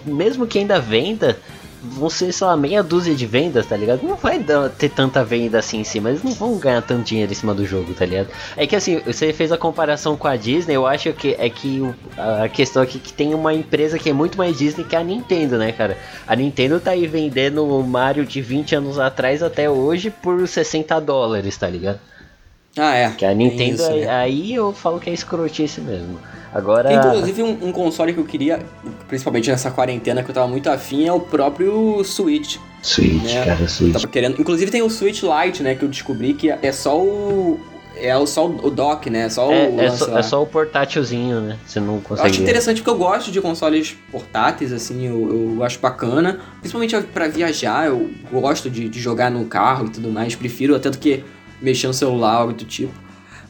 mesmo 0.04 0.46
que 0.46 0.58
ainda 0.58 0.78
venda, 0.78 1.38
vão 1.82 2.08
ser, 2.08 2.32
sei 2.32 2.46
lá, 2.46 2.56
meia 2.56 2.82
dúzia 2.82 3.14
de 3.14 3.26
vendas, 3.26 3.66
tá 3.66 3.76
ligado? 3.76 4.02
Não 4.02 4.16
vai 4.16 4.38
dar, 4.38 4.70
ter 4.70 4.88
tanta 4.88 5.24
venda 5.24 5.58
assim 5.58 5.80
em 5.80 5.84
cima, 5.84 6.10
eles 6.10 6.22
não 6.22 6.32
vão 6.32 6.56
ganhar 6.56 6.82
tanto 6.82 7.04
dinheiro 7.04 7.32
em 7.32 7.34
cima 7.34 7.52
do 7.52 7.66
jogo, 7.66 7.92
tá 7.92 8.06
ligado? 8.06 8.28
É 8.56 8.66
que 8.66 8.76
assim, 8.76 9.00
você 9.00 9.32
fez 9.32 9.50
a 9.50 9.58
comparação 9.58 10.16
com 10.16 10.28
a 10.28 10.36
Disney, 10.36 10.76
eu 10.76 10.86
acho 10.86 11.12
que 11.12 11.34
é 11.38 11.50
que 11.50 11.82
a 12.16 12.48
questão 12.48 12.82
aqui 12.82 12.98
é 12.98 13.00
que 13.00 13.12
tem 13.12 13.34
uma 13.34 13.52
empresa 13.52 13.98
que 13.98 14.10
é 14.10 14.12
muito 14.12 14.38
mais 14.38 14.56
Disney 14.56 14.84
que 14.84 14.94
a 14.94 15.02
Nintendo, 15.02 15.58
né, 15.58 15.72
cara? 15.72 15.98
A 16.26 16.36
Nintendo 16.36 16.78
tá 16.78 16.92
aí 16.92 17.06
vendendo 17.06 17.64
o 17.64 17.82
Mario 17.82 18.24
de 18.24 18.40
20 18.40 18.76
anos 18.76 18.98
atrás 18.98 19.42
até 19.42 19.68
hoje 19.68 20.10
por 20.10 20.46
60 20.46 21.00
dólares, 21.00 21.56
tá 21.56 21.68
ligado? 21.68 21.98
Ah, 22.76 22.94
é. 22.94 23.10
Que 23.10 23.24
a 23.24 23.34
Nintendo, 23.34 23.74
isso, 23.74 23.90
aí, 23.90 24.00
né? 24.00 24.10
aí 24.10 24.54
eu 24.54 24.72
falo 24.72 24.98
que 24.98 25.10
é 25.10 25.12
escrotice 25.12 25.80
mesmo. 25.80 26.18
Agora. 26.52 26.88
Tem, 26.88 26.98
inclusive, 26.98 27.42
um, 27.42 27.58
um, 27.68 27.72
console 27.72 28.12
que 28.12 28.20
eu 28.20 28.24
queria, 28.24 28.60
principalmente 29.08 29.50
nessa 29.50 29.70
quarentena, 29.70 30.22
que 30.22 30.30
eu 30.30 30.34
tava 30.34 30.48
muito 30.48 30.68
afim, 30.68 31.06
é 31.06 31.12
o 31.12 31.20
próprio 31.20 32.02
Switch. 32.04 32.56
Switch, 32.82 33.22
né? 33.22 33.44
cara, 33.44 33.68
Switch. 33.68 33.92
Tava 33.92 34.06
querendo. 34.06 34.40
Inclusive 34.40 34.70
tem 34.70 34.82
o 34.82 34.90
Switch 34.90 35.22
Lite, 35.22 35.62
né? 35.62 35.74
Que 35.74 35.84
eu 35.84 35.88
descobri 35.88 36.34
que 36.34 36.50
é 36.50 36.72
só 36.72 36.98
o. 36.98 37.60
É 37.94 38.14
só 38.26 38.46
o 38.46 38.70
dock, 38.70 39.10
né? 39.10 39.28
Só 39.28 39.52
é, 39.52 39.68
o, 39.68 39.80
é, 39.80 39.90
só, 39.90 40.18
é 40.18 40.22
só 40.22 40.42
o 40.42 40.46
portátilzinho, 40.46 41.42
né? 41.42 41.58
Você 41.64 41.78
não 41.78 42.00
consegue. 42.00 42.26
Eu 42.26 42.32
acho 42.32 42.42
interessante 42.42 42.82
porque 42.82 42.90
eu 42.90 42.98
gosto 42.98 43.30
de 43.30 43.38
consoles 43.38 43.94
portáteis, 44.10 44.72
assim, 44.72 45.06
eu, 45.06 45.54
eu 45.56 45.62
acho 45.62 45.78
bacana. 45.78 46.40
Principalmente 46.60 46.98
para 47.02 47.28
viajar, 47.28 47.86
eu 47.86 48.10
gosto 48.32 48.70
de, 48.70 48.88
de 48.88 48.98
jogar 48.98 49.30
no 49.30 49.44
carro 49.44 49.86
e 49.86 49.90
tudo 49.90 50.10
mais. 50.10 50.34
Prefiro 50.34 50.74
até 50.74 50.88
do 50.88 50.96
que 50.96 51.22
mexer 51.62 51.86
no 51.86 51.94
celular, 51.94 52.32
algo 52.34 52.52
do 52.52 52.64
tipo. 52.64 52.92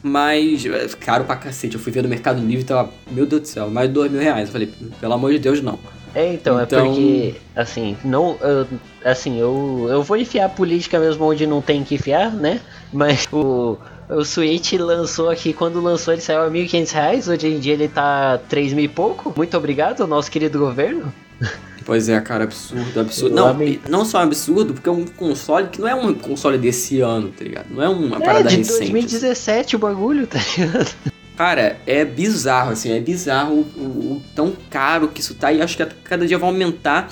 Mas, 0.01 0.65
é, 0.65 0.87
caro 0.99 1.23
pra 1.23 1.35
cacete. 1.35 1.75
Eu 1.75 1.81
fui 1.81 1.91
ver 1.91 2.03
no 2.03 2.09
Mercado 2.09 2.41
Livre 2.41 2.61
e 2.61 2.65
tava, 2.65 2.91
meu 3.09 3.25
Deus 3.25 3.41
do 3.41 3.47
céu, 3.47 3.69
mais 3.69 3.87
de 3.87 3.93
dois 3.93 4.11
mil 4.11 4.21
reais. 4.21 4.47
Eu 4.49 4.51
falei, 4.51 4.69
pelo 4.99 5.13
amor 5.13 5.31
de 5.31 5.39
Deus, 5.39 5.61
não. 5.61 5.79
É, 6.13 6.33
então, 6.33 6.59
é 6.59 6.63
então... 6.63 6.79
é 6.79 6.87
porque, 6.87 7.35
assim, 7.55 7.97
não. 8.03 8.37
Eu, 8.41 8.67
assim, 9.03 9.39
eu, 9.39 9.87
eu 9.89 10.03
vou 10.03 10.17
enfiar 10.17 10.49
política 10.49 10.99
mesmo 10.99 11.25
onde 11.25 11.47
não 11.47 11.61
tem 11.61 11.83
que 11.83 11.95
enfiar, 11.95 12.31
né? 12.31 12.59
Mas 12.91 13.27
o. 13.31 13.77
O 14.09 14.25
Switch 14.25 14.73
lançou 14.73 15.29
aqui, 15.29 15.53
quando 15.53 15.79
lançou 15.79 16.13
ele 16.13 16.21
saiu 16.21 16.43
a 16.43 16.49
1.500 16.49 16.91
reais, 16.91 17.27
hoje 17.29 17.47
em 17.47 17.57
dia 17.57 17.73
ele 17.73 17.87
tá 17.87 18.37
3 18.49 18.73
mil 18.73 18.83
e 18.83 18.87
pouco. 18.87 19.33
Muito 19.35 19.57
obrigado, 19.57 20.05
nosso 20.05 20.29
querido 20.29 20.59
governo. 20.59 21.11
Pois 21.85 22.07
é, 22.09 22.19
cara, 22.21 22.45
absurdo, 22.45 22.99
absurdo. 22.99 23.35
Não, 23.35 23.57
não 23.89 24.05
só 24.05 24.19
absurdo, 24.19 24.73
porque 24.73 24.87
é 24.87 24.91
um 24.91 25.05
console 25.05 25.67
que 25.67 25.81
não 25.81 25.87
é 25.87 25.95
um 25.95 26.13
console 26.13 26.57
desse 26.57 27.01
ano, 27.01 27.29
tá 27.29 27.43
ligado? 27.43 27.67
Não 27.69 27.83
é 27.83 27.89
uma 27.89 28.17
é, 28.17 28.19
parada 28.19 28.49
de 28.49 28.57
recente. 28.57 28.91
2017 28.91 29.67
assim. 29.67 29.75
o 29.75 29.79
bagulho, 29.79 30.27
tá 30.27 30.39
ligado? 30.57 30.91
Cara, 31.35 31.77
é 31.87 32.05
bizarro, 32.05 32.71
assim, 32.71 32.91
é 32.91 32.99
bizarro 32.99 33.53
o, 33.53 33.79
o, 33.79 33.83
o, 34.13 34.23
tão 34.35 34.53
caro 34.69 35.07
que 35.07 35.19
isso 35.19 35.33
tá 35.33 35.51
e 35.51 35.61
acho 35.61 35.75
que 35.75 35.85
cada 36.03 36.27
dia 36.27 36.37
vai 36.37 36.49
aumentar. 36.49 37.11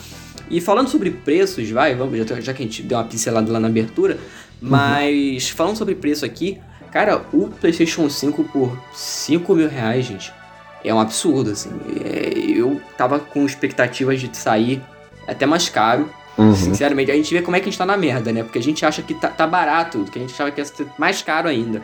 E 0.50 0.62
falando 0.62 0.90
sobre 0.90 1.10
preços, 1.10 1.70
vai, 1.70 1.96
vamos, 1.96 2.18
já, 2.18 2.40
já 2.40 2.54
que 2.54 2.62
a 2.62 2.66
gente 2.66 2.84
deu 2.84 2.98
uma 2.98 3.04
pincelada 3.04 3.52
lá 3.52 3.60
na 3.60 3.68
abertura, 3.68 4.18
mas 4.62 5.50
uhum. 5.50 5.56
falando 5.56 5.78
sobre 5.78 5.96
preço 5.96 6.24
aqui, 6.24 6.60
cara, 6.92 7.22
o 7.34 7.48
PlayStation 7.48 8.10
5 8.10 8.44
por 8.46 8.78
5 8.94 9.56
mil 9.56 9.68
reais, 9.68 10.06
gente, 10.06 10.32
é 10.84 10.94
um 10.94 11.00
absurdo, 11.00 11.52
assim. 11.52 11.70
É, 12.04 12.34
eu 12.38 12.82
tava 12.98 13.20
com 13.20 13.46
expectativas 13.46 14.20
de 14.20 14.36
sair 14.36 14.82
até 15.28 15.46
mais 15.46 15.70
caro. 15.70 16.10
Uhum. 16.38 16.56
Sinceramente, 16.56 17.12
a 17.12 17.16
gente 17.16 17.34
vê 17.34 17.42
como 17.42 17.56
é 17.56 17.60
que 17.60 17.68
a 17.68 17.72
gente 17.72 17.78
tá 17.78 17.86
na 17.86 17.98
merda, 17.98 18.32
né? 18.32 18.44
Porque 18.44 18.60
a 18.60 18.64
gente 18.64 18.86
acha 18.86 19.02
que 19.02 19.14
tá, 19.14 19.28
tá 19.28 19.46
barato, 19.46 20.06
que 20.12 20.18
a 20.18 20.22
gente 20.22 20.34
achava 20.34 20.50
que 20.52 20.62
ia 20.62 20.66
ser 20.66 20.88
mais 20.98 21.22
caro 21.22 21.48
ainda. 21.48 21.82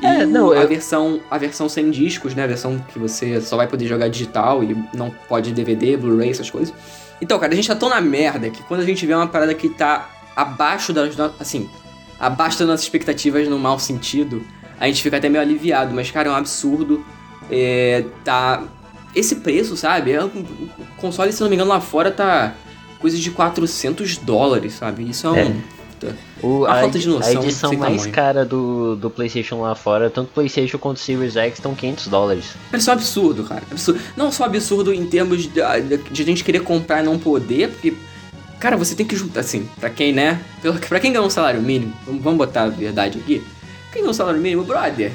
E 0.00 0.06
é, 0.06 0.26
não, 0.26 0.50
a, 0.50 0.56
eu... 0.56 0.68
versão, 0.68 1.20
a 1.30 1.38
versão 1.38 1.68
sem 1.68 1.90
discos, 1.90 2.34
né? 2.34 2.44
A 2.44 2.46
versão 2.46 2.78
que 2.78 2.98
você 2.98 3.40
só 3.40 3.56
vai 3.56 3.68
poder 3.68 3.86
jogar 3.86 4.08
digital 4.08 4.64
e 4.64 4.76
não 4.92 5.10
pode 5.10 5.52
DVD, 5.52 5.96
Blu-ray, 5.96 6.30
essas 6.30 6.50
coisas. 6.50 6.74
Então, 7.20 7.38
cara, 7.38 7.52
a 7.52 7.56
gente 7.56 7.68
tá 7.68 7.76
tão 7.76 7.88
na 7.88 8.00
merda 8.00 8.50
que 8.50 8.62
quando 8.64 8.80
a 8.80 8.84
gente 8.84 9.06
vê 9.06 9.14
uma 9.14 9.28
parada 9.28 9.54
que 9.54 9.68
tá 9.68 10.10
abaixo 10.34 10.92
das. 10.92 11.14
Assim, 11.38 11.70
abaixo 12.18 12.58
das 12.58 12.66
nossas 12.66 12.84
expectativas 12.84 13.46
no 13.46 13.58
mau 13.58 13.78
sentido, 13.78 14.44
a 14.80 14.86
gente 14.86 15.02
fica 15.02 15.18
até 15.18 15.28
meio 15.28 15.42
aliviado. 15.42 15.94
Mas, 15.94 16.10
cara, 16.10 16.28
é 16.28 16.32
um 16.32 16.36
absurdo 16.36 17.04
é, 17.50 18.04
tá. 18.24 18.64
Esse 19.14 19.36
preço, 19.36 19.76
sabe? 19.76 20.12
É, 20.12 20.24
o 20.24 20.30
console, 20.96 21.32
se 21.32 21.40
não 21.42 21.48
me 21.48 21.54
engano, 21.54 21.70
lá 21.70 21.80
fora 21.80 22.10
tá 22.10 22.54
coisa 22.98 23.18
de 23.18 23.30
400 23.30 24.18
dólares, 24.18 24.74
sabe? 24.74 25.08
Isso 25.08 25.26
é 25.26 25.30
um. 25.30 25.36
É. 25.36 25.56
O, 26.42 26.64
a, 26.64 26.80
falta 26.80 26.98
de 26.98 27.08
noção. 27.08 27.40
A 27.40 27.44
edição 27.44 27.72
mais 27.74 27.96
tamanho. 27.96 28.12
cara 28.12 28.44
do, 28.44 28.96
do 28.96 29.08
PlayStation 29.08 29.60
lá 29.60 29.74
fora, 29.74 30.10
tanto 30.10 30.32
PlayStation 30.32 30.78
quanto 30.78 30.98
Series 30.98 31.36
X, 31.36 31.54
estão 31.54 31.74
500 31.74 32.08
dólares. 32.08 32.44
Isso 32.72 32.90
é 32.90 32.92
um 32.92 32.96
absurdo, 32.96 33.44
cara. 33.44 33.62
Absurdo. 33.70 34.00
Não 34.16 34.32
só 34.32 34.44
absurdo 34.44 34.92
em 34.92 35.06
termos 35.06 35.42
de, 35.42 35.48
de, 35.48 35.96
de 35.98 36.22
a 36.22 36.24
gente 36.24 36.42
querer 36.42 36.60
comprar 36.60 37.02
e 37.02 37.04
não 37.04 37.18
poder, 37.18 37.68
porque, 37.68 37.94
cara, 38.58 38.76
você 38.76 38.96
tem 38.96 39.06
que 39.06 39.14
juntar, 39.14 39.40
assim, 39.40 39.68
pra 39.78 39.90
quem, 39.90 40.12
né? 40.12 40.40
Pra 40.88 40.98
quem 40.98 41.12
ganha 41.12 41.24
um 41.24 41.30
salário 41.30 41.62
mínimo, 41.62 41.92
vamos 42.06 42.38
botar 42.38 42.64
a 42.64 42.68
verdade 42.68 43.18
aqui. 43.18 43.42
Quem 43.92 44.02
ganha 44.02 44.10
um 44.10 44.14
salário 44.14 44.40
mínimo, 44.40 44.64
brother, 44.64 45.12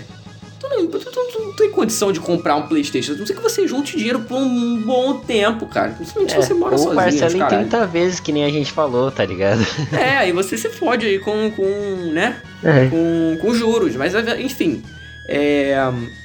tu 0.60 0.68
não, 0.70 0.88
tu, 0.88 1.00
tu, 1.00 1.12
tu 1.12 1.40
não 1.40 1.54
tem 1.54 1.72
condição 1.72 2.12
de 2.12 2.20
comprar 2.20 2.56
um 2.56 2.68
Playstation. 2.68 3.14
A 3.14 3.16
não 3.16 3.26
ser 3.26 3.36
que 3.36 3.42
você 3.42 3.68
junte 3.68 3.98
dinheiro 3.98 4.22
por 4.22 4.38
um 4.38 4.82
bom 4.82 5.20
tempo, 5.20 5.66
cara. 5.68 5.92
Principalmente 5.92 6.36
é, 6.36 6.42
se 6.42 6.48
você 6.48 6.54
mora 6.54 6.74
ou 6.74 6.78
sozinho. 6.78 6.96
Parcela 6.96 7.38
em 7.38 7.48
30 7.48 7.88
vezes, 7.88 8.20
que 8.20 8.32
nem 8.32 8.46
a 8.46 8.50
gente 8.50 8.72
falou, 8.72 9.12
tá 9.12 9.26
ligado? 9.26 9.66
É, 9.92 10.18
aí 10.18 10.32
você 10.32 10.58
se 10.58 10.70
fode 10.70 11.06
aí 11.06 11.20
com, 11.20 11.52
com 11.52 11.64
né? 12.12 12.42
É. 12.64 12.88
Com, 12.88 13.38
com 13.42 13.54
juros. 13.54 13.96
Mas, 13.96 14.14
enfim, 14.40 14.84
é, 15.28 15.76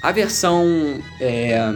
a 0.00 0.12
versão 0.12 1.02
é, 1.20 1.72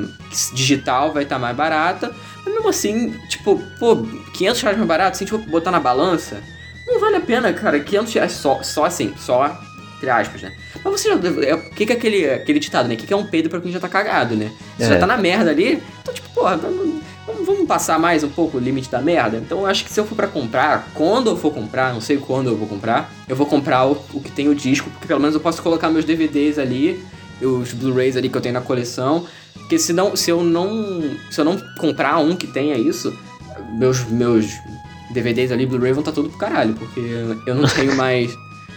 digital 0.55 1.13
vai 1.13 1.25
estar 1.25 1.37
tá 1.37 1.41
mais 1.41 1.57
barata, 1.57 2.15
mas 2.45 2.55
mesmo 2.55 2.69
assim, 2.69 3.15
tipo, 3.29 3.61
pô, 3.79 4.07
500 4.35 4.63
reais 4.63 4.77
mais 4.79 4.89
barato, 4.89 5.17
se 5.17 5.25
a 5.25 5.27
gente 5.27 5.49
botar 5.49 5.71
na 5.71 5.81
balança, 5.81 6.41
não 6.87 7.01
vale 7.01 7.17
a 7.17 7.21
pena, 7.21 7.53
cara, 7.53 7.81
500 7.81 8.15
reais 8.15 8.33
só, 8.33 8.63
só 8.63 8.85
assim, 8.85 9.13
só, 9.19 9.61
entre 9.97 10.11
aspas, 10.11 10.43
né? 10.43 10.53
Mas 10.85 11.01
você 11.01 11.09
já. 11.09 11.15
É, 11.47 11.55
o 11.55 11.71
que, 11.71 11.87
que 11.87 11.93
é 11.93 11.97
aquele, 11.97 12.31
aquele 12.31 12.59
ditado, 12.59 12.89
né? 12.89 12.95
O 12.95 12.97
que, 12.97 13.07
que 13.07 13.13
é 13.13 13.17
um 13.17 13.27
peido 13.27 13.49
pra 13.49 13.61
quem 13.61 13.73
já 13.73 13.81
tá 13.81 13.89
cagado, 13.89 14.37
né? 14.37 14.51
Você 14.77 14.85
é. 14.85 14.89
já 14.91 14.99
tá 14.99 15.07
na 15.07 15.17
merda 15.17 15.51
ali, 15.51 15.83
então, 16.03 16.15
tipo, 16.15 16.29
porra, 16.31 16.57
vamos, 16.57 17.01
vamos 17.45 17.67
passar 17.67 17.99
mais 17.99 18.23
um 18.23 18.29
pouco 18.29 18.59
o 18.59 18.61
limite 18.61 18.91
da 18.91 19.01
merda? 19.01 19.39
Então 19.39 19.61
eu 19.61 19.67
acho 19.67 19.85
que 19.85 19.91
se 19.91 19.99
eu 19.99 20.07
for 20.07 20.15
para 20.15 20.29
comprar, 20.29 20.89
quando 20.95 21.31
eu 21.31 21.37
for 21.37 21.53
comprar, 21.53 21.93
não 21.93 22.01
sei 22.01 22.19
quando 22.19 22.49
eu 22.49 22.57
vou 22.57 22.69
comprar, 22.69 23.13
eu 23.29 23.35
vou 23.35 23.47
comprar 23.47 23.87
o, 23.87 23.93
o 24.13 24.21
que 24.21 24.31
tem 24.31 24.49
o 24.49 24.55
disco, 24.55 24.91
porque 24.91 25.07
pelo 25.07 25.21
menos 25.21 25.35
eu 25.35 25.41
posso 25.41 25.63
colocar 25.63 25.89
meus 25.89 26.05
DVDs 26.05 26.59
ali 26.59 27.03
os 27.45 27.73
Blu-rays 27.73 28.17
ali 28.17 28.29
que 28.29 28.37
eu 28.37 28.41
tenho 28.41 28.55
na 28.55 28.61
coleção. 28.61 29.27
Porque 29.55 29.79
se, 29.79 29.93
não, 29.93 30.15
se 30.15 30.31
eu 30.31 30.43
não. 30.43 31.17
Se 31.31 31.41
eu 31.41 31.45
não 31.45 31.61
comprar 31.79 32.19
um 32.19 32.37
que 32.37 32.47
tenha 32.47 32.77
isso, 32.77 33.17
meus, 33.73 34.05
meus 34.05 34.47
DVDs 35.11 35.51
ali, 35.51 35.67
Blu-ray 35.67 35.93
vão 35.93 36.01
estar 36.01 36.13
tá 36.13 36.15
tudo 36.15 36.29
pro 36.31 36.39
caralho. 36.39 36.75
Porque 36.75 37.01
eu 37.47 37.55
não 37.55 37.69
tenho 37.69 37.95
mais, 37.97 38.37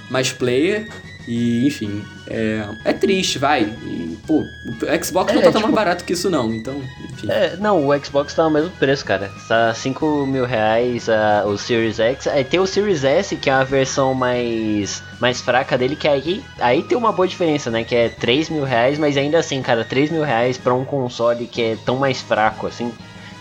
mais 0.10 0.32
player. 0.32 0.90
E, 1.29 1.67
enfim, 1.67 2.03
é, 2.25 2.65
é 2.83 2.91
triste, 2.91 3.38
vai. 3.38 3.62
E, 3.62 4.17
pô, 4.25 4.39
o 4.39 5.05
Xbox 5.05 5.31
é, 5.31 5.36
não 5.36 5.41
tá 5.43 5.51
tão 5.51 5.62
tipo, 5.62 5.62
mais 5.62 5.75
barato 5.75 6.03
que 6.03 6.13
isso, 6.13 6.27
não. 6.27 6.51
Então, 6.51 6.81
enfim. 7.03 7.27
É, 7.29 7.55
não, 7.57 7.88
o 7.88 8.03
Xbox 8.03 8.33
tá 8.33 8.45
no 8.45 8.50
mesmo 8.50 8.71
preço, 8.71 9.05
cara. 9.05 9.31
Tá 9.48 9.71
5 9.71 10.25
mil 10.25 10.43
reais 10.43 11.07
uh, 11.07 11.48
o 11.48 11.55
Series 11.55 12.00
X. 12.00 12.25
Aí 12.25 12.43
tem 12.43 12.59
o 12.59 12.65
Series 12.65 13.03
S, 13.03 13.36
que 13.36 13.48
é 13.48 13.53
a 13.53 13.63
versão 13.63 14.15
mais, 14.15 15.03
mais 15.19 15.39
fraca 15.39 15.77
dele, 15.77 15.95
que 15.95 16.07
aí, 16.07 16.43
aí 16.59 16.81
tem 16.81 16.98
uma 16.98 17.12
boa 17.12 17.27
diferença, 17.27 17.69
né? 17.69 17.83
Que 17.83 17.93
é 17.93 18.09
3 18.09 18.50
mil 18.50 18.63
reais, 18.63 18.98
mas 18.98 19.15
ainda 19.15 19.38
assim, 19.38 19.62
cara, 19.62 19.86
3 19.86 20.09
mil 20.09 20.24
reais 20.24 20.57
pra 20.57 20.74
um 20.74 20.83
console 20.83 21.45
que 21.45 21.62
é 21.62 21.77
tão 21.86 21.98
mais 21.98 22.19
fraco, 22.19 22.65
assim. 22.65 22.91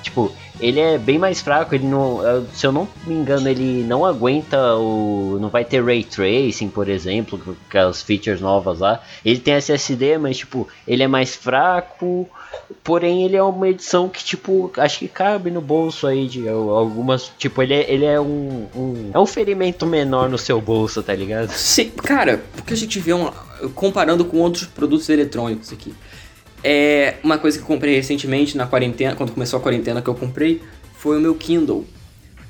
Tipo, 0.03 0.31
ele 0.61 0.81
é 0.81 0.99
bem 0.99 1.19
mais 1.19 1.41
fraco, 1.41 1.75
ele 1.75 1.87
não, 1.87 2.21
se 2.53 2.67
eu 2.67 2.73
não 2.73 2.89
me 3.07 3.15
engano, 3.15 3.49
ele 3.49 3.85
não 3.85 4.05
aguenta 4.05 4.75
o, 4.77 5.39
não 5.41 5.49
vai 5.49 5.65
ter 5.65 5.85
ray 5.85 6.03
tracing, 6.03 6.69
por 6.69 6.89
exemplo, 6.89 7.39
com 7.71 7.79
as 7.79 8.03
features 8.03 8.41
novas 8.41 8.81
lá. 8.81 9.03
Ele 9.25 9.39
tem 9.39 9.55
SSD, 9.55 10.19
mas 10.19 10.39
tipo, 10.39 10.69
ele 10.87 11.03
é 11.03 11.09
mais 11.09 11.35
fraco, 11.35 12.29
porém 12.83 13.25
ele 13.25 13.37
é 13.37 13.43
uma 13.43 13.69
edição 13.69 14.09
que 14.09 14.23
tipo, 14.25 14.71
acho 14.77 14.99
que 14.99 15.09
cabe 15.09 15.51
no 15.51 15.61
bolso 15.61 16.07
aí 16.07 16.27
de 16.27 16.49
algumas, 16.49 17.31
tipo, 17.39 17.63
ele 17.63 17.75
é, 17.75 17.93
ele 17.93 18.05
é 18.05 18.21
um, 18.21 18.67
um 18.75 19.11
é 19.15 19.19
um 19.19 19.27
ferimento 19.27 19.87
menor 19.87 20.29
no 20.29 20.39
seu 20.39 20.61
bolso, 20.61 21.03
tá 21.03 21.15
ligado? 21.15 21.51
Sim, 21.51 21.91
cara, 21.91 22.43
porque 22.55 22.73
a 22.73 22.77
gente 22.77 22.99
vê 22.99 23.13
um, 23.13 23.31
comparando 23.75 24.25
com 24.25 24.39
outros 24.39 24.67
produtos 24.67 25.09
eletrônicos 25.09 25.73
aqui. 25.73 25.95
É 26.63 27.17
uma 27.23 27.39
coisa 27.39 27.57
que 27.57 27.63
eu 27.63 27.67
comprei 27.67 27.95
recentemente 27.95 28.57
na 28.57 28.67
quarentena, 28.67 29.15
quando 29.15 29.33
começou 29.33 29.59
a 29.59 29.63
quarentena 29.63 30.03
que 30.03 30.09
eu 30.09 30.15
comprei, 30.15 30.61
foi 30.97 31.19
o 31.19 31.21
meu 31.21 31.35
Kindle. 31.35 31.87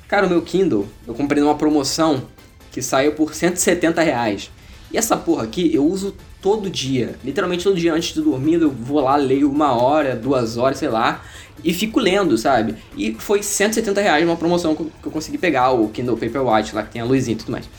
Cara, 0.07 0.25
o 0.25 0.29
meu 0.29 0.41
Kindle, 0.41 0.87
eu 1.07 1.13
comprei 1.13 1.41
numa 1.41 1.55
promoção 1.55 2.23
que 2.71 2.81
saiu 2.81 3.11
por 3.13 3.33
170 3.33 4.01
reais. 4.01 4.51
E 4.91 4.97
essa 4.97 5.15
porra 5.15 5.43
aqui 5.43 5.73
eu 5.73 5.85
uso 5.85 6.15
todo 6.41 6.69
dia. 6.69 7.15
Literalmente 7.23 7.63
todo 7.63 7.75
dia 7.75 7.93
antes 7.93 8.13
de 8.13 8.21
dormir 8.21 8.55
eu 8.55 8.71
vou 8.71 9.01
lá, 9.01 9.15
leio 9.15 9.51
uma 9.51 9.73
hora, 9.73 10.15
duas 10.15 10.57
horas, 10.57 10.79
sei 10.79 10.87
lá, 10.87 11.23
e 11.63 11.73
fico 11.73 11.99
lendo, 11.99 12.37
sabe? 12.37 12.75
E 12.97 13.13
foi 13.19 13.43
170 13.43 14.01
reais 14.01 14.25
uma 14.25 14.35
promoção 14.35 14.75
que 14.75 14.83
eu 15.03 15.11
consegui 15.11 15.37
pegar, 15.37 15.71
o 15.71 15.89
Kindle 15.89 16.17
Paperwhite 16.17 16.73
lá 16.73 16.83
que 16.83 16.91
tem 16.91 17.01
a 17.01 17.05
luzinha 17.05 17.35
e 17.35 17.37
tudo 17.37 17.51
mais. 17.51 17.69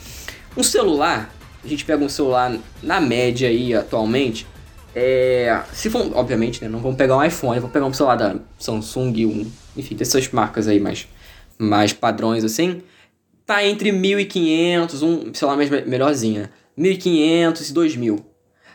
Um 0.55 0.63
celular, 0.63 1.33
a 1.63 1.67
gente 1.67 1.83
pega 1.83 2.03
um 2.03 2.09
celular 2.09 2.55
na 2.81 3.01
média 3.01 3.49
aí 3.49 3.73
atualmente, 3.73 4.47
é, 4.95 5.61
se 5.71 5.89
for, 5.89 6.11
obviamente, 6.15 6.61
né, 6.61 6.69
não 6.69 6.79
vão 6.79 6.93
pegar 6.93 7.17
um 7.17 7.23
iPhone, 7.23 7.59
vão 7.59 7.69
pegar 7.69 7.85
um 7.85 7.93
celular 7.93 8.15
da 8.15 8.35
Samsung, 8.59 9.25
um, 9.25 9.51
enfim, 9.75 9.95
dessas 9.95 10.29
marcas 10.31 10.67
aí 10.67 10.79
mais, 10.79 11.07
mais 11.57 11.93
padrões 11.93 12.43
assim, 12.43 12.81
tá 13.45 13.65
entre 13.65 13.91
1.500, 13.91 15.01
um 15.01 15.33
celular 15.33 15.55
mais 15.55 15.69
melhorzinho, 15.69 16.49
1.500 16.77 17.69
e 17.69 17.73
2.000. 17.73 18.23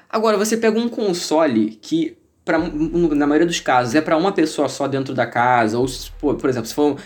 Agora, 0.08 0.36
você 0.36 0.56
pega 0.56 0.78
um 0.78 0.88
console 0.88 1.70
que, 1.82 2.16
pra, 2.44 2.58
na 2.58 3.26
maioria 3.26 3.46
dos 3.46 3.60
casos, 3.60 3.94
é 3.94 4.00
para 4.00 4.16
uma 4.16 4.32
pessoa 4.32 4.68
só 4.68 4.86
dentro 4.86 5.12
da 5.12 5.26
casa, 5.26 5.78
ou, 5.78 5.86
por 6.34 6.48
exemplo, 6.48 6.68
se 6.68 6.74
for 6.74 6.96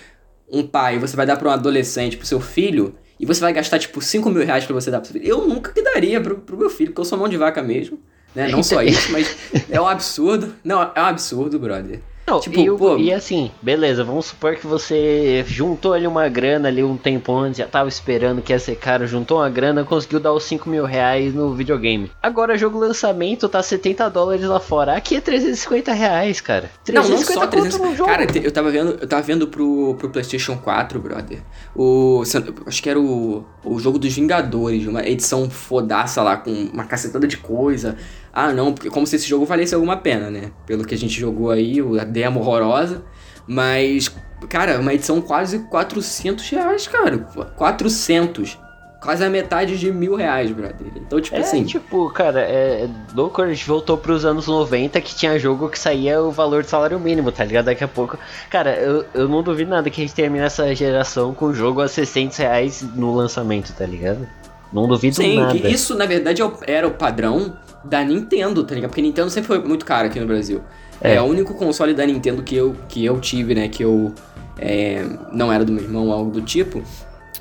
um 0.49 0.67
pai, 0.67 0.99
você 0.99 1.17
vai 1.17 1.27
dar 1.27 1.37
para 1.37 1.49
um 1.49 1.53
adolescente, 1.53 2.17
pro 2.17 2.27
seu 2.27 2.41
filho, 2.41 2.95
e 3.19 3.27
você 3.27 3.41
vai 3.41 3.53
gastar, 3.53 3.79
tipo, 3.79 4.01
5 4.01 4.31
mil 4.31 4.45
reais 4.45 4.65
pra 4.65 4.75
você 4.75 4.91
dar 4.91 5.01
pro 5.01 5.11
seu 5.11 5.21
filho. 5.21 5.31
Eu 5.31 5.49
nunca 5.49 5.73
que 5.73 5.83
daria 5.83 6.21
pro, 6.21 6.39
pro 6.39 6.57
meu 6.57 6.71
filho, 6.71 6.91
porque 6.91 7.01
eu 7.01 7.05
sou 7.05 7.19
mão 7.19 7.29
de 7.29 7.37
vaca 7.37 7.63
mesmo. 7.63 7.99
Né? 8.35 8.49
Não 8.49 8.63
só 8.63 8.83
isso, 8.83 9.11
mas 9.13 9.37
é 9.69 9.81
um 9.81 9.87
absurdo. 9.87 10.55
Não, 10.63 10.83
é 10.95 11.01
um 11.01 11.07
absurdo, 11.07 11.59
brother. 11.59 12.01
Não, 12.31 12.41
tipo, 12.41 12.61
e, 12.61 12.79
pô, 12.79 12.97
e 12.97 13.13
assim, 13.13 13.51
beleza, 13.61 14.05
vamos 14.05 14.27
supor 14.27 14.55
que 14.55 14.67
você 14.67 15.45
juntou 15.47 15.93
ali 15.93 16.07
uma 16.07 16.29
grana 16.29 16.69
ali 16.69 16.83
um 16.83 16.97
tempo 16.97 17.37
antes, 17.37 17.59
já 17.59 17.67
tava 17.67 17.89
esperando 17.89 18.41
que 18.41 18.53
ia 18.53 18.59
ser 18.59 18.77
caro, 18.77 19.07
juntou 19.07 19.39
uma 19.39 19.51
grana, 19.51 19.85
conseguiu 19.85 20.21
dar 20.21 20.33
os 20.33 20.45
5 20.45 20.69
mil 20.69 20.85
reais 20.85 21.35
no 21.35 21.55
videogame. 21.55 22.11
Agora, 22.23 22.57
jogo 22.57 22.79
lançamento 22.79 23.49
tá 23.49 23.63
70 23.63 24.09
dólares 24.09 24.45
lá 24.45 24.61
fora. 24.61 24.97
Aqui 24.97 25.17
é 25.17 25.21
350 25.21 25.93
reais, 25.93 26.41
cara. 26.41 26.71
350 26.85 27.57
não, 27.57 27.65
não 27.65 27.71
só 27.71 27.79
300. 27.81 28.07
Cara, 28.07 28.27
eu 28.39 28.53
tava 28.53 28.71
vendo, 28.71 28.99
eu 29.01 29.09
tava 29.09 29.23
vendo 29.23 29.49
pro, 29.49 29.95
pro 29.97 30.11
PlayStation 30.11 30.57
4, 30.57 31.01
brother. 31.01 31.43
O. 31.75 32.23
Acho 32.67 32.83
que 32.83 32.89
era 32.89 33.01
o, 33.01 33.45
o 33.65 33.79
jogo 33.79 33.99
dos 33.99 34.15
Vingadores, 34.15 34.87
uma 34.87 35.07
edição 35.07 35.49
fodaça 35.51 36.23
lá, 36.23 36.37
com 36.37 36.51
uma 36.51 36.85
cacetada 36.85 37.27
de 37.27 37.37
coisa. 37.37 37.97
Ah, 38.33 38.53
não, 38.53 38.73
porque 38.73 38.91
como 38.91 39.07
se 39.07 39.17
esse 39.17 39.29
jogo 39.29 39.45
valesse 39.45 39.75
alguma 39.75 39.97
pena, 39.97 40.31
né? 40.31 40.53
Pelo 40.67 40.85
que 40.85 40.95
a 40.95 40.99
gente 40.99 41.19
jogou 41.19 41.51
aí, 41.51 41.79
a 42.01 42.05
demo 42.05 42.41
horrorosa. 42.41 43.03
Mas, 43.47 44.15
cara, 44.49 44.79
uma 44.79 44.95
edição 44.95 45.21
quase 45.21 45.61
400 45.61 46.49
reais, 46.51 46.87
cara. 46.87 47.19
400. 47.57 48.59
Quase 49.03 49.25
a 49.25 49.31
metade 49.31 49.79
de 49.79 49.91
mil 49.91 50.15
reais, 50.15 50.51
brother. 50.51 50.93
Então, 50.95 51.19
tipo 51.21 51.35
é, 51.35 51.41
assim. 51.41 51.65
Tipo, 51.65 52.11
cara, 52.11 52.43
é, 52.43 52.87
louco, 53.15 53.41
a 53.41 53.49
gente 53.49 53.67
voltou 53.67 53.97
pros 53.97 54.27
anos 54.27 54.47
90 54.47 55.01
que 55.01 55.15
tinha 55.15 55.39
jogo 55.39 55.71
que 55.71 55.79
saía 55.79 56.23
o 56.23 56.31
valor 56.31 56.63
de 56.63 56.69
salário 56.69 57.01
mínimo, 57.01 57.33
tá 57.33 57.43
ligado? 57.43 57.65
Daqui 57.65 57.83
a 57.83 57.89
pouco. 57.89 58.19
Cara, 58.51 58.77
eu, 58.77 59.07
eu 59.15 59.27
não 59.27 59.43
duvido 59.43 59.71
nada 59.71 59.89
que 59.89 60.03
a 60.03 60.05
gente 60.05 60.15
termine 60.15 60.45
essa 60.45 60.75
geração 60.75 61.33
com 61.33 61.47
o 61.47 61.55
jogo 61.55 61.81
a 61.81 61.89
600 61.89 62.37
reais 62.37 62.83
no 62.95 63.15
lançamento, 63.15 63.73
tá 63.73 63.87
ligado? 63.87 64.29
Não 64.71 64.87
duvido 64.87 65.17
Sim, 65.17 65.41
nada. 65.41 65.53
Sim, 65.53 65.67
isso 65.67 65.97
na 65.97 66.05
verdade 66.05 66.43
é 66.43 66.51
era 66.67 66.87
o 66.87 66.93
padrão 66.93 67.57
da 67.85 68.03
Nintendo, 68.05 68.65
tá 68.65 68.75
ligado? 68.75 68.91
Porque 68.91 69.03
Nintendo 69.03 69.31
sempre 69.31 69.49
foi 69.49 69.59
muito 69.61 69.85
caro 69.85 70.09
aqui 70.09 70.21
no 70.21 70.27
Brasil. 70.27 70.61
É. 71.01 71.15
é 71.15 71.23
o 71.23 71.25
único 71.25 71.55
console 71.55 71.95
da 71.95 72.05
Nintendo 72.05 72.43
que 72.43 72.55
eu, 72.55 72.77
que 72.89 73.05
eu 73.05 73.19
tive, 73.21 73.55
né? 73.55 73.69
Que 73.69 73.83
eu 73.83 74.15
é, 74.59 75.05
não 75.33 75.53
era 75.53 75.65
do 75.65 75.73
meu 75.73 75.83
irmão 75.83 76.07
ou 76.07 76.13
algo 76.13 76.31
do 76.31 76.43
tipo. 76.43 76.83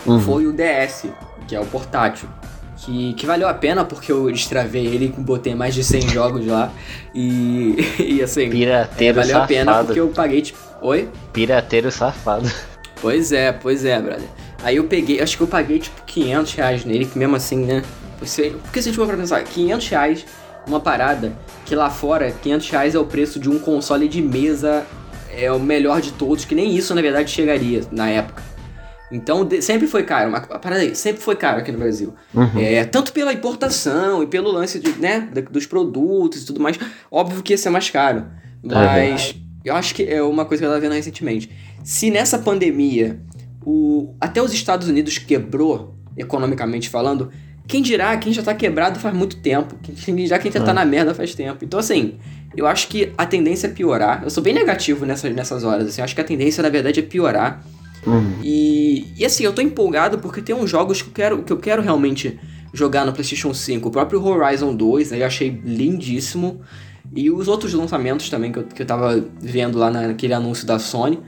Uhum. 0.06 0.20
Foi 0.20 0.48
o 0.48 0.54
DS, 0.54 1.08
que 1.48 1.56
é 1.56 1.60
o 1.60 1.66
portátil. 1.66 2.30
Que, 2.78 3.14
que 3.14 3.26
valeu 3.26 3.50
a 3.50 3.54
pena 3.54 3.84
porque 3.84 4.10
eu 4.10 4.32
destravei 4.32 4.86
ele 4.86 5.14
e 5.18 5.22
botei 5.22 5.54
mais 5.54 5.76
de 5.76 5.84
100 5.84 6.10
jogos 6.10 6.46
lá. 6.46 6.72
E, 7.14 7.76
e 8.00 8.24
assim. 8.24 8.50
Pirateiro 8.50 9.20
é, 9.20 9.22
valeu 9.22 9.36
safado. 9.36 9.44
a 9.44 9.48
pena 9.48 9.84
porque 9.84 10.00
eu 10.00 10.08
paguei 10.08 10.42
tipo. 10.42 10.60
Oi? 10.82 11.10
Pirateiro 11.34 11.92
safado. 11.92 12.50
Pois 13.02 13.32
é, 13.32 13.52
pois 13.52 13.84
é, 13.84 14.00
brother. 14.02 14.28
Aí 14.64 14.76
eu 14.76 14.84
peguei, 14.86 15.22
acho 15.22 15.38
que 15.38 15.44
eu 15.44 15.48
paguei 15.48 15.80
tipo 15.80 16.02
500 16.06 16.54
reais 16.54 16.86
nele, 16.86 17.06
que 17.06 17.18
mesmo 17.18 17.36
assim, 17.36 17.66
né? 17.66 17.82
Você, 18.20 18.56
porque 18.64 18.82
se 18.82 18.90
a 18.90 18.92
gente 18.92 19.00
for 19.00 19.08
pra 19.08 19.18
pensar, 19.18 19.44
500 19.44 19.88
reais 19.88 20.26
uma 20.68 20.80
parada 20.80 21.34
que 21.66 21.76
lá 21.76 21.90
fora 21.90 22.32
500 22.32 22.70
reais 22.70 22.96
é 22.96 23.00
o 23.00 23.06
preço 23.06 23.40
de 23.40 23.50
um 23.50 23.60
console 23.60 24.08
de 24.08 24.22
mesa, 24.22 24.86
é 25.32 25.52
o 25.52 25.60
melhor 25.60 26.02
de 26.02 26.12
todos, 26.12 26.46
que 26.46 26.54
nem 26.54 26.76
isso 26.76 26.94
na 26.94 27.02
verdade 27.02 27.32
chegaria 27.32 27.82
na 27.92 28.10
época. 28.10 28.44
Então 29.12 29.44
de, 29.44 29.62
sempre 29.62 29.88
foi 29.88 30.04
caro, 30.04 30.30
uma 30.30 30.42
parada 30.42 30.82
aí, 30.82 30.96
sempre 30.96 31.22
foi 31.22 31.36
caro 31.36 31.60
aqui 31.60 31.72
no 31.72 31.80
Brasil. 31.80 32.14
Uhum. 32.34 32.60
É, 32.60 32.84
tanto 32.86 33.12
pela 33.12 33.34
importação 33.34 34.22
e 34.22 34.28
pelo 34.28 34.52
lance 34.52 34.80
de, 34.80 34.92
né, 35.00 35.30
dos 35.50 35.66
produtos 35.66 36.44
e 36.44 36.46
tudo 36.46 36.60
mais. 36.60 36.78
Óbvio 37.10 37.42
que 37.42 37.54
ia 37.54 37.58
ser 37.58 37.70
mais 37.70 37.90
caro. 37.90 38.26
Mas 38.62 39.36
é 39.36 39.50
eu 39.70 39.76
acho 39.76 39.94
que 39.94 40.04
é 40.04 40.22
uma 40.22 40.46
coisa 40.46 40.62
que 40.62 40.66
eu 40.66 40.70
tava 40.70 40.82
vendo 40.82 40.94
recentemente. 40.94 41.50
Se 41.84 42.10
nessa 42.10 42.38
pandemia 42.40 43.20
o, 43.66 44.16
até 44.20 44.42
os 44.42 44.54
Estados 44.54 44.88
Unidos 44.88 45.18
quebrou, 45.18 45.96
economicamente 46.16 46.90
falando, 46.90 47.32
quem 47.70 47.84
dirá 47.84 48.18
quem 48.18 48.34
já 48.34 48.42
tá 48.42 48.56
quebrado 48.56 49.00
faz 49.00 49.16
muito 49.16 49.38
tempo. 49.38 49.76
Quem 50.04 50.16
dirá 50.16 50.40
quem 50.40 50.52
já 50.52 50.60
tá 50.60 50.72
é. 50.72 50.74
na 50.74 50.84
merda 50.84 51.14
faz 51.14 51.36
tempo. 51.36 51.64
Então, 51.64 51.80
assim, 51.80 52.16
eu 52.58 52.66
acho 52.66 52.88
que 52.88 53.14
a 53.16 53.28
tendência 53.28 53.68
é 53.68 53.70
piorar. 53.70 54.24
Eu 54.24 54.32
sou 54.32 54.42
bem 54.42 54.56
negativo 54.56 55.06
nessas, 55.06 55.32
nessas 55.36 55.64
horas, 55.64 55.88
assim. 55.88 56.02
Eu 56.02 56.06
acho 56.06 56.16
que 56.16 56.22
a 56.22 56.24
tendência, 56.24 56.64
na 56.64 56.70
verdade, 56.70 57.00
é 57.00 57.04
piorar. 57.04 57.64
Uhum. 58.08 58.40
E, 58.42 59.14
e 59.16 59.24
assim, 59.24 59.44
eu 59.44 59.54
tô 59.54 59.62
empolgado 59.62 60.18
porque 60.18 60.42
tem 60.42 60.56
uns 60.56 60.68
jogos 60.68 61.04
que 61.04 61.10
eu 61.10 61.14
quero, 61.14 61.44
que 61.44 61.54
eu 61.54 61.58
quero 61.58 61.84
realmente 61.84 62.40
jogar 62.74 63.06
no 63.06 63.14
PlayStation 63.14 63.54
5 63.54 63.88
o 63.88 63.92
próprio 63.92 64.24
Horizon 64.26 64.74
2, 64.76 65.12
né? 65.12 65.22
Eu 65.22 65.28
achei 65.28 65.62
lindíssimo. 65.64 66.62
E 67.16 67.30
os 67.30 67.48
outros 67.48 67.72
lançamentos 67.76 68.32
também 68.32 68.52
que 68.52 68.58
eu, 68.58 68.64
que 68.64 68.82
eu 68.82 68.86
tava 68.86 69.24
vendo 69.40 69.78
lá 69.78 69.92
naquele 69.92 70.34
anúncio 70.34 70.66
da 70.66 70.80
Sony. 70.80 71.20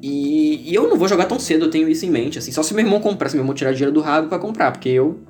E, 0.00 0.70
e, 0.70 0.74
eu 0.74 0.88
não 0.88 0.96
vou 0.96 1.08
jogar 1.08 1.26
tão 1.26 1.38
cedo, 1.38 1.66
eu 1.66 1.70
tenho 1.70 1.90
isso 1.90 2.06
em 2.06 2.10
mente, 2.10 2.38
assim. 2.38 2.52
Só 2.52 2.62
se 2.62 2.72
meu 2.72 2.82
irmão 2.82 3.00
comprar, 3.00 3.28
se 3.28 3.36
meu 3.36 3.42
irmão 3.42 3.54
tirar 3.54 3.72
dinheiro 3.72 3.92
do 3.92 4.00
rabo 4.00 4.28
para 4.28 4.38
comprar, 4.38 4.70
porque 4.72 4.88
eu 4.88 5.20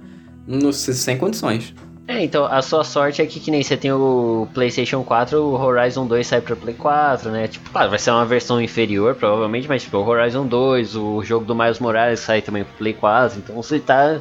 não 0.47 0.73
sei 0.73 0.95
sem 0.95 1.17
condições. 1.17 1.75
É, 2.07 2.23
então, 2.23 2.45
a 2.45 2.61
sua 2.61 2.85
sorte 2.85 3.23
é 3.23 3.27
que, 3.27 3.41
que 3.41 3.51
nem 3.51 3.63
você 3.63 3.79
tem 3.79 3.91
o 3.91 4.47
PlayStation 4.53 5.03
4, 5.03 5.39
o 5.39 5.55
Horizon 5.55 6.07
2 6.07 6.27
sai 6.27 6.41
pra 6.43 6.55
Play 6.55 6.75
4, 6.75 7.31
né? 7.31 7.49
Tipo, 7.49 7.71
claro, 7.71 7.89
vai 7.89 7.99
ser 7.99 8.11
uma 8.11 8.27
versão 8.27 8.61
inferior, 8.61 9.15
provavelmente, 9.15 9.67
mas 9.67 9.85
tipo, 9.85 9.97
o 9.97 10.07
Horizon 10.07 10.47
2, 10.47 10.97
o 10.97 11.23
jogo 11.23 11.47
do 11.47 11.55
Miles 11.55 11.79
Morales 11.79 12.21
sai 12.21 12.43
também 12.43 12.63
pro 12.63 12.75
Play 12.75 12.93
4, 12.93 13.39
então 13.39 13.57
você 13.57 13.79
tá. 13.79 14.21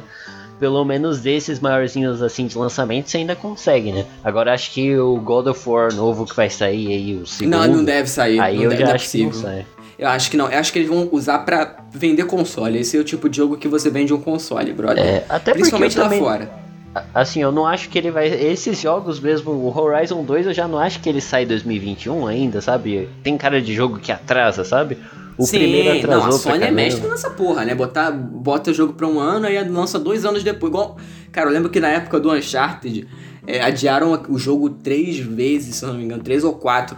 Pelo 0.58 0.84
menos 0.84 1.20
desses 1.20 1.58
maiorzinhos 1.58 2.22
assim 2.22 2.46
de 2.46 2.56
lançamento 2.56 3.10
você 3.10 3.18
ainda 3.18 3.34
consegue, 3.34 3.90
né? 3.90 4.06
Agora 4.22 4.54
acho 4.54 4.70
que 4.70 4.96
o 4.96 5.16
God 5.16 5.48
of 5.48 5.68
War 5.68 5.92
novo 5.92 6.24
que 6.24 6.34
vai 6.34 6.48
sair 6.48 6.86
aí, 6.86 7.16
o 7.16 7.26
segundo. 7.26 7.56
Não, 7.56 7.66
não 7.66 7.84
deve 7.84 8.08
sair. 8.08 8.38
Aí 8.38 8.62
eu 8.62 8.70
deve, 8.70 8.82
já 8.82 8.86
não 8.86 8.92
é 8.92 8.94
acho 8.94 9.10
que 9.10 9.24
não 9.24 9.32
sai. 9.32 9.66
Eu 9.98 10.08
acho 10.08 10.30
que 10.30 10.36
não. 10.36 10.48
Eu 10.48 10.58
acho 10.58 10.72
que 10.72 10.78
eles 10.78 10.88
vão 10.88 11.08
usar 11.10 11.40
para 11.40 11.83
vender 11.94 12.24
console. 12.24 12.78
Esse 12.78 12.96
é 12.96 13.00
o 13.00 13.04
tipo 13.04 13.28
de 13.28 13.36
jogo 13.36 13.56
que 13.56 13.68
você 13.68 13.88
vende 13.88 14.12
um 14.12 14.20
console, 14.20 14.72
brother. 14.72 15.04
É, 15.04 15.24
até 15.28 15.52
Principalmente 15.52 15.96
lá 15.96 16.04
também... 16.04 16.20
fora. 16.20 16.64
Assim, 17.12 17.42
eu 17.42 17.50
não 17.50 17.66
acho 17.66 17.88
que 17.88 17.98
ele 17.98 18.10
vai. 18.10 18.28
Esses 18.28 18.80
jogos 18.80 19.18
mesmo, 19.18 19.50
o 19.50 19.76
Horizon 19.76 20.22
2, 20.22 20.46
eu 20.46 20.54
já 20.54 20.68
não 20.68 20.78
acho 20.78 21.00
que 21.00 21.08
ele 21.08 21.20
sai 21.20 21.42
em 21.42 21.46
2021 21.46 22.26
ainda, 22.26 22.60
sabe? 22.60 23.08
Tem 23.22 23.36
cara 23.36 23.60
de 23.60 23.74
jogo 23.74 23.98
que 23.98 24.12
atrasa, 24.12 24.62
sabe? 24.62 24.96
O 25.36 25.44
Sim, 25.44 25.58
primeiro 25.58 25.98
atrasou 25.98 26.28
não, 26.28 26.36
a 26.36 26.38
Sony 26.38 26.64
é 26.64 26.70
mestre 26.70 27.08
nessa 27.08 27.30
porra, 27.30 27.64
né? 27.64 27.74
Botar, 27.74 28.12
bota 28.12 28.70
o 28.70 28.74
jogo 28.74 28.92
pra 28.92 29.08
um 29.08 29.18
ano 29.18 29.48
e 29.48 29.60
lança 29.64 29.98
dois 29.98 30.24
anos 30.24 30.44
depois. 30.44 30.70
Igual. 30.70 30.96
Cara, 31.32 31.48
eu 31.48 31.52
lembro 31.52 31.68
que 31.68 31.80
na 31.80 31.88
época 31.88 32.20
do 32.20 32.32
Uncharted, 32.32 33.08
é, 33.44 33.60
adiaram 33.60 34.22
o 34.28 34.38
jogo 34.38 34.70
três 34.70 35.18
vezes, 35.18 35.76
se 35.76 35.84
eu 35.84 35.88
não 35.88 35.98
me 35.98 36.04
engano, 36.04 36.22
três 36.22 36.44
ou 36.44 36.52
quatro. 36.52 36.96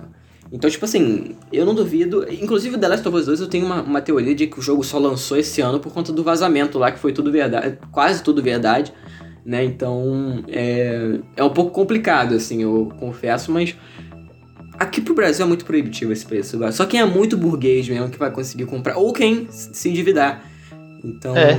Então, 0.53 0.71
tipo 0.71 0.85
assim, 0.85 1.37
eu 1.53 1.67
não 1.67 1.75
duvido. 1.75 2.27
Inclusive, 2.33 2.79
The 2.79 2.89
Last 2.89 3.09
of 3.09 3.17
Us 3.17 3.27
2 3.27 3.41
eu 3.41 3.49
tenho 3.49 3.67
uma, 3.67 3.83
uma 3.83 4.01
teoria 4.01 4.35
de 4.35 4.47
que 4.47 4.59
o 4.59 4.63
jogo 4.63 4.85
só 4.85 4.99
lançou 4.99 5.37
esse 5.37 5.61
ano 5.61 5.81
por 5.81 5.93
conta 5.93 6.13
do 6.13 6.23
vazamento 6.23 6.79
lá, 6.79 6.93
que 6.93 6.99
foi 6.99 7.13
tudo 7.13 7.33
verdade. 7.33 7.79
Quase 7.91 8.23
tudo 8.23 8.43
verdade 8.43 8.93
né? 9.47 9.65
Então 9.65 10.45
é, 10.49 11.21
é 11.37 11.45
um 11.45 11.51
pouco 11.51 11.71
complicado, 11.71 12.35
assim, 12.35 12.63
eu 12.63 12.93
confesso, 12.99 13.53
mas 13.53 13.77
aqui 14.73 15.01
pro 15.01 15.15
Brasil 15.15 15.45
é 15.45 15.49
muito 15.49 15.65
proibitivo 15.65 16.13
esse 16.13 16.27
preço. 16.27 16.59
Só 16.73 16.85
quem 16.85 16.99
é 16.99 17.05
muito 17.05 17.37
burguês 17.37 17.89
mesmo 17.89 18.11
que 18.11 18.19
vai 18.19 18.33
conseguir 18.33 18.67
comprar, 18.67 18.97
ou 18.97 19.13
quem 19.13 19.47
se 19.49 19.89
endividar. 19.89 20.43
Então. 21.05 21.37
É, 21.37 21.57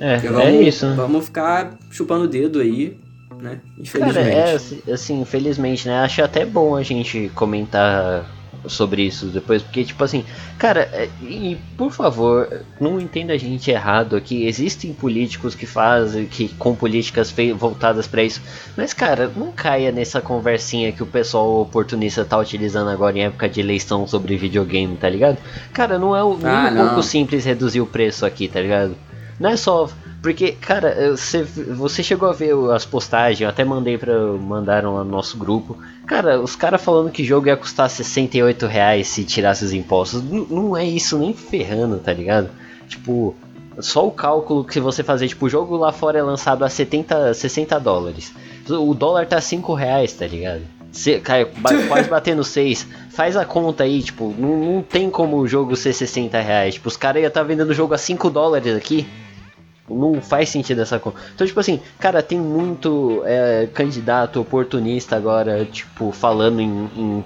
é, 0.00 0.18
vamos, 0.18 0.40
é 0.40 0.62
isso. 0.62 0.92
Vamos 0.96 1.26
ficar 1.26 1.78
chupando 1.88 2.24
o 2.24 2.28
dedo 2.28 2.58
aí. 2.58 2.98
Né? 3.44 3.60
Infelizmente. 3.78 4.30
Cara, 4.30 4.60
é 4.88 4.92
assim, 4.92 5.20
infelizmente, 5.20 5.86
né? 5.86 5.98
Acho 5.98 6.24
até 6.24 6.46
bom 6.46 6.74
a 6.74 6.82
gente 6.82 7.30
comentar 7.34 8.24
sobre 8.66 9.02
isso 9.02 9.26
depois, 9.26 9.62
porque, 9.62 9.84
tipo 9.84 10.02
assim, 10.02 10.24
cara, 10.58 10.88
é, 10.90 11.10
e 11.20 11.58
por 11.76 11.92
favor, 11.92 12.62
não 12.80 12.98
entenda 12.98 13.34
a 13.34 13.36
gente 13.36 13.70
errado 13.70 14.16
aqui. 14.16 14.46
Existem 14.46 14.94
políticos 14.94 15.54
que 15.54 15.66
fazem, 15.66 16.24
que 16.24 16.48
com 16.54 16.74
políticas 16.74 17.34
voltadas 17.54 18.06
para 18.06 18.22
isso, 18.22 18.40
mas, 18.74 18.94
cara, 18.94 19.30
não 19.36 19.52
caia 19.52 19.92
nessa 19.92 20.22
conversinha 20.22 20.90
que 20.90 21.02
o 21.02 21.06
pessoal 21.06 21.60
oportunista 21.60 22.24
tá 22.24 22.38
utilizando 22.38 22.88
agora 22.88 23.18
em 23.18 23.24
época 23.24 23.46
de 23.46 23.60
eleição 23.60 24.06
sobre 24.06 24.38
videogame, 24.38 24.96
tá 24.96 25.10
ligado? 25.10 25.36
Cara, 25.70 25.98
não 25.98 26.16
é 26.16 26.24
um, 26.24 26.38
ah, 26.44 26.70
um 26.72 26.86
pouco 26.86 27.02
simples 27.02 27.44
reduzir 27.44 27.82
o 27.82 27.86
preço 27.86 28.24
aqui, 28.24 28.48
tá 28.48 28.58
ligado? 28.58 28.96
Não 29.38 29.50
é 29.50 29.56
só 29.58 29.90
porque, 30.24 30.52
cara, 30.52 31.10
você, 31.14 31.42
você 31.42 32.02
chegou 32.02 32.30
a 32.30 32.32
ver 32.32 32.54
as 32.74 32.86
postagens, 32.86 33.42
eu 33.42 33.48
até 33.50 33.62
mandei 33.62 33.98
para 33.98 34.18
mandaram 34.18 34.94
lá 34.94 35.04
no 35.04 35.10
nosso 35.10 35.36
grupo. 35.36 35.76
Cara, 36.06 36.40
os 36.40 36.56
caras 36.56 36.80
falando 36.80 37.10
que 37.10 37.22
o 37.22 37.26
jogo 37.26 37.46
ia 37.48 37.56
custar 37.58 37.90
68 37.90 38.64
reais 38.64 39.06
se 39.06 39.22
tirasse 39.22 39.66
os 39.66 39.74
impostos. 39.74 40.22
N 40.22 40.46
não 40.48 40.74
é 40.74 40.82
isso 40.82 41.18
nem 41.18 41.34
ferrando, 41.34 41.98
tá 41.98 42.10
ligado? 42.10 42.48
Tipo, 42.88 43.34
só 43.78 44.06
o 44.06 44.10
cálculo 44.10 44.64
que 44.64 44.80
você 44.80 45.02
fazer, 45.02 45.28
tipo, 45.28 45.44
o 45.44 45.50
jogo 45.50 45.76
lá 45.76 45.92
fora 45.92 46.18
é 46.18 46.22
lançado 46.22 46.64
a 46.64 46.70
70, 46.70 47.34
60 47.34 47.78
dólares. 47.78 48.32
O 48.66 48.94
dólar 48.94 49.26
tá 49.26 49.38
5 49.38 49.74
reais, 49.74 50.14
tá 50.14 50.26
ligado? 50.26 50.62
Cê, 50.90 51.20
cara, 51.20 51.44
quase 51.86 52.08
batendo 52.08 52.42
6. 52.42 52.86
Faz 53.10 53.36
a 53.36 53.44
conta 53.44 53.84
aí, 53.84 54.02
tipo, 54.02 54.34
não, 54.38 54.56
não 54.56 54.82
tem 54.82 55.10
como 55.10 55.36
o 55.36 55.46
jogo 55.46 55.76
ser 55.76 55.92
60 55.92 56.40
reais. 56.40 56.76
Tipo, 56.76 56.88
os 56.88 56.96
caras 56.96 57.20
iam 57.20 57.28
estar 57.28 57.42
tá 57.42 57.46
vendendo 57.46 57.68
o 57.68 57.74
jogo 57.74 57.92
a 57.92 57.98
5 57.98 58.30
dólares 58.30 58.74
aqui. 58.74 59.06
Não 59.88 60.20
faz 60.22 60.48
sentido 60.48 60.80
essa 60.80 60.98
conta. 60.98 61.18
Então, 61.34 61.46
tipo 61.46 61.60
assim, 61.60 61.78
cara, 61.98 62.22
tem 62.22 62.40
muito 62.40 63.22
é, 63.26 63.68
candidato 63.72 64.40
oportunista 64.40 65.14
agora, 65.14 65.64
tipo, 65.66 66.10
falando 66.10 66.60
em, 66.60 66.88
em 66.96 67.24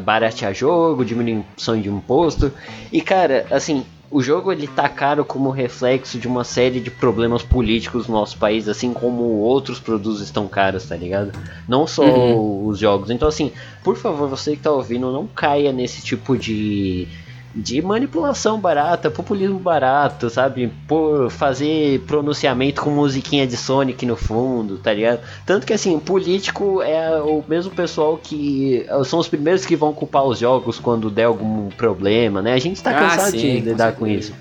baratear 0.00 0.54
jogo, 0.54 1.04
diminuição 1.04 1.80
de 1.80 1.88
imposto. 1.88 2.52
E, 2.92 3.00
cara, 3.00 3.46
assim, 3.50 3.84
o 4.10 4.22
jogo 4.22 4.52
ele 4.52 4.68
tá 4.68 4.88
caro 4.88 5.24
como 5.24 5.50
reflexo 5.50 6.18
de 6.18 6.28
uma 6.28 6.44
série 6.44 6.80
de 6.80 6.90
problemas 6.90 7.42
políticos 7.42 8.06
no 8.06 8.14
nosso 8.14 8.38
país, 8.38 8.68
assim 8.68 8.92
como 8.92 9.22
outros 9.22 9.80
produtos 9.80 10.20
estão 10.20 10.46
caros, 10.46 10.86
tá 10.86 10.96
ligado? 10.96 11.32
Não 11.68 11.86
só 11.86 12.04
uhum. 12.04 12.66
os 12.66 12.78
jogos. 12.78 13.10
Então, 13.10 13.26
assim, 13.26 13.50
por 13.82 13.96
favor, 13.96 14.28
você 14.28 14.54
que 14.54 14.62
tá 14.62 14.70
ouvindo, 14.70 15.12
não 15.12 15.26
caia 15.26 15.72
nesse 15.72 16.02
tipo 16.02 16.36
de 16.36 17.08
de 17.56 17.80
manipulação 17.80 18.60
barata, 18.60 19.10
populismo 19.10 19.58
barato, 19.58 20.28
sabe? 20.28 20.70
Por 20.86 21.30
fazer 21.30 22.00
pronunciamento 22.00 22.82
com 22.82 22.90
musiquinha 22.90 23.46
de 23.46 23.56
Sonic 23.56 24.04
no 24.04 24.14
fundo, 24.14 24.76
tá 24.76 24.92
ligado? 24.92 25.20
Tanto 25.46 25.66
que 25.66 25.72
assim, 25.72 25.98
político 25.98 26.82
é 26.82 27.18
o 27.22 27.42
mesmo 27.48 27.72
pessoal 27.72 28.20
que 28.22 28.86
são 29.06 29.18
os 29.18 29.26
primeiros 29.26 29.64
que 29.64 29.74
vão 29.74 29.94
culpar 29.94 30.24
os 30.24 30.38
jogos 30.38 30.78
quando 30.78 31.08
der 31.08 31.24
algum 31.24 31.70
problema, 31.70 32.42
né? 32.42 32.52
A 32.52 32.58
gente 32.58 32.82
tá 32.82 32.90
ah, 32.90 33.08
cansado 33.08 33.30
sim, 33.30 33.38
de 33.38 33.60
lidar 33.60 33.92
com, 33.92 34.00
com 34.00 34.06
isso. 34.06 34.34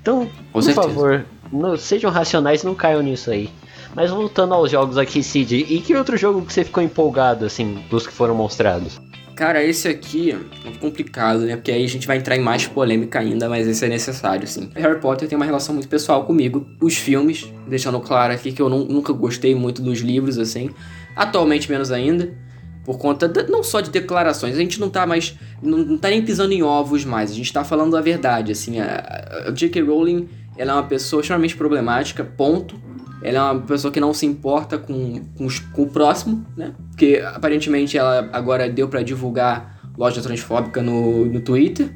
Então, 0.00 0.26
com 0.26 0.52
por 0.52 0.62
certeza. 0.62 0.86
favor, 0.86 1.26
não, 1.52 1.76
sejam 1.76 2.10
racionais, 2.10 2.62
não 2.62 2.74
caiam 2.74 3.02
nisso 3.02 3.32
aí. 3.32 3.50
Mas 3.96 4.12
voltando 4.12 4.54
aos 4.54 4.70
jogos 4.70 4.96
aqui, 4.96 5.24
Cid, 5.24 5.66
e 5.68 5.80
que 5.80 5.96
outro 5.96 6.16
jogo 6.16 6.42
que 6.42 6.52
você 6.52 6.62
ficou 6.62 6.80
empolgado, 6.80 7.44
assim, 7.44 7.82
dos 7.90 8.06
que 8.06 8.12
foram 8.12 8.36
mostrados? 8.36 9.00
Cara, 9.40 9.64
esse 9.64 9.88
aqui 9.88 10.32
é 10.66 10.78
complicado, 10.78 11.46
né? 11.46 11.56
Porque 11.56 11.72
aí 11.72 11.82
a 11.82 11.88
gente 11.88 12.06
vai 12.06 12.18
entrar 12.18 12.36
em 12.36 12.40
mais 12.40 12.66
polêmica 12.66 13.20
ainda, 13.20 13.48
mas 13.48 13.66
esse 13.66 13.82
é 13.82 13.88
necessário, 13.88 14.46
sim. 14.46 14.68
Harry 14.74 15.00
Potter 15.00 15.26
tem 15.26 15.34
uma 15.34 15.46
relação 15.46 15.74
muito 15.74 15.88
pessoal 15.88 16.26
comigo. 16.26 16.66
Os 16.78 16.94
filmes, 16.98 17.50
deixando 17.66 17.98
claro 18.00 18.34
aqui 18.34 18.52
que 18.52 18.60
eu 18.60 18.68
não, 18.68 18.84
nunca 18.84 19.14
gostei 19.14 19.54
muito 19.54 19.80
dos 19.80 20.00
livros, 20.00 20.36
assim. 20.36 20.68
Atualmente, 21.16 21.70
menos 21.70 21.90
ainda. 21.90 22.34
Por 22.84 22.98
conta 22.98 23.26
de, 23.26 23.44
não 23.44 23.62
só 23.62 23.80
de 23.80 23.88
declarações, 23.88 24.56
a 24.56 24.58
gente 24.58 24.78
não 24.78 24.90
tá 24.90 25.06
mais. 25.06 25.34
Não, 25.62 25.78
não 25.78 25.96
tá 25.96 26.10
nem 26.10 26.22
pisando 26.22 26.52
em 26.52 26.62
ovos 26.62 27.06
mais, 27.06 27.30
a 27.30 27.34
gente 27.34 27.50
tá 27.50 27.64
falando 27.64 27.96
a 27.96 28.02
verdade, 28.02 28.52
assim. 28.52 28.78
A, 28.78 29.46
a 29.46 29.50
J.K. 29.52 29.80
Rowling, 29.80 30.28
ela 30.54 30.72
é 30.72 30.74
uma 30.74 30.82
pessoa 30.82 31.22
extremamente 31.22 31.56
problemática, 31.56 32.22
ponto. 32.22 32.78
Ela 33.22 33.38
é 33.38 33.52
uma 33.52 33.60
pessoa 33.62 33.92
que 33.92 34.00
não 34.00 34.14
se 34.14 34.26
importa 34.26 34.78
com, 34.78 35.20
com, 35.36 35.48
com 35.72 35.82
o 35.82 35.88
próximo, 35.88 36.44
né? 36.56 36.74
Porque 36.90 37.22
aparentemente 37.34 37.98
ela 37.98 38.30
agora 38.32 38.68
deu 38.68 38.88
para 38.88 39.02
divulgar 39.02 39.80
loja 39.96 40.22
transfóbica 40.22 40.82
no, 40.82 41.26
no 41.26 41.40
Twitter. 41.40 41.90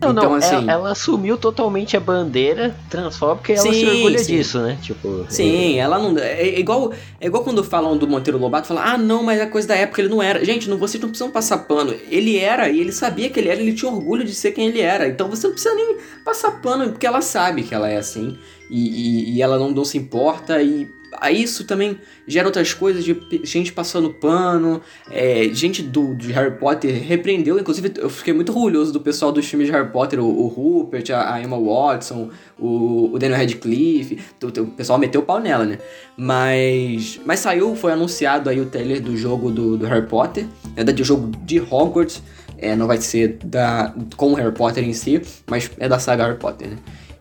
Não, 0.00 0.10
então, 0.10 0.24
não, 0.24 0.34
assim, 0.34 0.54
ela, 0.54 0.72
ela, 0.72 0.90
assumiu 0.90 1.38
totalmente 1.38 1.96
a 1.96 2.00
bandeira 2.00 2.74
transfóbica 2.90 3.52
e 3.52 3.54
ela 3.54 3.62
sim, 3.62 3.72
se 3.72 3.86
orgulha 3.86 4.18
sim. 4.18 4.36
disso, 4.36 4.58
né? 4.60 4.78
Tipo, 4.82 5.24
sim, 5.28 5.74
é... 5.74 5.78
ela 5.78 5.98
não. 5.98 6.18
É 6.18 6.58
igual, 6.58 6.92
é 7.20 7.26
igual 7.26 7.42
quando 7.42 7.62
falam 7.64 7.96
do 7.96 8.06
Monteiro 8.06 8.38
Lobato, 8.38 8.68
falam, 8.68 8.82
ah, 8.84 8.98
não, 8.98 9.22
mas 9.22 9.40
é 9.40 9.46
coisa 9.46 9.68
da 9.68 9.76
época, 9.76 10.00
ele 10.02 10.08
não 10.08 10.22
era. 10.22 10.44
Gente, 10.44 10.68
não, 10.68 10.76
vocês 10.76 11.00
não 11.00 11.08
precisam 11.08 11.30
passar 11.30 11.58
pano. 11.58 11.94
Ele 12.10 12.36
era, 12.36 12.68
e 12.68 12.80
ele 12.80 12.92
sabia 12.92 13.30
que 13.30 13.40
ele 13.40 13.48
era, 13.48 13.60
ele 13.60 13.72
tinha 13.72 13.90
orgulho 13.90 14.24
de 14.24 14.34
ser 14.34 14.52
quem 14.52 14.66
ele 14.66 14.80
era. 14.80 15.08
Então 15.08 15.28
você 15.28 15.46
não 15.46 15.54
precisa 15.54 15.74
nem 15.74 15.96
passar 16.24 16.50
pano, 16.60 16.90
porque 16.90 17.06
ela 17.06 17.20
sabe 17.20 17.62
que 17.62 17.74
ela 17.74 17.88
é 17.88 17.96
assim. 17.96 18.36
E, 18.74 19.30
e, 19.30 19.36
e 19.36 19.42
ela 19.42 19.58
não, 19.58 19.70
não 19.70 19.84
se 19.84 19.96
importa. 19.96 20.60
E 20.60 20.88
Aí 21.20 21.42
isso 21.42 21.64
também 21.64 21.98
gera 22.26 22.46
outras 22.46 22.74
coisas 22.74 23.04
de 23.04 23.16
gente 23.44 23.72
passando 23.72 24.10
pano, 24.10 24.80
é, 25.10 25.48
gente 25.52 25.82
do, 25.82 26.14
de 26.14 26.32
Harry 26.32 26.58
Potter 26.58 27.02
repreendeu, 27.02 27.58
inclusive 27.58 27.92
eu 27.98 28.10
fiquei 28.10 28.32
muito 28.32 28.50
orgulhoso 28.50 28.92
do 28.92 29.00
pessoal 29.00 29.30
dos 29.30 29.46
filmes 29.46 29.68
de 29.68 29.72
Harry 29.72 29.90
Potter, 29.90 30.18
o, 30.18 30.26
o 30.26 30.48
Rupert, 30.48 31.10
a, 31.12 31.34
a, 31.34 31.42
Emma 31.42 31.58
Watson, 31.58 32.30
o, 32.58 33.12
o 33.12 33.18
Daniel 33.18 33.38
Radcliffe, 33.38 34.18
o, 34.42 34.60
o, 34.62 34.66
pessoal 34.68 34.98
meteu 34.98 35.20
o 35.20 35.24
pau 35.24 35.40
nela, 35.40 35.64
né? 35.64 35.78
Mas, 36.16 37.20
mas 37.24 37.40
saiu, 37.40 37.76
foi 37.76 37.92
anunciado 37.92 38.50
aí 38.50 38.60
o 38.60 38.66
trailer 38.66 39.00
do 39.00 39.16
jogo 39.16 39.50
do, 39.50 39.76
do 39.76 39.86
Harry 39.86 40.06
Potter, 40.06 40.46
é 40.76 40.84
do 40.84 41.04
jogo 41.04 41.30
de 41.44 41.60
Hogwarts, 41.60 42.22
é, 42.58 42.74
não 42.74 42.86
vai 42.86 43.00
ser 43.00 43.38
da, 43.44 43.94
com 44.16 44.32
o 44.32 44.34
Harry 44.34 44.52
Potter 44.52 44.82
em 44.82 44.92
si, 44.92 45.20
mas 45.46 45.70
é 45.78 45.88
da 45.88 45.98
saga 45.98 46.24
Harry 46.24 46.38
Potter, 46.38 46.70
né? 46.70 46.76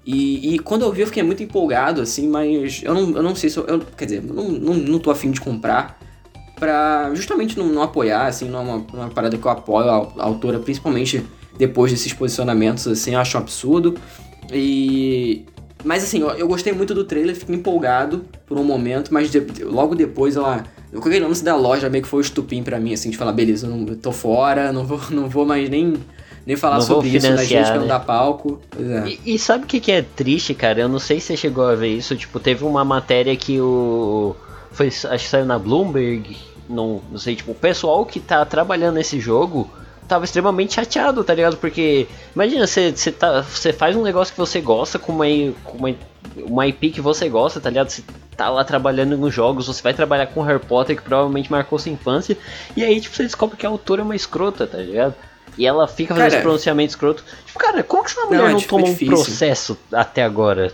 E, 0.06 0.56
e, 0.56 0.60
quando 0.60 0.82
eu 0.82 0.92
vi, 0.92 1.02
eu 1.02 1.08
fiquei 1.08 1.24
muito 1.24 1.42
empolgado, 1.42 2.02
assim, 2.02 2.28
mas 2.28 2.82
eu 2.84 2.94
não, 2.94 3.16
eu 3.16 3.24
não 3.24 3.36
sei 3.36 3.50
se 3.50 3.58
eu. 3.58 3.66
eu 3.66 3.80
quer 3.80 4.06
dizer, 4.06 4.24
eu 4.28 4.34
não, 4.34 4.50
não, 4.50 4.74
não 4.74 5.00
tô 5.00 5.10
afim 5.10 5.32
de 5.32 5.40
comprar 5.40 5.98
pra 6.60 7.12
justamente 7.14 7.58
não, 7.58 7.68
não 7.68 7.82
apoiar, 7.82 8.28
assim, 8.28 8.48
não 8.48 8.60
é 8.60 8.62
uma, 8.62 8.76
uma 8.94 9.10
parada 9.10 9.38
que 9.38 9.46
eu 9.46 9.52
apoio 9.52 9.90
a, 9.90 9.98
a, 10.18 10.24
autora, 10.24 10.60
principalmente 10.60 11.26
depois 11.58 11.92
desses 11.92 12.14
posicionamentos, 12.14 12.88
assim, 12.88 13.14
eu 13.14 13.20
acho 13.20 13.38
um 13.38 13.42
absurdo. 13.42 13.96
E. 14.52 15.46
Mas 15.84 16.04
assim, 16.04 16.20
eu 16.20 16.48
gostei 16.48 16.72
muito 16.72 16.94
do 16.94 17.04
trailer, 17.04 17.36
fiquei 17.36 17.56
empolgado 17.56 18.26
por 18.46 18.58
um 18.58 18.64
momento, 18.64 19.14
mas 19.14 19.30
de, 19.30 19.40
logo 19.64 19.96
depois 19.96 20.36
ela. 20.36 20.64
Eu 20.92 21.00
aquele 21.00 21.20
lance 21.20 21.44
da 21.44 21.56
loja 21.56 21.90
meio 21.90 22.04
que 22.04 22.10
foi 22.10 22.20
o 22.20 22.22
estupim 22.22 22.62
para 22.62 22.80
mim, 22.80 22.94
assim, 22.94 23.10
de 23.10 23.18
falar, 23.18 23.34
beleza, 23.34 23.68
eu, 23.68 23.72
não, 23.72 23.88
eu 23.88 23.98
tô 23.98 24.12
fora, 24.12 24.72
não 24.72 24.86
vou, 24.86 25.02
não 25.12 25.28
vou 25.28 25.46
mais 25.46 25.70
nem, 25.70 25.96
nem 26.46 26.58
falar 26.58 26.76
não 26.76 26.82
sobre 26.82 27.10
isso 27.10 27.30
da 27.30 27.44
gente 27.44 27.72
que 27.72 27.78
não 27.78 27.88
dá 27.88 28.00
palco. 28.00 28.60
É. 28.78 29.08
E, 29.08 29.36
e, 29.36 29.40
sabe 29.40 29.64
o 29.64 29.68
que, 29.68 29.80
que 29.80 29.92
é 29.92 30.02
triste, 30.02 30.54
cara? 30.54 30.82
Eu 30.82 30.90
não 30.90 31.00
sei 31.00 31.20
se 31.20 31.28
você 31.28 31.38
chegou 31.38 31.66
a 31.66 31.76
ver 31.76 31.90
isso. 31.90 32.16
Tipo, 32.16 32.40
teve 32.40 32.66
uma 32.66 32.84
matéria 32.84 33.36
que 33.36 33.60
o. 33.62 34.36
Foi, 34.72 34.88
acho 34.88 35.10
que 35.10 35.28
saiu 35.28 35.46
na 35.46 35.58
Bloomberg. 35.58 36.36
Não, 36.70 37.02
não 37.12 37.18
sei, 37.18 37.36
tipo, 37.36 37.52
o 37.52 37.56
pessoal 37.56 38.06
que 38.06 38.20
tá 38.20 38.44
trabalhando 38.46 38.96
nesse 38.96 39.20
jogo 39.20 39.70
tava 40.08 40.26
extremamente 40.26 40.74
chateado, 40.74 41.24
tá 41.24 41.34
ligado? 41.34 41.58
Porque, 41.58 42.08
imagina, 42.36 42.68
você, 42.68 42.92
você, 42.92 43.12
tá, 43.12 43.44
faz 43.78 43.96
um 43.96 44.04
negócio 44.04 44.34
que 44.34 44.40
você 44.40 44.60
gosta 44.60 45.00
com 45.00 45.14
uma, 45.14 45.26
com 45.64 45.78
uma, 45.78 45.96
uma 46.38 46.68
IP 46.68 46.92
que 46.92 47.02
você 47.02 47.30
gosta, 47.30 47.60
tá 47.60 47.70
ligado? 47.70 47.90
Você 47.90 48.04
tá 48.36 48.50
lá 48.50 48.64
trabalhando 48.64 49.18
nos 49.18 49.34
jogos, 49.34 49.68
você 49.68 49.82
vai 49.82 49.94
trabalhar 49.94 50.28
com 50.28 50.42
Harry 50.42 50.60
Potter, 50.60 50.96
que 50.96 51.02
provavelmente 51.02 51.52
marcou 51.52 51.80
sua 51.80 51.92
infância, 51.92 52.38
e 52.76 52.84
aí, 52.84 53.00
tipo, 53.00 53.16
você 53.16 53.24
descobre 53.24 53.56
que 53.56 53.66
a 53.66 53.70
autora 53.70 54.02
é 54.02 54.04
uma 54.04 54.16
escrota, 54.16 54.68
tá 54.68 54.78
ligado? 54.78 55.16
E 55.58 55.66
ela 55.66 55.88
fica 55.88 56.14
fazendo 56.14 56.30
cara, 56.30 56.36
esse 56.36 56.44
pronunciamento 56.44 56.90
escroto. 56.90 57.24
Tipo, 57.46 57.60
cara, 57.60 57.84
como 57.84 58.04
que 58.04 58.12
essa 58.12 58.26
mulher 58.26 58.40
não, 58.40 58.48
é 58.48 58.54
não 58.54 58.62
tomou 58.62 58.90
um 58.90 58.96
processo 58.96 59.78
até 59.92 60.24
agora? 60.24 60.72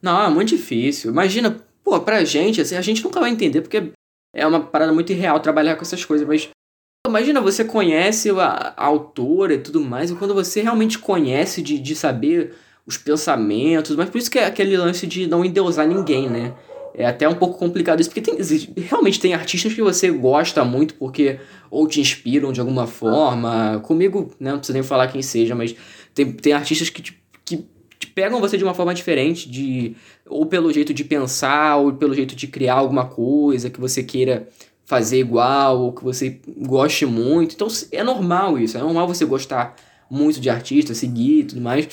Não, 0.00 0.22
é 0.22 0.30
muito 0.30 0.50
difícil. 0.50 1.10
Imagina, 1.10 1.56
pô, 1.82 1.98
pra 2.00 2.24
gente, 2.24 2.60
assim, 2.60 2.76
a 2.76 2.80
gente 2.80 3.02
nunca 3.02 3.20
vai 3.20 3.30
entender, 3.30 3.60
porque 3.60 3.90
é 4.34 4.46
uma 4.46 4.60
parada 4.60 4.92
muito 4.92 5.12
irreal 5.12 5.40
trabalhar 5.40 5.76
com 5.76 5.82
essas 5.82 6.04
coisas, 6.04 6.26
mas 6.26 6.48
Imagina, 7.06 7.38
você 7.38 7.62
conhece 7.66 8.30
a, 8.30 8.72
a 8.74 8.86
autora 8.86 9.52
e 9.52 9.58
tudo 9.58 9.78
mais, 9.78 10.10
e 10.10 10.14
quando 10.14 10.32
você 10.32 10.62
realmente 10.62 10.98
conhece 10.98 11.60
de, 11.60 11.78
de 11.78 11.94
saber 11.94 12.54
os 12.86 12.96
pensamentos, 12.96 13.94
mas 13.94 14.08
por 14.08 14.16
isso 14.16 14.30
que 14.30 14.38
é 14.38 14.46
aquele 14.46 14.74
lance 14.74 15.06
de 15.06 15.26
não 15.26 15.44
endeusar 15.44 15.86
ninguém, 15.86 16.30
né? 16.30 16.54
É 16.96 17.04
até 17.06 17.28
um 17.28 17.34
pouco 17.34 17.58
complicado 17.58 18.00
isso, 18.00 18.08
porque 18.08 18.20
tem, 18.20 18.38
realmente 18.76 19.18
tem 19.18 19.34
artistas 19.34 19.74
que 19.74 19.82
você 19.82 20.10
gosta 20.10 20.64
muito 20.64 20.94
porque 20.94 21.40
ou 21.68 21.88
te 21.88 22.00
inspiram 22.00 22.52
de 22.52 22.60
alguma 22.60 22.86
forma. 22.86 23.80
Comigo, 23.84 24.32
né, 24.38 24.52
não 24.52 24.58
precisa 24.58 24.78
nem 24.78 24.82
falar 24.82 25.08
quem 25.08 25.20
seja, 25.20 25.56
mas 25.56 25.74
tem, 26.14 26.30
tem 26.30 26.52
artistas 26.52 26.88
que 26.88 27.02
te, 27.02 27.20
que 27.44 27.66
te 27.98 28.06
pegam 28.06 28.40
você 28.40 28.56
de 28.56 28.62
uma 28.62 28.74
forma 28.74 28.94
diferente, 28.94 29.50
de 29.50 29.96
ou 30.24 30.46
pelo 30.46 30.72
jeito 30.72 30.94
de 30.94 31.02
pensar, 31.02 31.76
ou 31.76 31.92
pelo 31.94 32.14
jeito 32.14 32.36
de 32.36 32.46
criar 32.46 32.74
alguma 32.74 33.06
coisa 33.06 33.68
que 33.68 33.80
você 33.80 34.04
queira 34.04 34.48
fazer 34.84 35.18
igual 35.18 35.80
ou 35.80 35.92
que 35.92 36.04
você 36.04 36.40
goste 36.58 37.04
muito. 37.06 37.54
Então 37.54 37.66
é 37.90 38.04
normal 38.04 38.56
isso, 38.56 38.78
é 38.78 38.80
normal 38.80 39.08
você 39.08 39.24
gostar 39.24 39.74
muito 40.08 40.40
de 40.40 40.48
artista, 40.48 40.94
seguir 40.94 41.40
e 41.40 41.44
tudo 41.44 41.60
mais. 41.60 41.88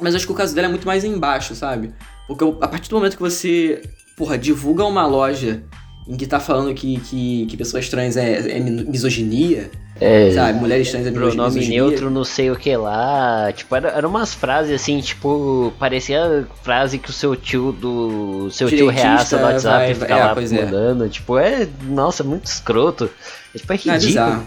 Mas 0.00 0.14
acho 0.14 0.26
que 0.26 0.32
o 0.32 0.36
caso 0.36 0.54
dela 0.54 0.66
é 0.66 0.70
muito 0.70 0.86
mais 0.86 1.04
embaixo, 1.04 1.54
sabe? 1.54 1.94
Porque 2.26 2.44
a 2.44 2.68
partir 2.68 2.90
do 2.90 2.96
momento 2.96 3.16
que 3.16 3.22
você, 3.22 3.82
porra, 4.16 4.38
divulga 4.38 4.84
uma 4.84 5.06
loja 5.06 5.62
em 6.08 6.16
que 6.16 6.26
tá 6.26 6.40
falando 6.40 6.72
que, 6.74 6.98
que, 7.00 7.46
que 7.46 7.56
pessoas 7.56 7.88
trans 7.88 8.16
é, 8.16 8.56
é 8.56 8.60
misoginia, 8.60 9.70
é, 10.00 10.30
sabe? 10.30 10.58
Mulheres 10.58 10.90
trans 10.90 11.06
é 11.06 11.10
Pronome 11.10 11.54
misoginia. 11.54 11.82
neutro, 11.82 12.10
não 12.10 12.22
sei 12.22 12.50
o 12.50 12.56
que 12.56 12.76
lá. 12.76 13.50
Tipo, 13.52 13.74
eram 13.76 13.88
era 13.88 14.08
umas 14.08 14.34
frases 14.34 14.72
assim, 14.72 15.00
tipo, 15.00 15.72
parecia 15.78 16.46
frase 16.62 16.98
que 16.98 17.10
o 17.10 17.12
seu 17.12 17.34
tio 17.34 17.72
do. 17.72 18.48
Seu 18.50 18.68
tio 18.68 18.88
reaça 18.88 19.38
no 19.38 19.44
WhatsApp 19.44 19.78
vai, 19.78 19.94
fica 19.94 20.14
é, 20.14 20.24
lá 20.24 20.32
é. 20.32 20.64
mandando. 20.64 21.06
É. 21.06 21.08
Tipo, 21.08 21.38
é. 21.38 21.66
Nossa, 21.84 22.22
muito 22.22 22.44
escroto. 22.44 23.10
É, 23.54 23.58
tipo, 23.58 23.72
é 23.72 23.76
ridículo. 23.76 23.96
É 23.96 24.06
bizarro. 24.06 24.44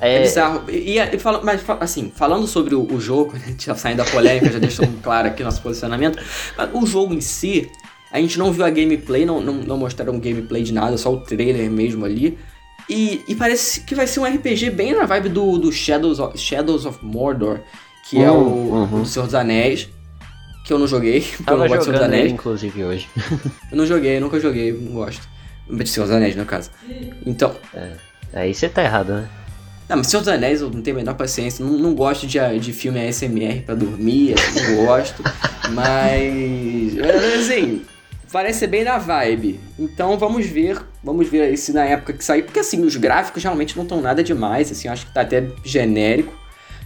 É, 0.00 0.14
é 0.14 0.22
bizarro. 0.22 0.62
E, 0.70 0.98
e, 0.98 1.18
fala, 1.18 1.40
mas 1.42 1.62
assim, 1.80 2.12
falando 2.14 2.46
sobre 2.46 2.74
o, 2.74 2.86
o 2.90 3.00
jogo, 3.00 3.32
né, 3.44 3.56
já 3.58 3.74
saindo 3.74 3.98
da 3.98 4.04
polêmica, 4.04 4.52
já 4.52 4.58
deixou 4.58 4.86
claro 5.02 5.28
aqui 5.28 5.42
nosso 5.42 5.60
posicionamento. 5.60 6.18
o 6.72 6.86
jogo 6.86 7.12
em 7.12 7.20
si, 7.20 7.68
a 8.10 8.20
gente 8.20 8.38
não 8.38 8.52
viu 8.52 8.64
a 8.64 8.70
gameplay, 8.70 9.26
não, 9.26 9.40
não, 9.40 9.54
não 9.54 9.76
mostraram 9.76 10.18
gameplay 10.18 10.62
de 10.62 10.72
nada, 10.72 10.96
só 10.96 11.12
o 11.12 11.20
trailer 11.20 11.70
mesmo 11.70 12.04
ali. 12.04 12.38
E, 12.88 13.24
e, 13.26 13.34
parece 13.34 13.80
que 13.80 13.94
vai 13.94 14.06
ser 14.06 14.20
um 14.20 14.24
RPG 14.24 14.70
bem 14.70 14.94
na 14.94 15.06
vibe 15.06 15.28
do, 15.28 15.58
do 15.58 15.72
Shadows, 15.72 16.20
of, 16.20 16.38
Shadows 16.38 16.86
of 16.86 17.04
Mordor, 17.04 17.60
que 18.08 18.22
é 18.22 18.30
o, 18.30 18.36
uhum. 18.36 19.02
o 19.02 19.06
Senhor 19.06 19.24
dos 19.24 19.34
Anéis. 19.34 19.88
Que 20.64 20.72
eu 20.72 20.78
não 20.78 20.86
joguei, 20.86 21.20
porque 21.36 21.52
eu 21.52 21.58
não 21.58 21.68
gosto 21.68 21.78
de 21.78 21.84
Senhor 21.84 21.96
dos 21.98 22.06
Anéis. 22.06 22.32
inclusive, 22.32 22.84
hoje. 22.84 23.08
eu 23.70 23.76
não 23.76 23.86
joguei, 23.86 24.20
nunca 24.20 24.38
joguei, 24.38 24.72
não 24.72 24.92
gosto. 24.92 25.28
De 25.68 25.88
Senhor 25.88 26.06
dos 26.06 26.14
Anéis, 26.14 26.36
no 26.36 26.44
caso. 26.44 26.70
Então. 27.24 27.56
É, 27.74 27.92
aí 28.32 28.54
você 28.54 28.68
tá 28.68 28.84
errado, 28.84 29.14
né? 29.14 29.28
Não, 29.88 29.96
mas 29.96 30.06
Senhor 30.06 30.22
dos 30.22 30.28
Anéis 30.28 30.60
eu 30.60 30.70
não 30.70 30.82
tenho 30.82 30.96
a 30.96 31.00
menor 31.00 31.14
paciência. 31.14 31.64
Não, 31.64 31.72
não 31.78 31.94
gosto 31.94 32.26
de, 32.26 32.38
de 32.60 32.72
filme 32.72 33.04
ASMR 33.04 33.62
pra 33.64 33.74
dormir, 33.74 34.34
não 34.54 34.86
gosto. 34.86 35.22
mas. 35.74 36.94
Assim, 37.40 37.82
parece 38.36 38.58
ser 38.58 38.66
bem 38.66 38.84
na 38.84 38.98
vibe. 38.98 39.58
Então 39.78 40.18
vamos 40.18 40.44
ver, 40.44 40.78
vamos 41.02 41.26
ver 41.26 41.56
se 41.56 41.72
na 41.72 41.86
época 41.86 42.12
que 42.12 42.22
sair, 42.22 42.42
porque 42.42 42.58
assim, 42.58 42.84
os 42.84 42.94
gráficos 42.94 43.42
realmente 43.42 43.74
não 43.74 43.84
estão 43.84 44.02
nada 44.02 44.22
demais, 44.22 44.70
assim, 44.70 44.88
acho 44.88 45.06
que 45.06 45.14
tá 45.14 45.22
até 45.22 45.48
genérico. 45.64 46.34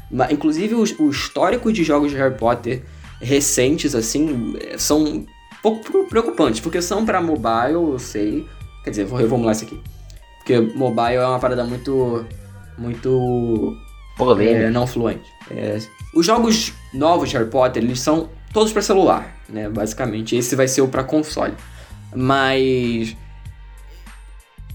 Mas, 0.08 0.30
inclusive 0.30 0.76
o, 0.76 0.84
o 1.00 1.10
histórico 1.10 1.72
de 1.72 1.82
jogos 1.82 2.12
de 2.12 2.16
Harry 2.16 2.36
Potter 2.36 2.84
recentes, 3.20 3.96
assim, 3.96 4.54
são 4.78 5.02
um 5.02 5.26
pouco 5.60 6.04
preocupantes, 6.04 6.60
porque 6.60 6.80
são 6.80 7.04
para 7.04 7.20
mobile, 7.20 7.72
eu 7.72 7.98
sei. 7.98 8.46
Quer 8.84 8.90
dizer, 8.90 9.04
vou 9.06 9.18
reformular 9.18 9.52
isso 9.52 9.64
aqui. 9.64 9.80
Porque 10.38 10.60
mobile 10.60 11.16
é 11.16 11.26
uma 11.26 11.40
parada 11.40 11.64
muito. 11.64 12.24
muito. 12.78 13.76
É, 14.38 14.70
não 14.70 14.86
fluente. 14.86 15.28
É, 15.50 15.78
os 16.14 16.24
jogos 16.24 16.72
novos 16.94 17.28
de 17.28 17.36
Harry 17.36 17.50
Potter, 17.50 17.82
eles 17.82 17.98
são 17.98 18.28
todos 18.52 18.72
para 18.72 18.82
celular, 18.82 19.39
né? 19.50 19.68
Basicamente, 19.68 20.36
esse 20.36 20.54
vai 20.56 20.68
ser 20.68 20.82
o 20.82 20.88
para 20.88 21.04
console. 21.04 21.54
Mas 22.14 23.16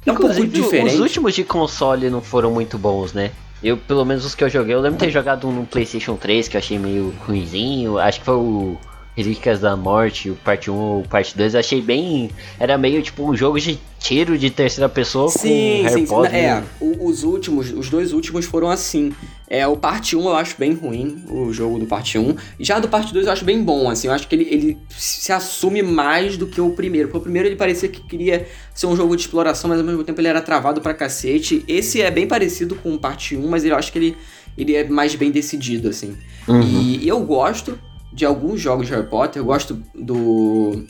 é 0.06 0.12
um 0.12 0.16
pouco 0.16 0.46
diferente. 0.48 0.94
Os 0.94 1.00
últimos 1.00 1.34
de 1.34 1.44
console 1.44 2.10
não 2.10 2.22
foram 2.22 2.52
muito 2.52 2.78
bons, 2.78 3.14
né? 3.14 3.32
Eu, 3.64 3.78
pelo 3.78 4.06
menos 4.06 4.26
os 4.26 4.36
que 4.36 4.44
eu 4.44 4.50
joguei, 4.50 4.76
eu 4.76 4.80
lembro 4.80 5.00
de 5.00 5.06
ter 5.06 5.12
jogado 5.12 5.48
um 5.48 5.52
no 5.52 5.66
PlayStation 5.66 6.16
3 6.16 6.48
que 6.48 6.56
eu 6.56 6.60
achei 6.60 6.78
meio 6.78 7.14
ruimzinho. 7.26 7.98
Acho 7.98 8.20
que 8.20 8.26
foi 8.26 8.36
o 8.36 8.78
Relíquias 9.15 9.62
da 9.62 9.78
Morte, 9.78 10.30
o 10.30 10.36
parte 10.36 10.69
1 10.69 10.75
ou 10.75 11.04
parte 11.04 11.38
2, 11.38 11.56
achei 11.56 11.82
bem. 11.82 12.30
Era 12.60 12.78
meio 12.78 13.01
tipo 13.01 13.23
um 13.23 13.36
jogo 13.36 13.58
de 13.60 13.80
tiro 13.97 14.38
de 14.38 14.49
terceira 14.49 14.89
pessoa 14.89 15.30
sim, 15.30 15.39
com 15.39 15.84
Harry 15.88 16.01
sim, 16.01 16.06
Potter. 16.06 16.32
Sim, 16.32 16.38
é. 16.38 16.63
Os 16.99 17.23
últimos, 17.23 17.71
os 17.71 17.89
dois 17.89 18.12
últimos 18.12 18.45
foram 18.45 18.69
assim. 18.69 19.13
É, 19.47 19.65
o 19.65 19.78
parte 19.78 20.17
1 20.17 20.21
eu 20.21 20.36
acho 20.36 20.56
bem 20.60 20.73
ruim, 20.73 21.23
o 21.30 21.54
jogo 21.54 21.80
do 21.80 21.86
parte 21.86 22.17
1. 22.17 22.36
Já 22.60 22.78
do 22.78 22.89
parte 22.89 23.13
2 23.13 23.25
eu 23.25 23.32
acho 23.32 23.45
bem 23.45 23.63
bom, 23.63 23.89
assim. 23.89 24.08
Eu 24.08 24.13
acho 24.13 24.28
que 24.28 24.36
ele, 24.36 24.47
ele 24.51 24.78
se 24.89 25.32
assume 25.32 25.82
mais 25.82 26.36
do 26.36 26.45
que 26.45 26.60
o 26.60 26.71
primeiro. 26.71 27.08
Porque 27.08 27.19
o 27.19 27.21
primeiro 27.21 27.47
ele 27.47 27.56
parecia 27.56 27.88
que 27.88 28.01
queria 28.01 28.45
ser 28.73 28.88
um 28.88 28.97
jogo 28.97 29.15
de 29.15 29.21
exploração, 29.21 29.69
mas 29.69 29.80
ao 29.80 29.86
mesmo 29.86 30.04
tempo 30.04 30.19
ele 30.19 30.28
era 30.28 30.41
travado 30.41 30.82
pra 30.82 30.93
cacete. 30.93 31.63
Esse 31.67 32.01
é 32.01 32.12
bem 32.12 32.28
parecido 32.28 32.75
com 32.75 32.93
o 32.93 32.99
parte 32.99 33.38
1, 33.38 33.47
mas 33.47 33.63
eu 33.63 33.75
acho 33.75 33.93
que 33.93 33.97
ele, 33.97 34.17
ele 34.58 34.75
é 34.75 34.84
mais 34.84 35.15
bem 35.15 35.32
decidido, 35.32 35.88
assim. 35.88 36.17
Uhum. 36.47 36.62
E 36.62 37.08
eu 37.08 37.21
gosto 37.21 37.80
de 38.15 38.25
alguns 38.25 38.62
jogos 38.62 38.88
de 38.88 38.93
Harry 38.93 39.08
Potter. 39.08 39.41
Eu 39.41 39.45
gosto 39.45 39.78
do. 39.93 40.86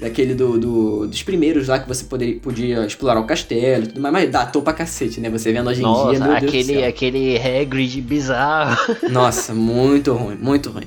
Daquele 0.00 0.34
do, 0.34 0.58
do, 0.58 1.06
dos 1.06 1.22
primeiros 1.22 1.68
lá 1.68 1.78
que 1.78 1.86
você 1.86 2.04
poderia, 2.04 2.40
podia 2.40 2.86
explorar 2.86 3.20
o 3.20 3.26
castelo 3.26 3.84
e 3.84 3.88
tudo 3.88 4.00
mais, 4.00 4.14
mas 4.14 4.30
datou 4.30 4.62
pra 4.62 4.72
cacete, 4.72 5.20
né? 5.20 5.28
Você 5.28 5.52
vendo 5.52 5.68
hoje 5.68 5.80
em 5.80 5.82
Nossa, 5.82 6.10
dia, 6.12 6.20
meu 6.20 6.32
aquele, 6.32 6.50
Deus 6.50 6.66
do 6.66 6.72
céu. 6.72 6.88
aquele 6.88 7.36
Hagrid 7.36 8.00
bizarro. 8.00 8.96
Nossa, 9.12 9.52
muito 9.52 10.14
ruim, 10.14 10.36
muito 10.36 10.70
ruim. 10.70 10.86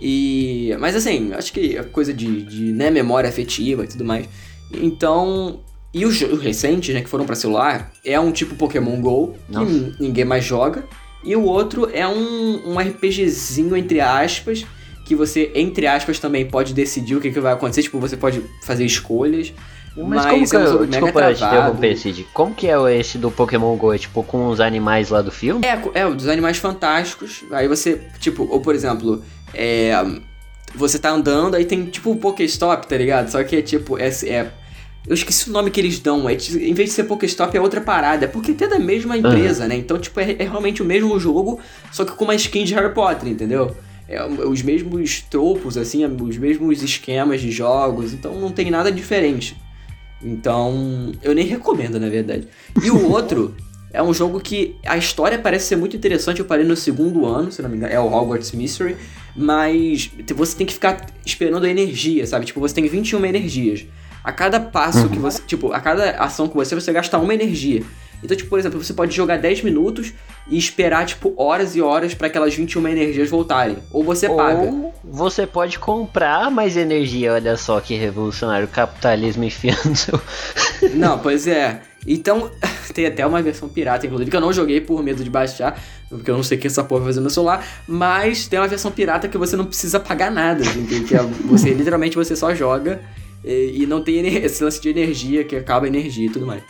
E, 0.00 0.76
mas 0.78 0.94
assim, 0.94 1.32
acho 1.32 1.52
que 1.52 1.76
é 1.76 1.82
coisa 1.82 2.14
de, 2.14 2.42
de 2.42 2.72
né, 2.72 2.88
memória 2.88 3.28
afetiva 3.28 3.82
e 3.82 3.88
tudo 3.88 4.04
mais. 4.04 4.28
Então, 4.72 5.58
e 5.92 6.06
os, 6.06 6.22
os 6.22 6.40
recentes, 6.40 6.94
né, 6.94 7.00
que 7.00 7.08
foram 7.08 7.26
para 7.26 7.34
celular, 7.34 7.92
é 8.04 8.18
um 8.20 8.30
tipo 8.30 8.54
Pokémon 8.54 9.00
GO, 9.00 9.34
que 9.48 9.52
Nossa. 9.52 9.96
ninguém 9.98 10.24
mais 10.24 10.44
joga. 10.44 10.84
E 11.24 11.34
o 11.34 11.42
outro 11.42 11.90
é 11.92 12.06
um, 12.06 12.74
um 12.74 12.78
RPGzinho, 12.78 13.76
entre 13.76 14.00
aspas, 14.00 14.64
que 15.04 15.14
você, 15.14 15.50
entre 15.54 15.86
aspas, 15.86 16.18
também 16.18 16.46
pode 16.46 16.74
decidir 16.74 17.16
o 17.16 17.20
que, 17.20 17.30
que 17.30 17.40
vai 17.40 17.52
acontecer. 17.52 17.82
Tipo, 17.82 17.98
você 17.98 18.16
pode 18.16 18.42
fazer 18.62 18.84
escolhas. 18.84 19.52
Mas, 19.96 20.24
mas 20.24 20.26
como 20.26 20.48
que 20.48 20.56
é, 20.56 20.86
desculpa 20.86 21.34
te 21.34 21.44
interromper, 21.44 21.96
Cid. 21.98 22.26
Como 22.32 22.54
que 22.54 22.66
é 22.66 22.98
esse 22.98 23.18
do 23.18 23.30
Pokémon 23.30 23.76
GO? 23.76 23.92
É 23.92 23.98
tipo 23.98 24.22
com 24.22 24.48
os 24.48 24.58
animais 24.60 25.10
lá 25.10 25.20
do 25.20 25.30
filme? 25.30 25.60
É, 25.66 26.00
é, 26.00 26.10
dos 26.10 26.28
animais 26.28 26.56
fantásticos. 26.56 27.44
Aí 27.50 27.68
você, 27.68 28.00
tipo, 28.18 28.48
ou 28.50 28.60
por 28.60 28.74
exemplo, 28.74 29.22
é, 29.52 29.92
você 30.74 30.98
tá 30.98 31.10
andando, 31.10 31.56
aí 31.56 31.64
tem 31.66 31.84
tipo 31.84 32.08
o 32.08 32.12
um 32.14 32.16
Pokéstop, 32.16 32.86
tá 32.86 32.96
ligado? 32.96 33.28
Só 33.28 33.44
que 33.44 33.56
é 33.56 33.62
tipo, 33.62 33.98
é, 33.98 34.08
é 34.08 34.50
eu 35.06 35.14
esqueci 35.14 35.50
o 35.50 35.52
nome 35.52 35.70
que 35.70 35.80
eles 35.80 35.98
dão. 35.98 36.28
É, 36.28 36.34
em 36.34 36.74
vez 36.74 36.90
de 36.90 36.94
ser 36.94 37.04
Pokéstop, 37.04 37.56
é 37.56 37.60
outra 37.60 37.80
parada. 37.80 38.24
É 38.24 38.28
porque 38.28 38.52
é 38.64 38.68
da 38.68 38.78
mesma 38.78 39.16
empresa, 39.16 39.64
uhum. 39.64 39.68
né? 39.68 39.76
Então, 39.76 39.98
tipo, 39.98 40.18
é, 40.20 40.36
é, 40.38 40.44
realmente 40.44 40.80
o 40.80 40.84
mesmo 40.84 41.18
jogo, 41.18 41.58
só 41.90 42.04
que 42.04 42.12
com 42.12 42.24
uma 42.24 42.34
skin 42.34 42.64
de 42.64 42.74
Harry 42.74 42.94
Potter, 42.94 43.28
entendeu? 43.28 43.76
É, 44.12 44.22
os 44.24 44.60
mesmos 44.60 45.22
tropos, 45.22 45.78
assim, 45.78 46.04
os 46.04 46.36
mesmos 46.36 46.82
esquemas 46.82 47.40
de 47.40 47.50
jogos, 47.50 48.12
então 48.12 48.38
não 48.38 48.52
tem 48.52 48.70
nada 48.70 48.92
diferente. 48.92 49.56
Então, 50.22 51.12
eu 51.22 51.34
nem 51.34 51.46
recomendo, 51.46 51.98
na 51.98 52.10
verdade. 52.10 52.46
E 52.82 52.90
o 52.90 53.08
outro, 53.10 53.54
É 53.90 54.02
um 54.02 54.12
jogo 54.12 54.40
que 54.40 54.76
a 54.86 54.96
história 54.96 55.38
parece 55.38 55.66
ser 55.66 55.76
muito 55.76 55.96
interessante. 55.96 56.40
Eu 56.40 56.46
parei 56.46 56.64
no 56.64 56.76
segundo 56.76 57.26
ano, 57.26 57.50
se 57.50 57.60
não 57.60 57.68
me 57.68 57.76
engano, 57.76 57.92
é 57.92 58.00
o 58.00 58.06
Hogwarts 58.06 58.52
Mystery. 58.52 58.96
Mas 59.34 60.10
você 60.34 60.56
tem 60.56 60.66
que 60.66 60.74
ficar 60.74 61.06
esperando 61.24 61.64
a 61.64 61.68
energia, 61.68 62.26
sabe? 62.26 62.46
Tipo, 62.46 62.60
você 62.60 62.74
tem 62.74 62.86
21 62.86 63.24
energias. 63.24 63.86
A 64.22 64.32
cada 64.32 64.60
passo 64.60 65.04
uhum. 65.04 65.08
que 65.08 65.18
você. 65.18 65.42
Tipo, 65.42 65.72
a 65.72 65.80
cada 65.80 66.10
ação 66.12 66.48
que 66.48 66.54
você, 66.54 66.74
você 66.74 66.92
gasta 66.92 67.18
uma 67.18 67.34
energia. 67.34 67.82
Então, 68.22 68.36
tipo, 68.36 68.48
por 68.48 68.58
exemplo, 68.58 68.82
você 68.82 68.92
pode 68.92 69.14
jogar 69.14 69.38
10 69.38 69.62
minutos 69.62 70.12
e 70.48 70.56
esperar, 70.56 71.04
tipo, 71.06 71.34
horas 71.36 71.74
e 71.74 71.82
horas 71.82 72.14
para 72.14 72.28
aquelas 72.28 72.54
21 72.54 72.86
energias 72.88 73.28
voltarem. 73.28 73.78
Ou 73.90 74.04
você 74.04 74.28
Ou 74.28 74.36
paga. 74.36 74.72
Você 75.04 75.46
pode 75.46 75.78
comprar 75.78 76.50
mais 76.50 76.76
energia, 76.76 77.32
olha 77.34 77.56
só 77.56 77.80
que 77.80 77.94
revolucionário. 77.94 78.66
O 78.66 78.70
capitalismo 78.70 79.44
enfiando. 79.44 80.22
Não, 80.94 81.18
pois 81.18 81.46
é. 81.46 81.82
Então, 82.06 82.50
tem 82.94 83.06
até 83.06 83.26
uma 83.26 83.42
versão 83.42 83.68
pirata, 83.68 84.06
inclusive, 84.06 84.30
que 84.30 84.36
eu 84.36 84.40
não 84.40 84.52
joguei 84.52 84.80
por 84.80 85.02
medo 85.02 85.22
de 85.22 85.30
baixar, 85.30 85.80
porque 86.08 86.30
eu 86.30 86.36
não 86.36 86.42
sei 86.42 86.58
o 86.58 86.60
que 86.60 86.66
essa 86.66 86.82
porra 86.82 87.02
vai 87.02 87.10
fazer 87.10 87.20
no 87.20 87.30
celular, 87.30 87.64
mas 87.86 88.46
tem 88.46 88.58
uma 88.58 88.68
versão 88.68 88.90
pirata 88.90 89.28
que 89.28 89.38
você 89.38 89.56
não 89.56 89.64
precisa 89.64 90.00
pagar 90.00 90.30
nada, 90.30 90.64
que 91.06 91.14
é, 91.14 91.22
você 91.44 91.70
literalmente 91.74 92.16
você 92.16 92.34
só 92.34 92.54
joga 92.54 93.00
e, 93.44 93.82
e 93.82 93.86
não 93.86 94.02
tem 94.02 94.26
esse 94.26 94.62
lance 94.62 94.80
de 94.80 94.88
energia, 94.88 95.44
que 95.44 95.54
acaba 95.54 95.86
a 95.86 95.88
energia 95.88 96.26
e 96.26 96.30
tudo 96.30 96.46
mais. 96.46 96.62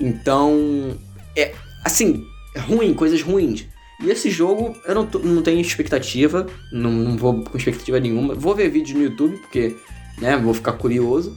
Então, 0.00 0.96
é 1.36 1.52
assim, 1.84 2.24
é 2.54 2.60
ruim, 2.60 2.94
coisas 2.94 3.22
ruins. 3.22 3.66
E 4.02 4.10
esse 4.10 4.30
jogo 4.30 4.74
eu 4.86 4.94
não, 4.94 5.04
não 5.22 5.42
tenho 5.42 5.60
expectativa, 5.60 6.46
não, 6.72 6.90
não 6.90 7.16
vou 7.16 7.44
com 7.44 7.56
expectativa 7.56 8.00
nenhuma. 8.00 8.34
Vou 8.34 8.54
ver 8.54 8.70
vídeo 8.70 8.96
no 8.96 9.04
YouTube, 9.04 9.36
porque, 9.38 9.76
né, 10.18 10.36
vou 10.36 10.54
ficar 10.54 10.72
curioso. 10.72 11.36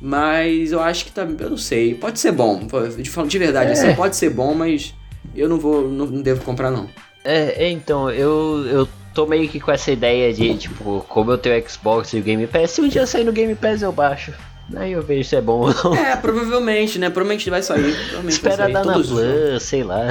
Mas 0.00 0.72
eu 0.72 0.80
acho 0.80 1.04
que 1.04 1.12
tá. 1.12 1.22
Eu 1.22 1.50
não 1.50 1.56
sei. 1.56 1.94
Pode 1.94 2.18
ser 2.18 2.32
bom. 2.32 2.66
De, 2.96 3.28
de 3.28 3.38
verdade, 3.38 3.70
é. 3.70 3.72
assim, 3.72 3.94
pode 3.94 4.16
ser 4.16 4.30
bom, 4.30 4.52
mas 4.52 4.92
eu 5.34 5.48
não 5.48 5.58
vou. 5.58 5.88
Não, 5.88 6.06
não 6.06 6.20
devo 6.20 6.44
comprar, 6.44 6.70
não. 6.70 6.88
É, 7.24 7.70
então, 7.70 8.10
eu, 8.10 8.66
eu 8.66 8.88
tô 9.14 9.26
meio 9.26 9.48
que 9.48 9.60
com 9.60 9.70
essa 9.70 9.92
ideia 9.92 10.32
de, 10.34 10.56
tipo, 10.56 11.04
como 11.08 11.30
eu 11.30 11.38
tenho 11.38 11.68
Xbox 11.68 12.12
e 12.12 12.18
o 12.18 12.22
Game 12.22 12.46
Pass, 12.48 12.72
se 12.72 12.80
um 12.80 12.88
dia 12.88 13.06
sair 13.06 13.24
no 13.24 13.32
Game 13.32 13.54
Pass 13.54 13.80
eu 13.80 13.92
baixo. 13.92 14.32
Aí 14.74 14.92
eu 14.92 15.02
vejo 15.02 15.28
se 15.28 15.36
é 15.36 15.40
bom 15.40 15.68
ou 15.68 15.74
não. 15.74 15.94
É, 15.94 16.16
provavelmente, 16.16 16.98
né? 16.98 17.10
Provavelmente 17.10 17.50
vai 17.50 17.62
sair. 17.62 17.94
Provavelmente 17.94 18.32
Espera 18.32 18.56
vai 18.56 18.72
sair. 18.72 18.72
dar 18.72 18.84
na 18.84 18.92
Plus, 18.94 19.62
sei 19.62 19.82
lá. 19.84 20.06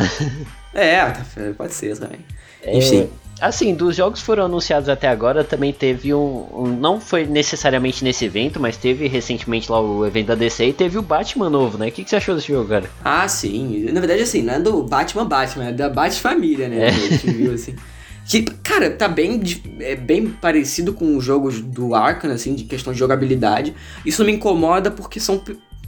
É, 0.74 1.14
pode 1.58 1.74
ser 1.74 1.98
também. 1.98 2.20
É, 2.64 2.78
Enfim. 2.78 3.10
Assim, 3.42 3.74
dos 3.74 3.96
jogos 3.96 4.20
que 4.20 4.26
foram 4.26 4.46
anunciados 4.46 4.88
até 4.88 5.08
agora, 5.08 5.44
também 5.44 5.74
teve 5.74 6.14
um, 6.14 6.46
um, 6.54 6.68
Não 6.68 7.02
foi 7.02 7.26
necessariamente 7.26 8.04
nesse 8.04 8.24
evento, 8.24 8.60
mas 8.60 8.78
teve 8.78 9.08
recentemente 9.08 9.72
lá 9.72 9.82
o 9.82 10.06
evento 10.06 10.28
da 10.28 10.36
DC 10.36 10.68
e 10.68 10.74
teve 10.74 11.00
o 11.00 11.02
Batman 11.02 11.50
novo, 11.50 11.76
né? 11.76 11.88
O 11.88 11.92
que, 11.92 12.04
que 12.04 12.10
você 12.12 12.18
achou 12.18 12.36
desse 12.36 12.50
jogo, 12.50 12.70
cara? 12.70 12.86
Ah, 13.04 13.28
sim. 13.28 13.90
Na 13.92 14.00
verdade, 14.00 14.22
assim, 14.22 14.44
não 14.44 14.54
é 14.54 14.60
do 14.60 14.84
Batman 14.84 15.26
Batman, 15.26 15.70
é 15.70 15.72
da 15.72 15.90
Bat-Família, 15.90 16.70
né? 16.70 16.86
É. 16.86 16.88
A 16.90 16.92
gente 16.92 17.32
viu, 17.32 17.54
assim. 17.54 17.76
Que, 18.32 18.44
cara, 18.44 18.90
tá 18.90 19.10
bem, 19.10 19.42
é 19.82 19.94
bem 19.94 20.28
parecido 20.28 20.94
com 20.94 21.18
os 21.18 21.26
jogos 21.26 21.60
do 21.60 21.94
Arkham, 21.94 22.32
assim, 22.32 22.56
de 22.56 22.64
questão 22.64 22.94
de 22.94 22.98
jogabilidade. 22.98 23.76
Isso 24.06 24.24
me 24.24 24.32
incomoda 24.32 24.90
porque 24.90 25.20
são 25.20 25.44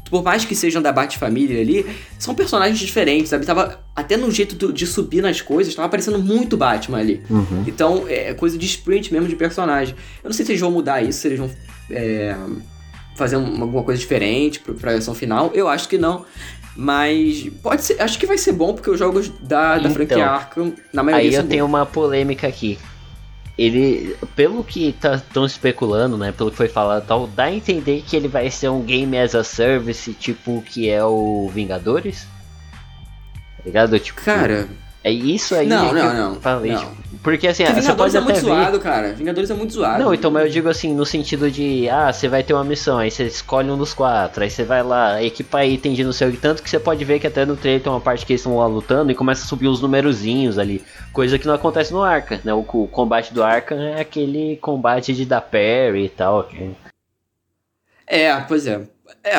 por 0.09 0.21
mais 0.21 0.43
que 0.43 0.53
sejam 0.53 0.81
da 0.81 0.91
Bat-Família 0.91 1.61
ali, 1.61 1.85
são 2.19 2.35
personagens 2.35 2.77
diferentes, 2.77 3.29
sabe? 3.29 3.45
Tava 3.45 3.79
até 3.95 4.17
no 4.17 4.29
jeito 4.29 4.73
de 4.73 4.85
subir 4.85 5.21
nas 5.21 5.39
coisas, 5.39 5.73
tava 5.73 5.87
parecendo 5.87 6.19
muito 6.19 6.57
Batman 6.57 6.97
ali. 6.97 7.23
Uhum. 7.29 7.63
Então, 7.65 8.03
é 8.09 8.33
coisa 8.33 8.57
de 8.57 8.65
sprint 8.65 9.13
mesmo 9.13 9.29
de 9.29 9.37
personagem. 9.37 9.95
Eu 10.21 10.27
não 10.27 10.33
sei 10.33 10.45
se 10.45 10.51
eles 10.51 10.59
vão 10.61 10.69
mudar 10.69 11.01
isso, 11.01 11.19
se 11.19 11.27
eles 11.29 11.39
vão 11.39 11.49
é, 11.89 12.35
fazer 13.15 13.37
alguma 13.37 13.83
coisa 13.83 13.99
diferente 13.99 14.59
pra, 14.59 14.73
pra 14.73 14.91
versão 14.91 15.15
final. 15.15 15.49
Eu 15.53 15.69
acho 15.69 15.87
que 15.87 15.97
não. 15.97 16.25
Mas 16.75 17.49
pode 17.61 17.83
ser, 17.83 18.01
acho 18.01 18.17
que 18.17 18.25
vai 18.25 18.37
ser 18.37 18.53
bom, 18.53 18.73
porque 18.73 18.89
os 18.89 18.97
jogos 18.97 19.29
da, 19.41 19.73
da 19.73 19.79
então, 19.79 19.93
franquia 19.93 20.25
Arkham, 20.25 20.73
na 20.91 21.03
maioria 21.03 21.29
Aí 21.29 21.35
eu 21.35 21.47
tenho 21.47 21.65
uma 21.65 21.85
polêmica 21.85 22.47
aqui 22.47 22.79
ele, 23.57 24.15
pelo 24.35 24.63
que 24.63 24.89
estão 24.89 25.19
tá, 25.19 25.45
especulando, 25.45 26.17
né, 26.17 26.31
pelo 26.31 26.49
que 26.49 26.57
foi 26.57 26.67
falado 26.67 27.05
tal, 27.05 27.27
dá 27.27 27.45
a 27.45 27.53
entender 27.53 28.03
que 28.05 28.15
ele 28.15 28.27
vai 28.27 28.49
ser 28.49 28.69
um 28.69 28.81
game 28.81 29.17
as 29.17 29.35
a 29.35 29.43
service, 29.43 30.11
tipo 30.13 30.61
que 30.63 30.89
é 30.89 31.03
o 31.03 31.49
Vingadores. 31.53 32.27
Tá 33.57 33.63
ligado? 33.65 33.99
Tipo, 33.99 34.21
Cara, 34.21 34.67
é 35.03 35.11
isso 35.11 35.53
aí 35.53 35.67
não, 35.67 35.93
não, 35.93 36.13
não, 36.13 36.35
falei. 36.41 36.71
Não. 36.71 36.79
Tipo, 36.79 37.03
porque 37.23 37.47
assim, 37.47 37.63
porque 37.63 37.81
você 37.81 37.93
pode 37.93 38.17
é 38.17 38.19
muito 38.19 38.35
ver... 38.35 38.41
zoado, 38.41 38.79
cara. 38.81 39.13
Vingadores 39.13 39.49
é 39.49 39.53
muito 39.53 39.73
zoado. 39.73 40.03
Não, 40.03 40.13
então, 40.13 40.29
mas 40.29 40.43
eu 40.43 40.49
digo 40.49 40.67
assim, 40.67 40.93
no 40.93 41.05
sentido 41.05 41.49
de, 41.49 41.87
ah, 41.89 42.11
você 42.11 42.27
vai 42.27 42.43
ter 42.43 42.53
uma 42.53 42.65
missão, 42.65 42.97
aí 42.97 43.09
você 43.09 43.23
escolhe 43.23 43.71
um 43.71 43.77
dos 43.77 43.93
quatro, 43.93 44.43
aí 44.43 44.49
você 44.49 44.65
vai 44.65 44.83
lá, 44.83 45.23
equipa 45.23 45.63
item 45.63 45.93
de 45.93 46.03
não 46.03 46.11
sei 46.11 46.27
o 46.27 46.31
que, 46.31 46.37
tanto 46.37 46.61
que 46.61 46.69
você 46.69 46.79
pode 46.79 47.03
ver 47.05 47.19
que 47.19 47.27
até 47.27 47.45
no 47.45 47.55
trailer 47.55 47.81
tem 47.81 47.91
uma 47.91 48.01
parte 48.01 48.25
que 48.25 48.33
eles 48.33 48.41
estão 48.41 48.57
lá 48.57 48.65
lutando 48.65 49.09
e 49.09 49.15
começa 49.15 49.45
a 49.45 49.47
subir 49.47 49.69
os 49.69 49.81
numerozinhos 49.81 50.59
ali, 50.59 50.83
coisa 51.13 51.39
que 51.39 51.47
não 51.47 51.53
acontece 51.53 51.93
no 51.93 52.01
Arca, 52.01 52.41
né? 52.43 52.53
O, 52.53 52.59
o 52.59 52.87
combate 52.87 53.33
do 53.33 53.41
Arca 53.41 53.75
é 53.75 54.01
aquele 54.01 54.57
combate 54.57 55.13
de 55.13 55.25
dar 55.25 55.41
parry 55.41 56.05
e 56.05 56.09
tal. 56.09 56.43
Que... 56.43 56.71
É, 58.05 58.35
pois 58.41 58.67
é. 58.67 58.81
É, 59.23 59.37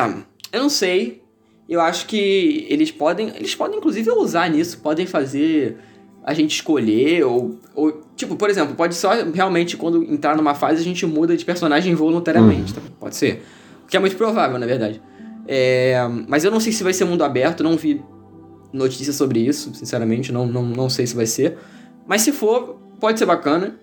eu 0.51 0.61
não 0.61 0.69
sei, 0.69 1.21
eu 1.67 1.81
acho 1.81 2.05
que 2.05 2.65
eles 2.69 2.91
podem, 2.91 3.29
eles 3.35 3.55
podem 3.55 3.77
inclusive 3.77 4.09
usar 4.11 4.49
nisso, 4.49 4.79
podem 4.79 5.05
fazer 5.05 5.77
a 6.23 6.33
gente 6.33 6.55
escolher 6.55 7.23
ou, 7.23 7.59
ou 7.75 8.01
tipo, 8.15 8.35
por 8.35 8.49
exemplo, 8.49 8.75
pode 8.75 8.95
só 8.95 9.11
realmente 9.33 9.77
quando 9.77 10.03
entrar 10.03 10.35
numa 10.35 10.55
fase 10.55 10.81
a 10.81 10.83
gente 10.83 11.05
muda 11.05 11.37
de 11.37 11.45
personagem 11.45 11.93
voluntariamente, 11.93 12.73
uhum. 12.73 12.81
tá? 12.81 12.91
pode 12.99 13.15
ser, 13.15 13.43
o 13.83 13.87
que 13.87 13.95
é 13.95 13.99
muito 13.99 14.15
provável 14.15 14.57
na 14.57 14.65
verdade. 14.65 15.01
É, 15.47 15.95
mas 16.27 16.43
eu 16.43 16.49
não 16.49 16.59
sei 16.59 16.71
se 16.71 16.83
vai 16.83 16.93
ser 16.93 17.05
mundo 17.05 17.23
aberto, 17.23 17.63
não 17.63 17.77
vi 17.77 18.01
notícia 18.73 19.13
sobre 19.13 19.39
isso, 19.39 19.73
sinceramente, 19.73 20.31
não, 20.31 20.45
não, 20.47 20.63
não 20.63 20.89
sei 20.89 21.07
se 21.07 21.15
vai 21.15 21.25
ser. 21.25 21.57
Mas 22.07 22.21
se 22.21 22.31
for, 22.31 22.79
pode 22.99 23.17
ser 23.19 23.25
bacana. 23.25 23.75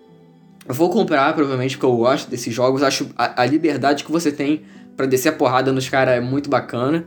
Eu 0.68 0.74
vou 0.74 0.90
comprar, 0.90 1.32
provavelmente, 1.34 1.76
porque 1.76 1.86
eu 1.86 1.96
gosto 1.96 2.30
desses 2.30 2.54
jogos. 2.54 2.82
Acho 2.82 3.08
a, 3.16 3.42
a 3.42 3.46
liberdade 3.46 4.04
que 4.04 4.12
você 4.12 4.30
tem 4.30 4.62
para 4.96 5.06
descer 5.06 5.30
a 5.30 5.32
porrada 5.32 5.72
nos 5.72 5.88
caras 5.88 6.14
é 6.14 6.20
muito 6.20 6.48
bacana. 6.48 7.04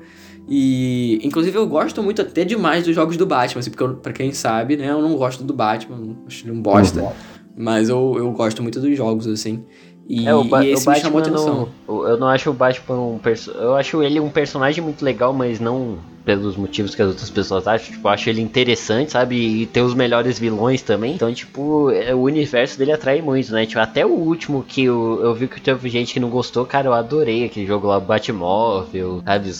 E, 0.47 1.19
inclusive, 1.23 1.57
eu 1.57 1.67
gosto 1.67 2.03
muito 2.03 2.21
até 2.21 2.43
demais 2.43 2.83
dos 2.83 2.93
jogos 2.93 3.17
do 3.17 3.25
Batman, 3.25 3.59
assim, 3.59 3.71
porque, 3.71 3.83
eu, 3.83 3.95
pra 3.95 4.13
quem 4.13 4.31
sabe, 4.31 4.77
né, 4.77 4.91
eu 4.91 5.01
não 5.01 5.15
gosto 5.15 5.43
do 5.43 5.53
Batman, 5.53 6.15
acho 6.27 6.45
ele 6.45 6.51
um 6.51 6.61
bosta. 6.61 7.01
Uhum. 7.01 7.11
Mas 7.57 7.89
eu, 7.89 8.15
eu 8.17 8.31
gosto 8.31 8.61
muito 8.61 8.79
dos 8.79 8.95
jogos, 8.95 9.27
assim. 9.27 9.63
E, 10.07 10.27
é, 10.27 10.35
o, 10.35 10.43
ba 10.43 10.63
e 10.63 10.71
esse 10.71 10.83
o 10.83 10.85
Batman 10.85 10.93
me 10.93 11.01
chamou 11.01 11.19
atenção. 11.19 11.69
Não, 11.87 12.07
eu 12.07 12.17
não 12.17 12.27
acho 12.27 12.49
o 12.49 12.53
Batman 12.53 12.99
um 12.99 13.19
Eu 13.55 13.75
acho 13.75 14.03
ele 14.03 14.19
um 14.19 14.29
personagem 14.29 14.83
muito 14.83 15.03
legal, 15.03 15.33
mas 15.33 15.59
não 15.59 15.97
pelos 16.23 16.57
motivos 16.57 16.95
que 16.95 17.01
as 17.01 17.07
outras 17.07 17.29
pessoas 17.29 17.67
acham. 17.67 17.93
Tipo, 17.93 18.07
eu 18.07 18.11
acho 18.11 18.29
ele 18.29 18.41
interessante, 18.41 19.11
sabe? 19.11 19.35
E 19.35 19.65
tem 19.67 19.81
os 19.83 19.93
melhores 19.93 20.37
vilões 20.37 20.81
também. 20.81 21.13
Então, 21.13 21.33
tipo, 21.33 21.91
é, 21.91 22.13
o 22.13 22.21
universo 22.21 22.77
dele 22.77 22.91
atrai 22.91 23.21
muito, 23.21 23.51
né? 23.51 23.65
Tipo, 23.65 23.79
até 23.79 24.05
o 24.05 24.11
último 24.11 24.63
que 24.67 24.83
eu, 24.83 25.19
eu 25.23 25.33
vi 25.33 25.47
que 25.47 25.61
teve 25.61 25.89
gente 25.89 26.13
que 26.13 26.19
não 26.19 26.29
gostou, 26.29 26.65
cara, 26.65 26.87
eu 26.87 26.93
adorei 26.93 27.45
aquele 27.45 27.65
jogo 27.65 27.87
lá, 27.87 27.99
Batmóvel, 27.99 29.21
sabe? 29.23 29.51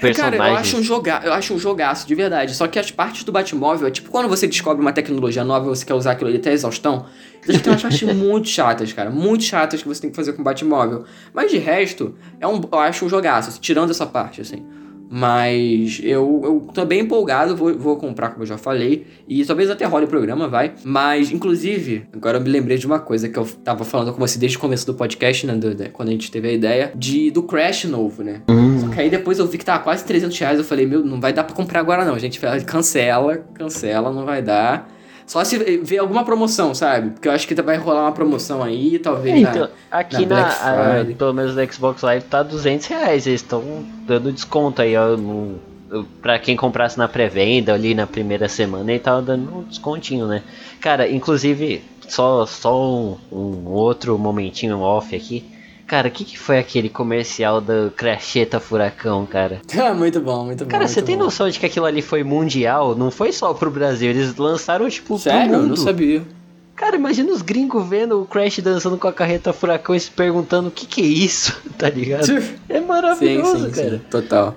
Personagens. 0.00 0.38
Cara, 0.38 0.52
eu 0.52 0.56
acho, 0.56 0.76
um 0.76 0.82
joga 0.82 1.20
eu 1.24 1.32
acho 1.32 1.54
um 1.54 1.58
jogaço, 1.58 2.06
de 2.06 2.14
verdade. 2.14 2.54
Só 2.54 2.66
que 2.66 2.78
as 2.78 2.90
partes 2.90 3.24
do 3.24 3.32
Batmóvel, 3.32 3.88
é 3.88 3.90
tipo 3.90 4.10
quando 4.10 4.28
você 4.28 4.46
descobre 4.46 4.80
uma 4.80 4.92
tecnologia 4.92 5.44
nova 5.44 5.66
e 5.66 5.68
você 5.68 5.84
quer 5.84 5.94
usar 5.94 6.12
aquilo 6.12 6.28
ali 6.28 6.38
até 6.38 6.50
a 6.50 6.52
exaustão. 6.52 7.06
Então 7.42 7.58
tem 7.58 7.72
umas 7.72 7.82
partes 7.82 8.02
muito 8.14 8.48
chatas, 8.48 8.92
cara. 8.92 9.10
Muito 9.10 9.44
chatas 9.44 9.82
que 9.82 9.88
você 9.88 10.02
tem 10.02 10.10
que 10.10 10.16
fazer 10.16 10.32
com 10.32 10.42
o 10.42 10.44
Batmóvel. 10.44 11.04
Mas 11.32 11.50
de 11.50 11.58
resto, 11.58 12.14
é 12.40 12.46
um, 12.46 12.60
eu 12.70 12.78
acho 12.78 13.04
um 13.04 13.08
jogaço, 13.08 13.60
tirando 13.60 13.90
essa 13.90 14.06
parte, 14.06 14.40
assim. 14.40 14.64
Mas 15.12 16.00
eu, 16.04 16.40
eu 16.44 16.68
tô 16.72 16.84
bem 16.84 17.00
empolgado, 17.00 17.56
vou, 17.56 17.76
vou 17.76 17.96
comprar, 17.96 18.28
como 18.28 18.44
eu 18.44 18.46
já 18.46 18.56
falei. 18.56 19.08
E 19.28 19.44
talvez 19.44 19.68
até 19.68 19.84
role 19.84 20.04
o 20.04 20.08
programa, 20.08 20.46
vai. 20.46 20.72
Mas, 20.84 21.32
inclusive, 21.32 22.04
agora 22.12 22.38
eu 22.38 22.40
me 22.40 22.48
lembrei 22.48 22.78
de 22.78 22.86
uma 22.86 23.00
coisa 23.00 23.28
que 23.28 23.36
eu 23.36 23.44
tava 23.44 23.84
falando 23.84 24.12
com 24.12 24.20
você 24.20 24.38
desde 24.38 24.56
o 24.56 24.60
começo 24.60 24.86
do 24.86 24.94
podcast, 24.94 25.44
né? 25.48 25.54
Do, 25.56 25.90
quando 25.90 26.10
a 26.10 26.12
gente 26.12 26.30
teve 26.30 26.46
a 26.46 26.52
ideia, 26.52 26.92
de, 26.94 27.32
do 27.32 27.42
Crash 27.42 27.86
novo, 27.86 28.22
né? 28.22 28.42
Uhum. 28.48 28.69
Que 28.90 29.00
aí 29.00 29.10
depois 29.10 29.38
eu 29.38 29.46
vi 29.46 29.58
que 29.58 29.64
tava 29.64 29.82
quase 29.82 30.04
300 30.04 30.38
reais. 30.38 30.58
Eu 30.58 30.64
falei, 30.64 30.86
meu, 30.86 31.04
não 31.04 31.20
vai 31.20 31.32
dar 31.32 31.44
pra 31.44 31.54
comprar 31.54 31.80
agora 31.80 32.04
não. 32.04 32.14
A 32.14 32.18
gente 32.18 32.40
cancela, 32.66 33.44
cancela, 33.54 34.12
não 34.12 34.24
vai 34.24 34.42
dar. 34.42 34.88
Só 35.30 35.44
se 35.44 35.58
ver 35.58 35.98
alguma 35.98 36.24
promoção, 36.24 36.74
sabe? 36.74 37.10
Porque 37.10 37.28
eu 37.28 37.32
acho 37.32 37.46
que 37.46 37.54
vai 37.62 37.76
rolar 37.76 38.02
uma 38.02 38.12
promoção 38.12 38.64
aí, 38.64 38.98
talvez. 38.98 39.38
Então, 39.40 39.62
na, 39.62 39.98
aqui 39.98 40.26
na, 40.26 40.40
na 40.40 41.00
a, 41.02 41.04
pelo 41.04 41.32
menos 41.32 41.54
no 41.54 41.72
Xbox 41.72 42.02
Live 42.02 42.24
tá 42.24 42.42
200 42.42 42.86
reais. 42.88 43.28
Eles 43.28 43.40
estão 43.40 43.62
dando 44.08 44.32
desconto 44.32 44.82
aí, 44.82 44.96
ó. 44.96 45.16
No, 45.16 45.60
pra 46.20 46.36
quem 46.38 46.56
comprasse 46.56 46.98
na 46.98 47.06
pré-venda 47.06 47.72
ali 47.72 47.94
na 47.94 48.08
primeira 48.08 48.48
semana, 48.48 48.90
ele 48.90 48.98
tava 48.98 49.22
dando 49.22 49.58
um 49.58 49.62
descontinho, 49.62 50.26
né? 50.26 50.42
Cara, 50.80 51.08
inclusive, 51.08 51.84
só, 52.08 52.44
só 52.44 52.76
um, 52.76 53.16
um 53.30 53.68
outro 53.68 54.18
momentinho 54.18 54.80
off 54.80 55.14
aqui. 55.14 55.44
Cara, 55.90 56.06
o 56.06 56.10
que, 56.12 56.24
que 56.24 56.38
foi 56.38 56.56
aquele 56.56 56.88
comercial 56.88 57.60
do 57.60 57.90
Cracheta 57.96 58.60
Furacão, 58.60 59.26
cara? 59.26 59.60
Ah, 59.76 59.92
muito 59.92 60.20
bom, 60.20 60.44
muito 60.44 60.64
bom. 60.64 60.70
Cara, 60.70 60.86
você 60.86 61.02
tem 61.02 61.16
bom. 61.16 61.24
noção 61.24 61.50
de 61.50 61.58
que 61.58 61.66
aquilo 61.66 61.84
ali 61.84 62.00
foi 62.00 62.22
mundial? 62.22 62.94
Não 62.94 63.10
foi 63.10 63.32
só 63.32 63.52
pro 63.52 63.72
Brasil, 63.72 64.10
eles 64.10 64.36
lançaram, 64.36 64.88
tipo, 64.88 65.18
Sério? 65.18 65.48
pro 65.48 65.58
mundo. 65.58 65.64
Eu 65.64 65.68
não 65.70 65.76
sabia. 65.76 66.22
Cara, 66.76 66.94
imagina 66.94 67.32
os 67.32 67.42
gringos 67.42 67.88
vendo 67.88 68.22
o 68.22 68.24
Crash 68.24 68.60
dançando 68.60 68.96
com 68.98 69.08
a 69.08 69.12
carreta 69.12 69.52
furacão 69.52 69.92
e 69.92 69.98
se 69.98 70.12
perguntando 70.12 70.68
o 70.68 70.70
que 70.70 70.86
que 70.86 71.00
é 71.00 71.06
isso, 71.06 71.60
tá 71.76 71.90
ligado? 71.90 72.40
É 72.68 72.78
maravilhoso, 72.78 73.58
sim, 73.58 73.64
sim, 73.64 73.82
cara. 73.82 73.90
Sim, 73.96 74.02
total. 74.08 74.54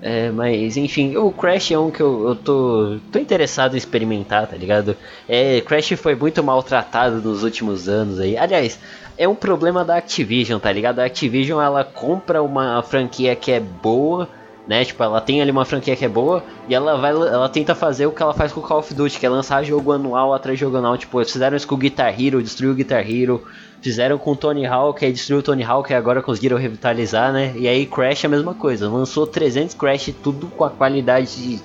É, 0.00 0.30
mas 0.30 0.76
enfim, 0.76 1.16
o 1.16 1.32
Crash 1.32 1.72
é 1.72 1.78
um 1.78 1.90
que 1.90 2.00
eu, 2.00 2.28
eu 2.28 2.36
tô, 2.36 2.98
tô 3.10 3.18
interessado 3.18 3.74
em 3.74 3.78
experimentar, 3.78 4.46
tá 4.46 4.56
ligado? 4.56 4.96
É, 5.28 5.60
Crash 5.62 5.94
foi 5.96 6.14
muito 6.14 6.44
maltratado 6.44 7.16
nos 7.20 7.42
últimos 7.42 7.88
anos 7.88 8.20
aí. 8.20 8.36
Aliás, 8.36 8.78
é 9.18 9.26
um 9.26 9.34
problema 9.34 9.84
da 9.84 9.96
Activision, 9.96 10.58
tá 10.58 10.70
ligado? 10.70 11.00
A 11.00 11.04
Activision 11.04 11.60
ela 11.60 11.84
compra 11.84 12.42
uma 12.42 12.82
franquia 12.82 13.34
que 13.34 13.50
é 13.50 13.60
boa, 13.60 14.28
né? 14.66 14.84
Tipo, 14.84 15.02
ela 15.02 15.20
tem 15.20 15.40
ali 15.40 15.50
uma 15.50 15.64
franquia 15.64 15.96
que 15.96 16.04
é 16.04 16.08
boa 16.08 16.42
e 16.68 16.74
ela 16.74 16.96
vai 16.96 17.10
ela 17.10 17.48
tenta 17.48 17.74
fazer 17.74 18.06
o 18.06 18.12
que 18.12 18.22
ela 18.22 18.34
faz 18.34 18.52
com 18.52 18.60
o 18.60 18.62
Call 18.62 18.80
of 18.80 18.92
Duty, 18.92 19.18
que 19.18 19.26
é 19.26 19.28
lançar 19.28 19.62
jogo 19.64 19.92
anual 19.92 20.34
atrás 20.34 20.58
de 20.58 20.64
jogo 20.64 20.76
anual. 20.76 20.98
Tipo, 20.98 21.24
fizeram 21.24 21.56
isso 21.56 21.66
com 21.66 21.74
o 21.74 21.78
Guitar 21.78 22.20
Hero, 22.20 22.42
destruiu 22.42 22.72
o 22.72 22.74
Guitar 22.74 23.08
Hero, 23.08 23.42
fizeram 23.80 24.18
com 24.18 24.32
o 24.32 24.36
Tony 24.36 24.66
Hawk, 24.66 25.04
aí 25.04 25.12
destruiu 25.12 25.40
o 25.40 25.42
Tony 25.42 25.62
Hawk 25.62 25.90
e 25.90 25.94
agora 25.94 26.20
conseguiram 26.20 26.58
revitalizar, 26.58 27.32
né? 27.32 27.54
E 27.56 27.68
aí 27.68 27.86
Crash 27.86 28.24
é 28.24 28.26
a 28.26 28.30
mesma 28.30 28.54
coisa, 28.54 28.88
lançou 28.88 29.26
300 29.26 29.74
Crash 29.74 30.12
tudo 30.22 30.48
com 30.48 30.64
a 30.64 30.70
qualidade 30.70 31.36
de 31.36 31.60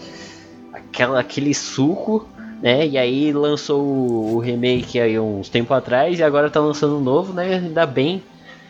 aquela 0.73 1.19
aquele 1.19 1.53
suco 1.53 2.27
né? 2.61 2.87
E 2.87 2.97
aí 2.97 3.33
lançou 3.33 3.81
o, 3.81 4.39
remake 4.39 4.99
aí 4.99 5.19
uns 5.19 5.49
tempo 5.49 5.73
atrás 5.73 6.19
e 6.19 6.23
agora 6.23 6.49
tá 6.49 6.59
lançando 6.59 6.97
um 6.97 7.01
novo, 7.01 7.33
né? 7.33 7.55
Ainda 7.55 7.85
bem. 7.85 8.23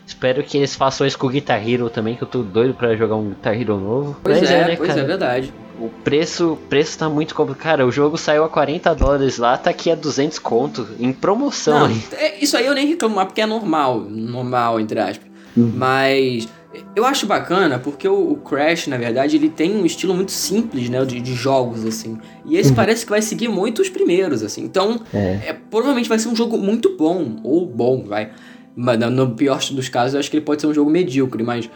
Espero 0.06 0.44
que 0.44 0.58
eles 0.58 0.76
façam 0.76 1.06
isso 1.06 1.18
com 1.18 1.28
o 1.28 1.30
Guitar 1.30 1.68
Hero 1.68 1.90
também, 1.90 2.16
que 2.16 2.24
eu 2.24 2.28
tô 2.28 2.42
doido 2.42 2.74
para 2.74 2.96
jogar 2.96 3.16
um 3.16 3.30
Guitar 3.30 3.60
Hero 3.60 3.78
novo. 3.78 4.18
Pois 4.24 4.42
Mas 4.42 4.52
é, 4.52 4.56
é 4.56 4.68
né, 4.68 4.76
pois 4.76 4.90
cara? 4.90 5.02
é 5.02 5.04
verdade. 5.04 5.54
O 5.80 5.90
preço, 6.04 6.58
preço 6.70 6.98
tá 6.98 7.10
muito 7.10 7.34
complicado. 7.34 7.62
Cara, 7.64 7.88
o 7.88 7.92
jogo 7.92 8.18
saiu 8.18 8.44
a 8.44 8.50
40 8.50 8.94
dólares 8.96 9.38
lá, 9.38 9.58
tá 9.58 9.70
aqui 9.70 9.90
a 9.90 9.96
200 9.96 10.38
conto, 10.40 10.88
em 11.00 11.14
promoção. 11.14 11.88
Não, 11.88 11.96
é, 12.14 12.44
isso 12.44 12.58
aí 12.58 12.66
eu 12.66 12.74
nem 12.74 12.88
reclamo 12.88 13.16
porque 13.26 13.42
é 13.42 13.46
normal, 13.46 14.00
normal, 14.00 14.80
entre 14.80 15.00
aspas. 15.00 15.32
Uhum. 15.56 15.72
Mas 15.76 16.48
eu 16.96 17.06
acho 17.06 17.26
bacana 17.26 17.80
porque 17.80 18.08
o, 18.08 18.36
Crash, 18.38 18.88
na 18.88 18.98
verdade, 18.98 19.36
ele 19.36 19.50
tem 19.50 19.76
um 19.76 19.86
estilo 19.86 20.14
muito 20.14 20.32
simples, 20.32 20.90
né, 20.90 21.04
de, 21.04 21.20
de 21.20 21.34
jogos, 21.34 21.86
assim. 21.86 22.18
E 22.46 22.56
esse 22.58 22.70
uhum. 22.70 22.76
parece 22.76 23.06
que 23.06 23.10
vai 23.10 23.22
seguir 23.22 23.50
muito 23.50 23.82
os 23.82 23.90
primeiros, 23.90 24.42
assim. 24.42 24.64
Então, 24.64 25.02
é. 25.14 25.40
é. 25.48 25.58
provavelmente 25.70 26.08
vai 26.08 26.18
ser 26.18 26.30
um 26.30 26.36
jogo 26.36 26.58
muito 26.58 26.96
bom, 26.98 27.40
ou 27.44 27.66
bom, 27.66 28.04
vai. 28.04 28.32
Mas 28.76 28.98
no 29.00 29.32
pior 29.32 29.60
dos 29.72 29.90
casos, 29.90 30.14
eu 30.14 30.20
acho 30.20 30.32
que 30.32 30.38
ele 30.38 30.46
pode 30.46 30.62
ser 30.62 30.68
um 30.68 30.74
jogo 30.74 30.90
medíocre, 30.90 31.44
mas... 31.44 31.70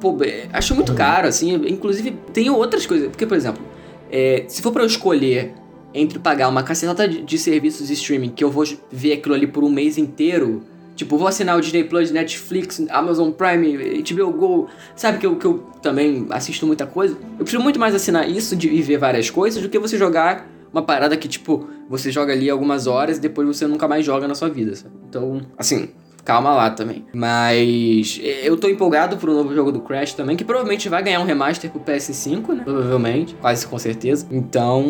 Pô, 0.00 0.18
é, 0.22 0.48
acho 0.52 0.74
muito 0.74 0.90
uhum. 0.90 0.98
caro, 0.98 1.28
assim. 1.28 1.54
Inclusive, 1.68 2.16
tem 2.32 2.50
outras 2.50 2.84
coisas. 2.84 3.08
Porque, 3.08 3.26
por 3.26 3.36
exemplo, 3.36 3.62
é, 4.10 4.44
se 4.48 4.60
for 4.60 4.72
para 4.72 4.82
eu 4.82 4.86
escolher 4.86 5.54
entre 5.94 6.18
pagar 6.18 6.48
uma 6.48 6.62
cacetada 6.62 7.08
de, 7.08 7.22
de 7.22 7.38
serviços 7.38 7.86
de 7.86 7.94
streaming 7.94 8.30
que 8.30 8.44
eu 8.44 8.50
vou 8.50 8.64
ver 8.90 9.14
aquilo 9.14 9.34
ali 9.34 9.46
por 9.46 9.64
um 9.64 9.70
mês 9.70 9.96
inteiro 9.96 10.62
Tipo, 10.96 11.18
vou 11.18 11.28
assinar 11.28 11.56
o 11.56 11.60
Disney 11.60 11.84
Plus, 11.84 12.10
Netflix, 12.10 12.82
Amazon 12.90 13.30
Prime, 13.30 14.02
HBO 14.02 14.32
Go. 14.32 14.68
Sabe 14.96 15.18
que 15.18 15.26
eu, 15.26 15.36
que 15.36 15.44
eu 15.44 15.58
também 15.82 16.26
assisto 16.30 16.66
muita 16.66 16.86
coisa? 16.86 17.16
Eu 17.38 17.44
prefiro 17.44 17.62
muito 17.62 17.78
mais 17.78 17.94
assinar 17.94 18.28
isso 18.28 18.56
de, 18.56 18.68
e 18.68 18.80
ver 18.80 18.96
várias 18.96 19.28
coisas 19.30 19.62
do 19.62 19.68
que 19.68 19.78
você 19.78 19.98
jogar 19.98 20.48
uma 20.72 20.82
parada 20.82 21.16
que, 21.16 21.28
tipo, 21.28 21.68
você 21.88 22.10
joga 22.10 22.32
ali 22.32 22.50
algumas 22.50 22.86
horas 22.86 23.18
e 23.18 23.20
depois 23.20 23.46
você 23.46 23.66
nunca 23.66 23.86
mais 23.86 24.04
joga 24.04 24.26
na 24.26 24.34
sua 24.34 24.48
vida, 24.48 24.74
sabe? 24.74 24.94
Então, 25.08 25.40
assim, 25.56 25.90
calma 26.24 26.54
lá 26.54 26.70
também. 26.70 27.04
Mas 27.14 28.20
eu 28.42 28.56
tô 28.56 28.68
empolgado 28.68 29.16
pro 29.16 29.32
novo 29.32 29.54
jogo 29.54 29.70
do 29.70 29.80
Crash 29.80 30.14
também, 30.14 30.36
que 30.36 30.44
provavelmente 30.44 30.88
vai 30.88 31.02
ganhar 31.02 31.20
um 31.20 31.24
remaster 31.24 31.70
pro 31.70 31.80
PS5, 31.80 32.48
né? 32.54 32.64
Provavelmente, 32.64 33.34
quase 33.36 33.66
com 33.66 33.78
certeza. 33.78 34.26
Então, 34.30 34.84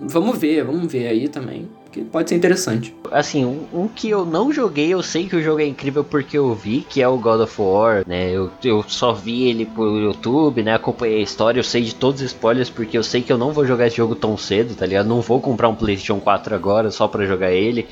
vamos 0.00 0.38
ver, 0.38 0.64
vamos 0.64 0.90
ver 0.90 1.08
aí 1.08 1.28
também 1.28 1.68
que 1.90 2.02
pode 2.02 2.28
ser 2.28 2.36
interessante. 2.36 2.94
Assim, 3.10 3.44
um, 3.44 3.66
um, 3.72 3.88
que 3.88 4.08
eu 4.08 4.24
não 4.24 4.52
joguei, 4.52 4.90
eu 4.90 5.02
sei 5.02 5.28
que 5.28 5.36
o 5.36 5.42
jogo 5.42 5.60
é 5.60 5.66
incrível 5.66 6.04
porque 6.04 6.38
eu 6.38 6.54
vi, 6.54 6.86
que 6.88 7.02
é 7.02 7.08
o 7.08 7.18
God 7.18 7.40
of 7.40 7.60
War, 7.60 8.04
né? 8.06 8.30
Eu, 8.30 8.50
eu 8.62 8.84
só 8.86 9.12
vi 9.12 9.48
ele 9.48 9.66
por 9.66 10.00
YouTube, 10.00 10.62
né? 10.62 10.74
Acompanhei 10.74 11.18
a 11.18 11.22
história, 11.22 11.58
eu 11.58 11.64
sei 11.64 11.82
de 11.82 11.94
todos 11.94 12.20
os 12.20 12.28
spoilers 12.28 12.70
porque 12.70 12.96
eu 12.96 13.02
sei 13.02 13.22
que 13.22 13.32
eu 13.32 13.38
não 13.38 13.52
vou 13.52 13.66
jogar 13.66 13.86
esse 13.86 13.96
jogo 13.96 14.14
tão 14.14 14.36
cedo, 14.36 14.74
tá 14.74 14.86
ligado? 14.86 15.06
Não 15.06 15.20
vou 15.20 15.40
comprar 15.40 15.68
um 15.68 15.74
PlayStation 15.74 16.20
4 16.20 16.54
agora 16.54 16.90
só 16.90 17.08
para 17.08 17.26
jogar 17.26 17.52
ele 17.52 17.88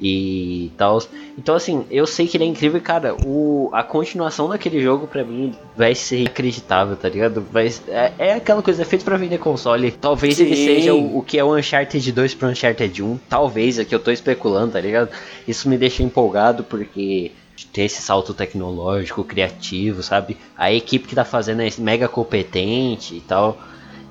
e 0.00 0.72
tal. 0.76 0.98
Então, 1.36 1.54
assim, 1.54 1.84
eu 1.90 2.06
sei 2.06 2.26
que 2.26 2.36
ele 2.36 2.44
é 2.44 2.46
incrível, 2.46 2.80
cara. 2.80 3.14
O, 3.24 3.70
a 3.72 3.82
continuação 3.82 4.48
daquele 4.48 4.80
jogo, 4.80 5.06
pra 5.06 5.22
mim, 5.22 5.54
vai 5.76 5.94
ser 5.94 6.20
inacreditável, 6.20 6.96
tá 6.96 7.08
ligado? 7.08 7.44
Vai, 7.52 7.68
é, 7.88 8.12
é 8.18 8.32
aquela 8.34 8.62
coisa 8.62 8.84
feita 8.84 9.04
para 9.04 9.16
vender 9.16 9.38
console. 9.38 9.90
Talvez 9.92 10.36
Sim. 10.36 10.44
ele 10.44 10.56
seja 10.56 10.94
o, 10.94 11.18
o, 11.18 11.22
que 11.22 11.38
é 11.38 11.44
o 11.44 11.54
Uncharted 11.56 12.12
2 12.12 12.34
pro 12.34 12.48
Uncharted 12.48 13.02
1. 13.02 13.18
Talvez, 13.28 13.78
é 13.78 13.84
que 13.84 13.94
eu 13.94 14.00
tô 14.00 14.10
especulando, 14.10 14.72
tá 14.72 14.80
ligado? 14.80 15.10
Isso 15.46 15.68
me 15.68 15.76
deixa 15.76 16.02
empolgado 16.02 16.64
porque 16.64 17.32
ter 17.72 17.82
esse 17.82 18.00
salto 18.00 18.32
tecnológico, 18.32 19.22
criativo, 19.22 20.02
sabe? 20.02 20.36
A 20.56 20.72
equipe 20.72 21.06
que 21.06 21.14
tá 21.14 21.24
fazendo 21.24 21.60
é 21.60 21.68
mega 21.78 22.08
competente 22.08 23.16
e 23.16 23.20
tal. 23.20 23.58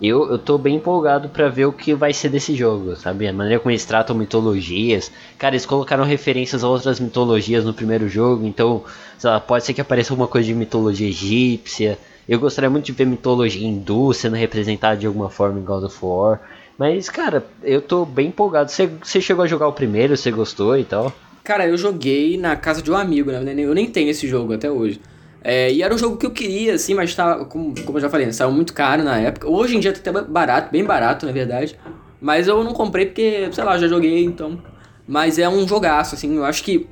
Eu, 0.02 0.32
eu 0.32 0.38
tô 0.38 0.58
bem 0.58 0.76
empolgado 0.76 1.28
para 1.28 1.50
ver 1.50 1.66
o 1.66 1.74
que 1.74 1.94
vai 1.94 2.14
ser 2.14 2.30
desse 2.30 2.56
jogo, 2.56 2.96
sabe? 2.96 3.28
A 3.28 3.34
maneira 3.34 3.60
como 3.60 3.72
eles 3.72 3.84
tratam 3.84 4.16
mitologias. 4.16 5.12
Cara, 5.38 5.56
eles 5.56 5.66
colocaram 5.66 6.06
referências 6.06 6.64
a 6.64 6.70
outras 6.70 7.00
mitologias 7.00 7.66
no 7.66 7.74
primeiro 7.74 8.08
jogo, 8.08 8.46
então, 8.46 8.84
lá, 9.22 9.40
pode 9.42 9.66
ser 9.66 9.74
que 9.74 9.82
apareça 9.82 10.14
alguma 10.14 10.28
coisa 10.28 10.48
de 10.48 10.54
mitologia 10.54 11.08
egípcia. 11.08 11.98
Eu 12.28 12.40
gostaria 12.40 12.70
muito 12.70 12.86
de 12.86 12.92
ver 12.94 13.06
mitologia 13.06 13.68
hindu 13.68 14.14
sendo 14.14 14.36
representada 14.36 14.96
de 14.96 15.08
alguma 15.08 15.30
forma 15.30 15.60
em 15.60 15.64
God 15.64 15.84
of 15.84 15.98
War. 16.02 16.40
Mas, 16.78 17.10
cara, 17.10 17.46
eu 17.62 17.82
tô 17.82 18.06
bem 18.06 18.28
empolgado. 18.28 18.72
Você 18.72 19.20
chegou 19.20 19.44
a 19.44 19.48
jogar 19.48 19.68
o 19.68 19.74
primeiro, 19.74 20.16
você 20.16 20.32
gostou 20.32 20.78
e 20.78 20.86
tal? 20.86 21.12
Cara, 21.44 21.68
eu 21.68 21.76
joguei 21.76 22.38
na 22.38 22.56
casa 22.56 22.82
de 22.82 22.90
um 22.90 22.96
amigo, 22.96 23.32
né? 23.32 23.54
Eu 23.58 23.74
nem 23.74 23.88
tenho 23.88 24.10
esse 24.10 24.28
jogo 24.28 24.54
até 24.54 24.72
hoje. 24.72 25.02
É, 25.42 25.72
e 25.72 25.82
era 25.82 25.94
um 25.94 25.98
jogo 25.98 26.18
que 26.18 26.26
eu 26.26 26.32
queria, 26.32 26.74
assim, 26.74 26.94
mas 26.94 27.16
tava, 27.16 27.46
como, 27.46 27.74
como 27.84 27.98
eu 27.98 28.02
já 28.02 28.10
falei, 28.10 28.32
saiu 28.34 28.52
muito 28.52 28.74
caro 28.74 29.04
na 29.04 29.18
época. 29.18 29.50
Hoje 29.50 29.78
em 29.78 29.80
dia 29.80 29.94
tá 29.94 30.00
até 30.10 30.22
barato, 30.22 30.72
bem 30.72 30.84
barato, 30.84 31.26
na 31.26 31.32
verdade. 31.32 31.80
Mas 32.22 32.48
eu 32.48 32.64
não 32.64 32.74
comprei 32.74 33.06
porque, 33.06 33.50
sei 33.52 33.64
lá, 33.64 33.78
já 33.78 33.88
joguei, 33.88 34.24
então. 34.24 34.62
Mas 35.08 35.40
é 35.40 35.48
um 35.48 35.68
jogaço, 35.68 36.16
assim, 36.16 36.36
eu 36.36 36.46
acho 36.46 36.64
que. 36.64 36.88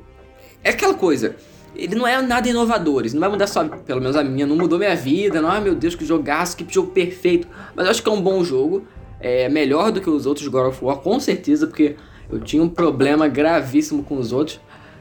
É 0.64 0.70
aquela 0.70 0.94
coisa. 0.94 1.36
Ele 1.76 1.96
não 1.96 2.08
é 2.08 2.20
nada 2.22 2.50
inovador, 2.50 3.06
isso 3.06 3.16
não 3.16 3.22
vai 3.22 3.30
mudar 3.30 3.46
só, 3.46 3.64
pelo 3.64 4.02
menos 4.02 4.16
a 4.16 4.24
minha, 4.24 4.48
não 4.48 4.56
mudou 4.56 4.80
minha 4.80 4.96
vida, 4.96 5.40
não, 5.40 5.50
ai 5.50 5.62
meu 5.62 5.76
Deus, 5.76 5.94
que 5.94 6.04
jogaço, 6.04 6.58
que 6.58 6.66
jogo 6.74 6.92
perfeito. 6.92 7.48
Mas 7.76 7.86
eu 7.86 7.92
acho 7.92 8.02
que 8.02 8.10
é 8.10 8.12
um 8.12 8.22
bom 8.22 8.44
jogo, 8.44 8.88
é 9.20 9.48
melhor 9.48 9.92
do 9.92 10.02
que 10.02 10.10
os 10.10 10.26
outros 10.26 10.48
God 10.48 10.70
of 10.70 10.84
War, 10.84 10.98
com 10.98 11.20
certeza, 11.20 11.68
porque 11.68 11.96
eu 12.32 12.40
tinha 12.40 12.64
um 12.64 12.70
problema 12.70 13.28
gravíssimo 13.28 14.04
com 14.04 14.18
os 14.18 14.32
outros. 14.32 14.60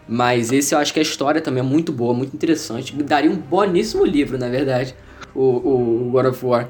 Mas 0.09 0.53
esse 0.53 0.75
eu 0.75 0.79
acho 0.79 0.93
que 0.93 1.01
a 1.01 1.03
história 1.03 1.41
também 1.41 1.61
é 1.61 1.67
muito 1.67 1.93
boa, 1.93 2.15
muito 2.15 2.35
interessante. 2.35 2.95
Daria 3.03 3.31
um 3.31 3.37
boníssimo 3.37 4.05
livro, 4.05 4.39
na 4.39 4.49
verdade, 4.49 4.95
o, 5.35 5.43
o 5.43 6.11
God 6.11 6.27
of 6.27 6.47
War. 6.47 6.69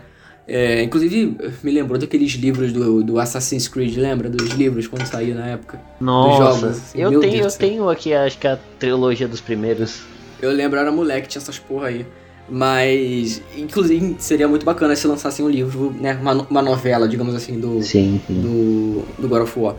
É, 0.49 0.83
inclusive, 0.83 1.37
me 1.63 1.73
lembrou 1.73 1.99
daqueles 1.99 2.33
livros 2.33 2.73
do, 2.73 3.03
do 3.03 3.19
Assassin's 3.19 3.67
Creed, 3.67 3.97
lembra? 3.97 4.31
Dos 4.31 4.51
livros 4.51 4.87
quando 4.87 5.05
saiu 5.05 5.35
na 5.35 5.47
época. 5.49 5.81
Nossa, 6.01 6.61
jogos. 6.61 6.79
Assim. 6.79 7.01
eu, 7.01 7.21
tenho, 7.21 7.45
eu 7.45 7.51
tenho 7.51 7.89
aqui, 7.91 8.15
acho 8.15 8.39
que 8.39 8.47
a 8.47 8.57
trilogia 8.79 9.27
dos 9.27 9.41
primeiros. 9.41 10.03
Eu 10.41 10.53
lembro, 10.53 10.79
era 10.79 10.93
moleque, 10.93 11.29
tinha 11.29 11.43
essas 11.43 11.59
porra 11.59 11.89
aí. 11.89 12.07
Mas, 12.49 13.43
inclusive, 13.57 14.15
seria 14.21 14.47
muito 14.47 14.65
bacana 14.65 14.95
se 14.95 15.05
lançassem 15.09 15.45
um 15.45 15.49
livro, 15.49 15.93
né? 16.01 16.17
Uma, 16.21 16.33
uma 16.49 16.63
novela, 16.63 17.09
digamos 17.09 17.35
assim, 17.35 17.59
do, 17.59 17.83
sim, 17.83 18.21
sim. 18.25 18.41
do, 18.41 19.05
do 19.21 19.29
God 19.29 19.43
of 19.43 19.59
War. 19.59 19.75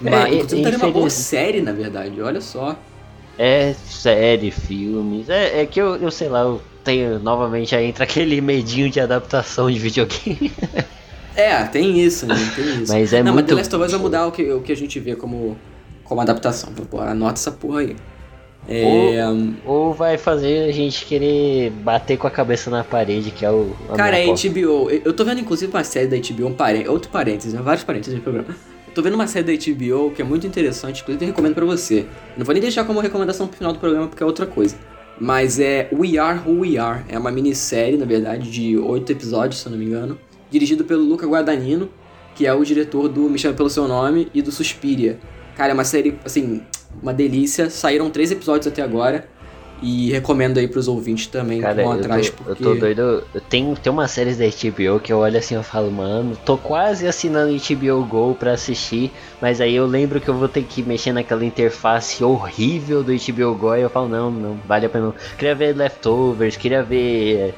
Mas, 0.00 0.14
é, 0.14 0.34
inclusive, 0.36 0.62
teria 0.62 0.78
uma 0.78 0.90
boa 0.90 1.10
série, 1.10 1.60
na 1.60 1.72
verdade, 1.72 2.22
olha 2.22 2.40
só. 2.40 2.78
É 3.38 3.74
série, 3.86 4.50
filmes. 4.50 5.28
É, 5.28 5.60
é 5.60 5.66
que 5.66 5.80
eu, 5.80 5.96
eu 5.96 6.10
sei 6.10 6.28
lá, 6.28 6.40
eu 6.40 6.60
tenho 6.82 7.18
novamente 7.18 7.74
aí 7.74 7.86
entra 7.86 8.04
aquele 8.04 8.40
medinho 8.40 8.90
de 8.90 8.98
adaptação 8.98 9.70
de 9.70 9.78
videogame. 9.78 10.52
é, 11.36 11.62
tem 11.64 12.00
isso, 12.00 12.26
né? 12.26 12.34
Tem 12.54 12.82
isso. 12.82 12.92
Mas 12.92 13.12
é 13.12 13.22
Não, 13.22 13.34
muito. 13.34 13.54
Mas 13.54 13.68
The 13.68 13.76
Last 13.76 13.76
of 13.76 13.84
Us 13.84 13.92
vai 13.92 14.00
mudar 14.00 14.26
o 14.26 14.32
que, 14.32 14.50
o 14.52 14.62
que 14.62 14.72
a 14.72 14.76
gente 14.76 14.98
vê 14.98 15.14
como, 15.14 15.56
como 16.04 16.20
adaptação. 16.20 16.72
Pô, 16.72 17.00
anota 17.00 17.34
essa 17.34 17.52
porra 17.52 17.80
aí. 17.80 17.96
É... 18.68 19.22
Ou, 19.64 19.86
ou, 19.88 19.94
vai 19.94 20.18
fazer 20.18 20.68
a 20.68 20.72
gente 20.72 21.04
querer 21.04 21.70
bater 21.70 22.16
com 22.16 22.26
a 22.26 22.30
cabeça 22.30 22.68
na 22.68 22.82
parede, 22.82 23.30
que 23.30 23.44
é 23.44 23.50
o. 23.50 23.76
Cara, 23.96 24.18
é 24.18 24.26
HBO. 24.26 24.90
Eu 24.90 25.12
tô 25.12 25.24
vendo 25.24 25.40
inclusive 25.40 25.70
uma 25.72 25.84
série 25.84 26.08
da 26.08 26.16
HBO, 26.16 26.48
um 26.48 26.54
parê... 26.54 26.88
outro 26.88 27.10
parênteses, 27.10 27.52
né? 27.52 27.60
vários 27.62 27.84
parênteses 27.84 28.14
no 28.14 28.22
programa 28.22 28.56
tô 28.96 29.02
vendo 29.02 29.12
uma 29.12 29.26
série 29.26 29.44
da 29.44 29.52
HBO 29.52 30.10
que 30.12 30.22
é 30.22 30.24
muito 30.24 30.46
interessante, 30.46 31.02
inclusive 31.02 31.22
eu 31.22 31.28
recomendo 31.28 31.54
pra 31.54 31.66
você. 31.66 32.06
Não 32.34 32.46
vou 32.46 32.54
nem 32.54 32.62
deixar 32.62 32.82
como 32.84 32.98
recomendação 32.98 33.46
pro 33.46 33.58
final 33.58 33.70
do 33.70 33.78
programa 33.78 34.08
porque 34.08 34.22
é 34.22 34.26
outra 34.26 34.46
coisa. 34.46 34.74
Mas 35.20 35.60
é 35.60 35.90
We 35.92 36.16
Are 36.16 36.40
Who 36.46 36.60
We 36.60 36.78
Are. 36.78 37.04
É 37.06 37.18
uma 37.18 37.30
minissérie, 37.30 37.98
na 37.98 38.06
verdade, 38.06 38.50
de 38.50 38.78
oito 38.78 39.12
episódios, 39.12 39.60
se 39.60 39.66
eu 39.66 39.72
não 39.72 39.78
me 39.78 39.84
engano. 39.84 40.18
Dirigido 40.50 40.82
pelo 40.82 41.02
Luca 41.02 41.26
Guadagnino, 41.26 41.90
que 42.34 42.46
é 42.46 42.54
o 42.54 42.64
diretor 42.64 43.06
do 43.06 43.28
Me 43.28 43.38
Chame 43.38 43.54
Pelo 43.54 43.68
Seu 43.68 43.86
Nome 43.86 44.30
e 44.32 44.40
do 44.40 44.50
Suspiria. 44.50 45.18
Cara, 45.54 45.72
é 45.72 45.74
uma 45.74 45.84
série, 45.84 46.18
assim, 46.24 46.62
uma 47.02 47.12
delícia. 47.12 47.68
Saíram 47.68 48.08
três 48.08 48.30
episódios 48.30 48.66
até 48.66 48.80
agora. 48.80 49.28
E 49.82 50.10
recomendo 50.10 50.58
aí 50.58 50.66
pros 50.66 50.88
ouvintes 50.88 51.26
também 51.26 51.60
Cara, 51.60 51.74
que 51.74 51.82
vão 51.82 51.92
atrás. 51.92 52.30
Tô, 52.30 52.36
porque... 52.36 52.62
Eu 52.62 52.74
tô 52.74 52.74
doido. 52.74 53.24
Eu 53.34 53.40
tenho, 53.40 53.76
tem 53.76 53.92
uma 53.92 54.08
série 54.08 54.34
da 54.34 54.44
HBO 54.44 55.00
que 55.00 55.12
eu 55.12 55.18
olho 55.18 55.38
assim 55.38 55.58
e 55.58 55.62
falo, 55.62 55.90
mano, 55.90 56.36
tô 56.44 56.56
quase 56.56 57.06
assinando 57.06 57.52
HBO 57.52 58.04
Go 58.04 58.34
pra 58.34 58.52
assistir. 58.52 59.12
Mas 59.40 59.60
aí 59.60 59.74
eu 59.74 59.86
lembro 59.86 60.20
que 60.20 60.28
eu 60.28 60.34
vou 60.34 60.48
ter 60.48 60.62
que 60.62 60.82
mexer 60.82 61.12
naquela 61.12 61.44
interface 61.44 62.24
horrível 62.24 63.02
do 63.02 63.12
HBO 63.12 63.54
Go. 63.54 63.74
E 63.74 63.82
eu 63.82 63.90
falo, 63.90 64.08
não, 64.08 64.30
não, 64.30 64.58
vale 64.66 64.86
a 64.86 64.88
pena. 64.88 65.14
Queria 65.36 65.54
ver 65.54 65.76
Leftovers, 65.76 66.56
queria 66.56 66.82
ver 66.82 67.54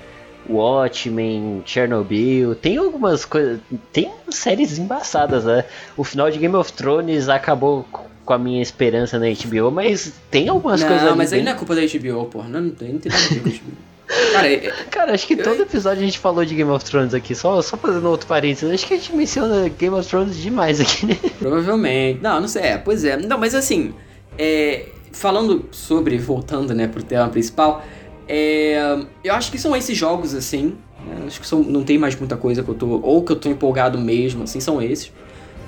Watchmen, 0.48 1.62
Chernobyl, 1.64 2.54
tem 2.54 2.76
algumas 2.78 3.24
coisas, 3.24 3.60
tem 3.92 4.10
séries 4.30 4.78
embaçadas, 4.78 5.44
né? 5.44 5.64
O 5.96 6.04
final 6.04 6.30
de 6.30 6.38
Game 6.38 6.54
of 6.54 6.72
Thrones 6.72 7.28
acabou 7.28 7.86
com 8.24 8.32
a 8.34 8.38
minha 8.38 8.60
esperança 8.60 9.18
na 9.18 9.26
HBO, 9.26 9.70
mas 9.70 10.12
tem 10.30 10.48
algumas 10.48 10.80
não, 10.80 10.88
coisas 10.88 11.08
Não, 11.08 11.16
mas 11.16 11.32
aí 11.32 11.42
não 11.42 11.52
é 11.52 11.54
culpa 11.54 11.74
da 11.74 11.80
HBO, 11.80 12.26
pô. 12.26 12.42
Não, 12.42 12.60
não, 12.60 12.70
tem, 12.70 12.92
não 12.92 12.98
tem 12.98 13.10
nada 13.10 13.24
a 13.24 13.28
ver 13.28 13.40
com 13.40 13.48
a 13.48 13.52
HBO. 13.52 13.88
Cara, 14.32 14.50
é, 14.50 14.58
cara, 14.90 15.12
acho 15.12 15.26
que 15.26 15.34
eu, 15.34 15.42
todo 15.42 15.60
episódio 15.60 16.02
a 16.02 16.04
gente 16.04 16.18
falou 16.18 16.42
de 16.42 16.54
Game 16.54 16.70
of 16.70 16.82
Thrones 16.82 17.12
aqui, 17.12 17.34
só, 17.34 17.60
só 17.60 17.76
fazendo 17.76 18.08
outro 18.08 18.26
parênteses. 18.26 18.72
Acho 18.72 18.86
que 18.86 18.94
a 18.94 18.96
gente 18.96 19.14
menciona 19.14 19.68
Game 19.68 19.94
of 19.94 20.08
Thrones 20.08 20.36
demais 20.38 20.80
aqui, 20.80 21.04
né? 21.04 21.18
Provavelmente. 21.38 22.20
Não, 22.22 22.40
não 22.40 22.48
sei, 22.48 22.62
é, 22.62 22.78
pois 22.78 23.04
é. 23.04 23.18
Não, 23.18 23.36
mas 23.36 23.54
assim, 23.54 23.92
é, 24.38 24.86
falando 25.12 25.66
sobre, 25.72 26.16
voltando, 26.16 26.74
né, 26.74 26.86
pro 26.86 27.02
tema 27.02 27.28
principal, 27.28 27.84
é, 28.28 28.98
eu 29.24 29.34
acho 29.34 29.50
que 29.50 29.58
são 29.58 29.74
esses 29.74 29.96
jogos, 29.96 30.34
assim, 30.34 30.74
né, 31.06 31.24
acho 31.26 31.40
que 31.40 31.46
são, 31.46 31.62
não 31.62 31.82
tem 31.82 31.96
mais 31.96 32.14
muita 32.14 32.36
coisa 32.36 32.62
que 32.62 32.68
eu 32.68 32.74
tô, 32.74 33.00
ou 33.02 33.22
que 33.22 33.32
eu 33.32 33.36
tô 33.36 33.48
empolgado 33.48 33.98
mesmo, 33.98 34.42
assim, 34.42 34.60
são 34.60 34.82
esses. 34.82 35.10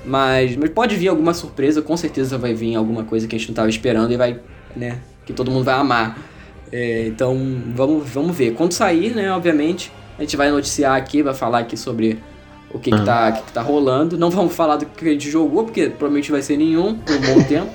Mas, 0.05 0.55
mas 0.55 0.69
pode 0.69 0.95
vir 0.95 1.07
alguma 1.07 1.33
surpresa, 1.33 1.81
com 1.81 1.95
certeza 1.97 2.37
vai 2.37 2.53
vir 2.53 2.75
alguma 2.75 3.03
coisa 3.03 3.27
que 3.27 3.35
a 3.35 3.39
gente 3.39 3.49
não 3.49 3.55
tava 3.55 3.69
esperando 3.69 4.11
e 4.11 4.17
vai, 4.17 4.39
né, 4.75 4.99
que 5.25 5.33
todo 5.33 5.49
mundo 5.49 5.63
vai 5.63 5.75
amar. 5.75 6.17
É, 6.71 7.07
então, 7.07 7.35
vamos, 7.75 8.07
vamos 8.09 8.35
ver. 8.35 8.53
Quando 8.53 8.71
sair, 8.71 9.13
né, 9.13 9.31
obviamente, 9.31 9.91
a 10.17 10.21
gente 10.21 10.37
vai 10.37 10.49
noticiar 10.51 10.95
aqui, 10.95 11.21
vai 11.21 11.33
falar 11.33 11.59
aqui 11.59 11.75
sobre 11.75 12.19
o 12.73 12.79
que, 12.79 12.91
que, 12.91 13.03
tá, 13.03 13.31
que, 13.31 13.43
que 13.43 13.51
tá 13.51 13.61
rolando. 13.61 14.17
Não 14.17 14.29
vamos 14.29 14.55
falar 14.55 14.77
do 14.77 14.85
que 14.85 15.07
a 15.07 15.11
gente 15.11 15.29
jogou, 15.29 15.65
porque 15.65 15.89
provavelmente 15.89 16.31
vai 16.31 16.41
ser 16.41 16.57
nenhum 16.57 16.95
por 16.95 17.15
um 17.15 17.21
bom 17.21 17.43
tempo. 17.43 17.69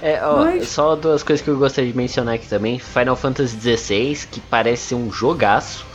É, 0.00 0.20
ó, 0.24 0.44
Mas... 0.44 0.68
só 0.68 0.94
duas 0.96 1.22
coisas 1.22 1.44
que 1.44 1.50
eu 1.50 1.56
gostaria 1.56 1.90
de 1.90 1.96
mencionar 1.96 2.34
aqui 2.34 2.48
também. 2.48 2.78
Final 2.78 3.16
Fantasy 3.16 3.56
XVI, 3.58 4.26
que 4.30 4.40
parece 4.40 4.88
ser 4.88 4.94
um 4.94 5.10
jogaço. 5.12 5.86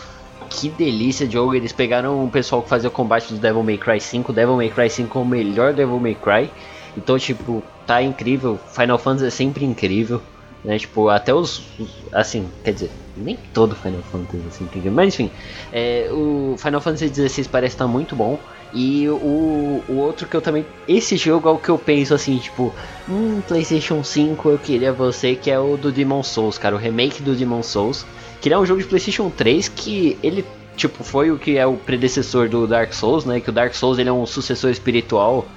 Que 0.49 0.69
delícia 0.69 1.27
de 1.27 1.33
jogo. 1.33 1.55
Eles 1.55 1.71
pegaram 1.71 2.23
o 2.23 2.29
pessoal 2.29 2.61
que 2.61 2.69
fazia 2.69 2.89
o 2.89 2.91
combate 2.91 3.33
do 3.33 3.39
Devil 3.39 3.63
May 3.63 3.77
Cry 3.77 3.99
5. 3.99 4.31
Devil 4.33 4.55
May 4.55 4.69
Cry 4.69 4.89
5 4.89 5.17
é 5.17 5.21
o 5.21 5.25
melhor 5.25 5.73
Devil 5.73 5.99
May 5.99 6.15
Cry. 6.15 6.49
Então, 6.95 7.17
tipo, 7.19 7.61
tá 7.85 8.01
incrível. 8.01 8.59
Final 8.71 8.97
Fantasy 8.97 9.27
é 9.27 9.29
sempre 9.29 9.65
incrível. 9.65 10.21
Né? 10.63 10.77
Tipo, 10.79 11.09
até 11.09 11.33
os, 11.33 11.63
Assim, 12.11 12.49
quer 12.63 12.73
dizer, 12.73 12.91
nem 13.15 13.37
todo 13.53 13.75
Final 13.75 14.01
Fantasy 14.01 14.43
assim 14.47 14.89
Mas 14.89 15.13
enfim, 15.13 15.31
é, 15.71 16.09
o 16.11 16.55
Final 16.57 16.81
Fantasy 16.81 17.07
XVI 17.07 17.47
parece 17.47 17.75
estar 17.75 17.87
muito 17.87 18.15
bom. 18.15 18.39
E 18.73 19.07
o, 19.07 19.83
o 19.87 19.97
outro 19.97 20.27
que 20.27 20.35
eu 20.35 20.41
também. 20.41 20.65
Esse 20.87 21.17
jogo 21.17 21.47
é 21.47 21.51
o 21.51 21.57
que 21.57 21.69
eu 21.69 21.77
penso 21.77 22.13
assim, 22.13 22.37
tipo, 22.37 22.73
um 23.07 23.41
PlayStation 23.41 24.03
5 24.03 24.49
eu 24.49 24.57
queria 24.57 24.91
você, 24.91 25.35
que 25.35 25.49
é 25.49 25.59
o 25.59 25.77
do 25.77 25.91
Demon 25.91 26.23
Souls, 26.23 26.57
cara, 26.57 26.75
o 26.75 26.79
remake 26.79 27.21
do 27.21 27.35
Demon 27.35 27.63
Souls. 27.63 28.05
Que 28.41 28.51
é 28.51 28.57
um 28.57 28.65
jogo 28.65 28.81
de 28.81 28.87
PlayStation 28.87 29.29
3 29.29 29.67
que 29.69 30.17
ele, 30.21 30.45
tipo, 30.75 31.03
foi 31.03 31.31
o 31.31 31.39
que 31.39 31.57
é 31.57 31.65
o 31.65 31.75
predecessor 31.75 32.47
do 32.47 32.67
Dark 32.67 32.93
Souls, 32.93 33.25
né? 33.25 33.39
Que 33.39 33.49
o 33.49 33.53
Dark 33.53 33.73
Souls 33.73 33.97
ele 33.97 34.09
é 34.09 34.13
um 34.13 34.25
sucessor 34.25 34.69
espiritual 34.69 35.47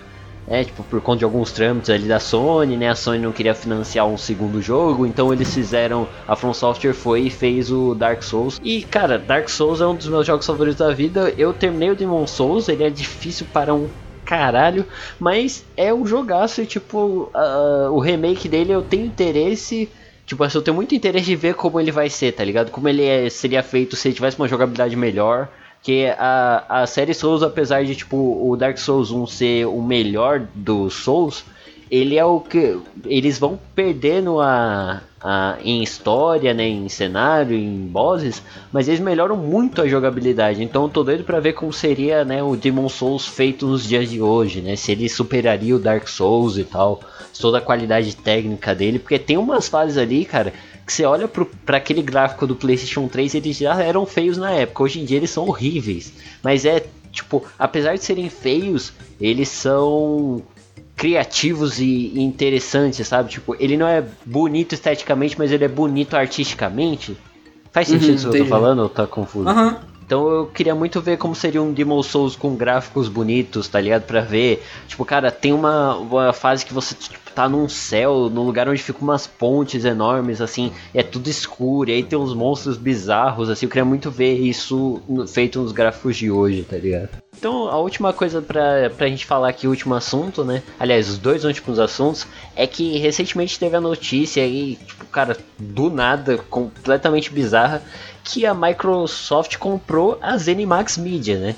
é, 0.51 0.65
tipo, 0.65 0.83
por 0.83 1.01
conta 1.01 1.21
de 1.21 1.25
alguns 1.25 1.53
trâmites 1.53 1.89
ali 1.89 2.09
da 2.09 2.19
Sony, 2.19 2.77
né? 2.77 2.89
A 2.89 2.97
Sony 2.97 3.21
não 3.21 3.31
queria 3.31 3.55
financiar 3.55 4.05
um 4.09 4.19
segundo 4.19 4.61
jogo, 4.61 5.07
então 5.07 5.33
eles 5.33 5.55
fizeram. 5.55 6.09
A 6.27 6.35
From 6.35 6.53
Software 6.53 6.93
foi 6.93 7.21
e 7.23 7.31
fez 7.31 7.71
o 7.71 7.95
Dark 7.95 8.21
Souls. 8.25 8.61
E, 8.61 8.83
cara, 8.83 9.17
Dark 9.17 9.49
Souls 9.49 9.81
é 9.81 9.87
um 9.87 9.95
dos 9.95 10.09
meus 10.09 10.27
jogos 10.27 10.45
favoritos 10.45 10.81
da 10.81 10.93
vida. 10.93 11.33
Eu 11.39 11.53
terminei 11.53 11.91
o 11.91 11.95
Demon 11.95 12.27
Souls, 12.27 12.69
ele 12.69 12.83
é 12.83 12.91
difícil 12.91 13.47
para 13.53 13.73
um 13.73 13.89
caralho, 14.25 14.85
mas 15.21 15.65
é 15.77 15.95
um 15.95 16.05
jogaço 16.05 16.61
e, 16.61 16.67
tipo, 16.67 17.31
uh, 17.33 17.93
o 17.93 18.01
remake 18.01 18.49
dele 18.49 18.73
eu 18.73 18.83
tenho 18.83 19.07
interesse. 19.07 19.89
Tipo, 20.27 20.43
assim, 20.43 20.59
eu 20.59 20.63
tenho 20.63 20.75
muito 20.75 20.97
interesse 20.97 21.27
de 21.27 21.37
ver 21.37 21.55
como 21.55 21.79
ele 21.79 21.93
vai 21.93 22.11
ser, 22.11 22.33
tá 22.33 22.43
ligado? 22.43 22.73
Como 22.73 22.89
ele 22.89 23.05
é, 23.05 23.31
seria 23.31 23.63
feito 23.63 23.95
se 23.95 24.09
ele 24.09 24.17
tivesse 24.17 24.37
uma 24.37 24.49
jogabilidade 24.49 24.97
melhor 24.97 25.49
que 25.83 26.07
a, 26.19 26.65
a 26.69 26.87
série 26.87 27.15
Souls, 27.15 27.43
apesar 27.43 27.85
de 27.85 27.97
tipo 27.97 28.17
o 28.17 28.57
Dark 28.57 28.79
Souls 28.79 29.11
1 29.11 29.27
ser 29.27 29.67
o 29.67 29.83
melhor 29.83 30.47
dos 30.55 30.95
Souls, 30.95 31.45
ele 31.91 32.17
é 32.17 32.25
o 32.25 32.39
que 32.39 32.79
eles 33.05 33.39
vão 33.39 33.59
perdendo 33.75 34.41
a, 34.41 35.03
a 35.21 35.59
em 35.65 35.83
história, 35.83 36.55
né, 36.55 36.69
em 36.69 36.89
cenário, 36.89 37.57
em 37.57 37.87
bosses, 37.87 38.41
mas 38.73 38.87
eles 38.87 39.01
melhoram 39.01 39.37
muito 39.37 39.83
a 39.83 39.89
jogabilidade. 39.89 40.63
Então 40.63 40.85
eu 40.85 40.89
tô 40.89 41.03
doido 41.03 41.25
para 41.25 41.41
ver 41.41 41.55
como 41.55 41.73
seria, 41.73 42.25
né, 42.25 42.43
o 42.43 42.55
Demon 42.55 42.89
Souls 42.89 43.27
feito 43.27 43.67
nos 43.67 43.89
dias 43.89 44.09
de 44.09 44.23
hoje, 44.23 44.61
né? 44.61 44.77
Se 44.77 44.93
ele 44.93 45.09
superaria 45.09 45.75
o 45.75 45.81
Dark 45.81 46.07
Souls 46.07 46.57
e 46.57 46.65
tal, 46.65 47.01
toda 47.41 47.59
a 47.59 47.63
qualidade 47.63 48.15
técnica 48.15 48.75
dele, 48.75 48.99
porque 48.99 49.19
tem 49.19 49.37
umas 49.37 49.67
fases 49.67 49.97
ali, 49.97 50.25
cara, 50.25 50.53
que 50.91 50.97
você 50.97 51.05
olha 51.05 51.29
para 51.29 51.77
aquele 51.77 52.03
gráfico 52.03 52.49
do 52.49 52.57
PlayStation 52.57 53.07
3, 53.07 53.37
eles 53.37 53.59
já 53.59 53.81
eram 53.81 54.05
feios 54.05 54.37
na 54.37 54.51
época. 54.51 54.83
Hoje 54.83 55.01
em 55.01 55.05
dia 55.05 55.19
eles 55.19 55.31
são 55.31 55.47
horríveis. 55.47 56.13
Mas 56.43 56.65
é, 56.65 56.85
tipo, 57.13 57.45
apesar 57.57 57.95
de 57.95 58.05
serem 58.05 58.29
feios, 58.29 58.93
eles 59.21 59.49
são 59.49 60.43
criativos 60.97 61.79
e 61.79 62.21
interessantes, 62.21 63.07
sabe? 63.07 63.31
Tipo, 63.31 63.55
ele 63.61 63.77
não 63.77 63.87
é 63.87 64.05
bonito 64.27 64.75
esteticamente, 64.75 65.39
mas 65.39 65.53
ele 65.53 65.65
é 65.65 65.69
bonito 65.69 66.17
artisticamente. 66.17 67.17
Faz 67.73 67.87
sentido 67.87 68.21
uhum, 68.21 68.29
o 68.29 68.33
que 68.33 68.39
eu 68.39 68.43
tô 68.43 68.49
falando 68.49 68.79
ou 68.81 68.89
tá 68.89 69.07
confuso? 69.07 69.49
Uhum. 69.49 69.77
Então 70.05 70.29
eu 70.29 70.47
queria 70.47 70.75
muito 70.75 71.01
ver 71.01 71.19
como 71.19 71.37
seria 71.37 71.63
um 71.63 71.73
Demon 71.73 72.03
Souls 72.03 72.35
com 72.35 72.57
gráficos 72.57 73.07
bonitos, 73.07 73.69
tá 73.69 73.81
ligado? 73.81 74.03
Pra 74.03 74.21
ver. 74.21 74.61
Tipo, 74.89 75.05
cara, 75.05 75.31
tem 75.31 75.53
uma, 75.53 75.95
uma 75.95 76.33
fase 76.33 76.67
que 76.67 76.75
você 76.75 76.97
tá 77.35 77.49
num 77.49 77.69
céu, 77.69 78.29
num 78.31 78.43
lugar 78.43 78.69
onde 78.69 78.83
ficam 78.83 79.03
umas 79.03 79.27
pontes 79.27 79.85
enormes, 79.85 80.41
assim, 80.41 80.73
é 80.95 81.03
tudo 81.03 81.29
escuro, 81.29 81.91
e 81.91 81.95
aí 81.95 82.03
tem 82.03 82.19
uns 82.19 82.35
monstros 82.35 82.77
bizarros, 82.77 83.49
assim. 83.49 83.67
Eu 83.67 83.71
queria 83.71 83.85
muito 83.85 84.11
ver 84.11 84.35
isso 84.35 85.01
feito 85.29 85.61
nos 85.61 85.73
gráficos 85.73 86.17
de 86.17 86.31
hoje, 86.31 86.63
tá 86.63 86.77
ligado? 86.77 87.11
Então, 87.39 87.69
a 87.69 87.79
última 87.79 88.13
coisa 88.13 88.43
pra, 88.43 88.91
pra 88.91 89.09
gente 89.09 89.25
falar 89.25 89.49
aqui, 89.49 89.67
o 89.67 89.71
último 89.71 89.95
assunto, 89.95 90.45
né? 90.45 90.63
Aliás, 90.79 91.09
os 91.09 91.17
dois 91.17 91.45
últimos 91.45 91.79
assuntos, 91.79 92.27
é 92.55 92.67
que 92.67 92.99
recentemente 92.99 93.59
teve 93.59 93.75
a 93.75 93.81
notícia 93.81 94.43
aí, 94.43 94.77
tipo, 94.77 95.07
cara, 95.07 95.37
do 95.59 95.89
nada, 95.89 96.37
completamente 96.51 97.33
bizarra, 97.33 97.83
que 98.23 98.45
a 98.45 98.53
Microsoft 98.53 99.57
comprou 99.57 100.19
a 100.21 100.37
ZeniMax 100.37 100.99
Media, 100.99 101.39
né? 101.39 101.57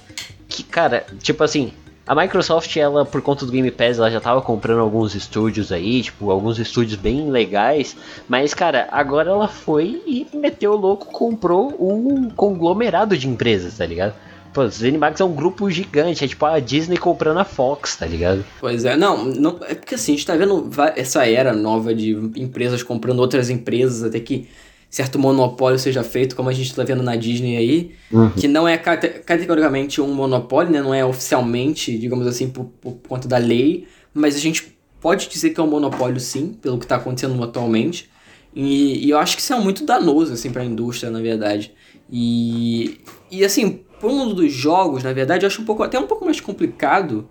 Que, 0.48 0.62
cara, 0.62 1.04
tipo 1.20 1.42
assim, 1.42 1.72
a 2.06 2.14
Microsoft, 2.14 2.76
ela, 2.76 3.04
por 3.04 3.22
conta 3.22 3.46
do 3.46 3.52
Game 3.52 3.70
Pass, 3.70 3.98
ela 3.98 4.10
já 4.10 4.20
tava 4.20 4.42
comprando 4.42 4.80
alguns 4.80 5.14
estúdios 5.14 5.70
aí, 5.70 6.02
tipo, 6.02 6.30
alguns 6.30 6.58
estúdios 6.58 6.96
bem 6.96 7.30
legais, 7.30 7.96
mas, 8.28 8.52
cara, 8.52 8.88
agora 8.90 9.30
ela 9.30 9.46
foi 9.46 10.02
e 10.06 10.26
meteu 10.34 10.72
o 10.72 10.76
louco, 10.76 11.06
comprou 11.06 11.74
um 11.78 12.28
conglomerado 12.30 13.16
de 13.16 13.28
empresas, 13.28 13.78
tá 13.78 13.86
ligado? 13.86 14.14
Pô, 14.52 14.68
Zenimax 14.68 15.18
é 15.20 15.24
um 15.24 15.32
grupo 15.32 15.70
gigante, 15.70 16.24
é 16.24 16.28
tipo 16.28 16.44
a 16.44 16.58
Disney 16.58 16.98
comprando 16.98 17.38
a 17.38 17.44
Fox, 17.44 17.96
tá 17.96 18.04
ligado? 18.04 18.44
Pois 18.60 18.84
é, 18.84 18.96
não, 18.96 19.24
não 19.24 19.58
é 19.62 19.74
porque 19.74 19.94
assim, 19.94 20.12
a 20.12 20.16
gente 20.16 20.26
tá 20.26 20.36
vendo 20.36 20.68
essa 20.94 21.26
era 21.26 21.54
nova 21.54 21.94
de 21.94 22.12
empresas 22.36 22.82
comprando 22.82 23.20
outras 23.20 23.48
empresas, 23.48 24.02
até 24.02 24.20
que 24.20 24.48
certo 24.92 25.18
monopólio 25.18 25.78
seja 25.78 26.04
feito, 26.04 26.36
como 26.36 26.50
a 26.50 26.52
gente 26.52 26.68
está 26.68 26.84
vendo 26.84 27.02
na 27.02 27.16
Disney 27.16 27.56
aí, 27.56 27.92
uhum. 28.12 28.28
que 28.32 28.46
não 28.46 28.68
é 28.68 28.76
categoricamente 28.76 30.02
um 30.02 30.12
monopólio, 30.12 30.70
né? 30.70 30.82
não 30.82 30.92
é 30.92 31.02
oficialmente, 31.02 31.96
digamos 31.96 32.26
assim, 32.26 32.50
por, 32.50 32.66
por 32.66 32.96
conta 33.08 33.26
da 33.26 33.38
lei, 33.38 33.88
mas 34.12 34.36
a 34.36 34.38
gente 34.38 34.76
pode 35.00 35.30
dizer 35.30 35.50
que 35.50 35.58
é 35.58 35.62
um 35.62 35.66
monopólio 35.66 36.20
sim, 36.20 36.58
pelo 36.60 36.78
que 36.78 36.84
está 36.84 36.96
acontecendo 36.96 37.42
atualmente. 37.42 38.10
E, 38.54 39.06
e, 39.06 39.08
eu 39.08 39.18
acho 39.18 39.34
que 39.34 39.40
isso 39.40 39.54
é 39.54 39.58
muito 39.58 39.86
danoso 39.86 40.34
assim, 40.34 40.50
para 40.50 40.60
a 40.60 40.66
indústria, 40.66 41.10
na 41.10 41.22
verdade. 41.22 41.72
E, 42.10 43.00
e 43.30 43.42
assim, 43.46 43.80
pro 43.98 44.10
mundo 44.10 44.34
dos 44.34 44.52
jogos, 44.52 45.02
na 45.02 45.14
verdade, 45.14 45.44
eu 45.44 45.46
acho 45.46 45.62
um 45.62 45.64
pouco, 45.64 45.82
até 45.82 45.98
um 45.98 46.06
pouco 46.06 46.26
mais 46.26 46.38
complicado, 46.38 47.26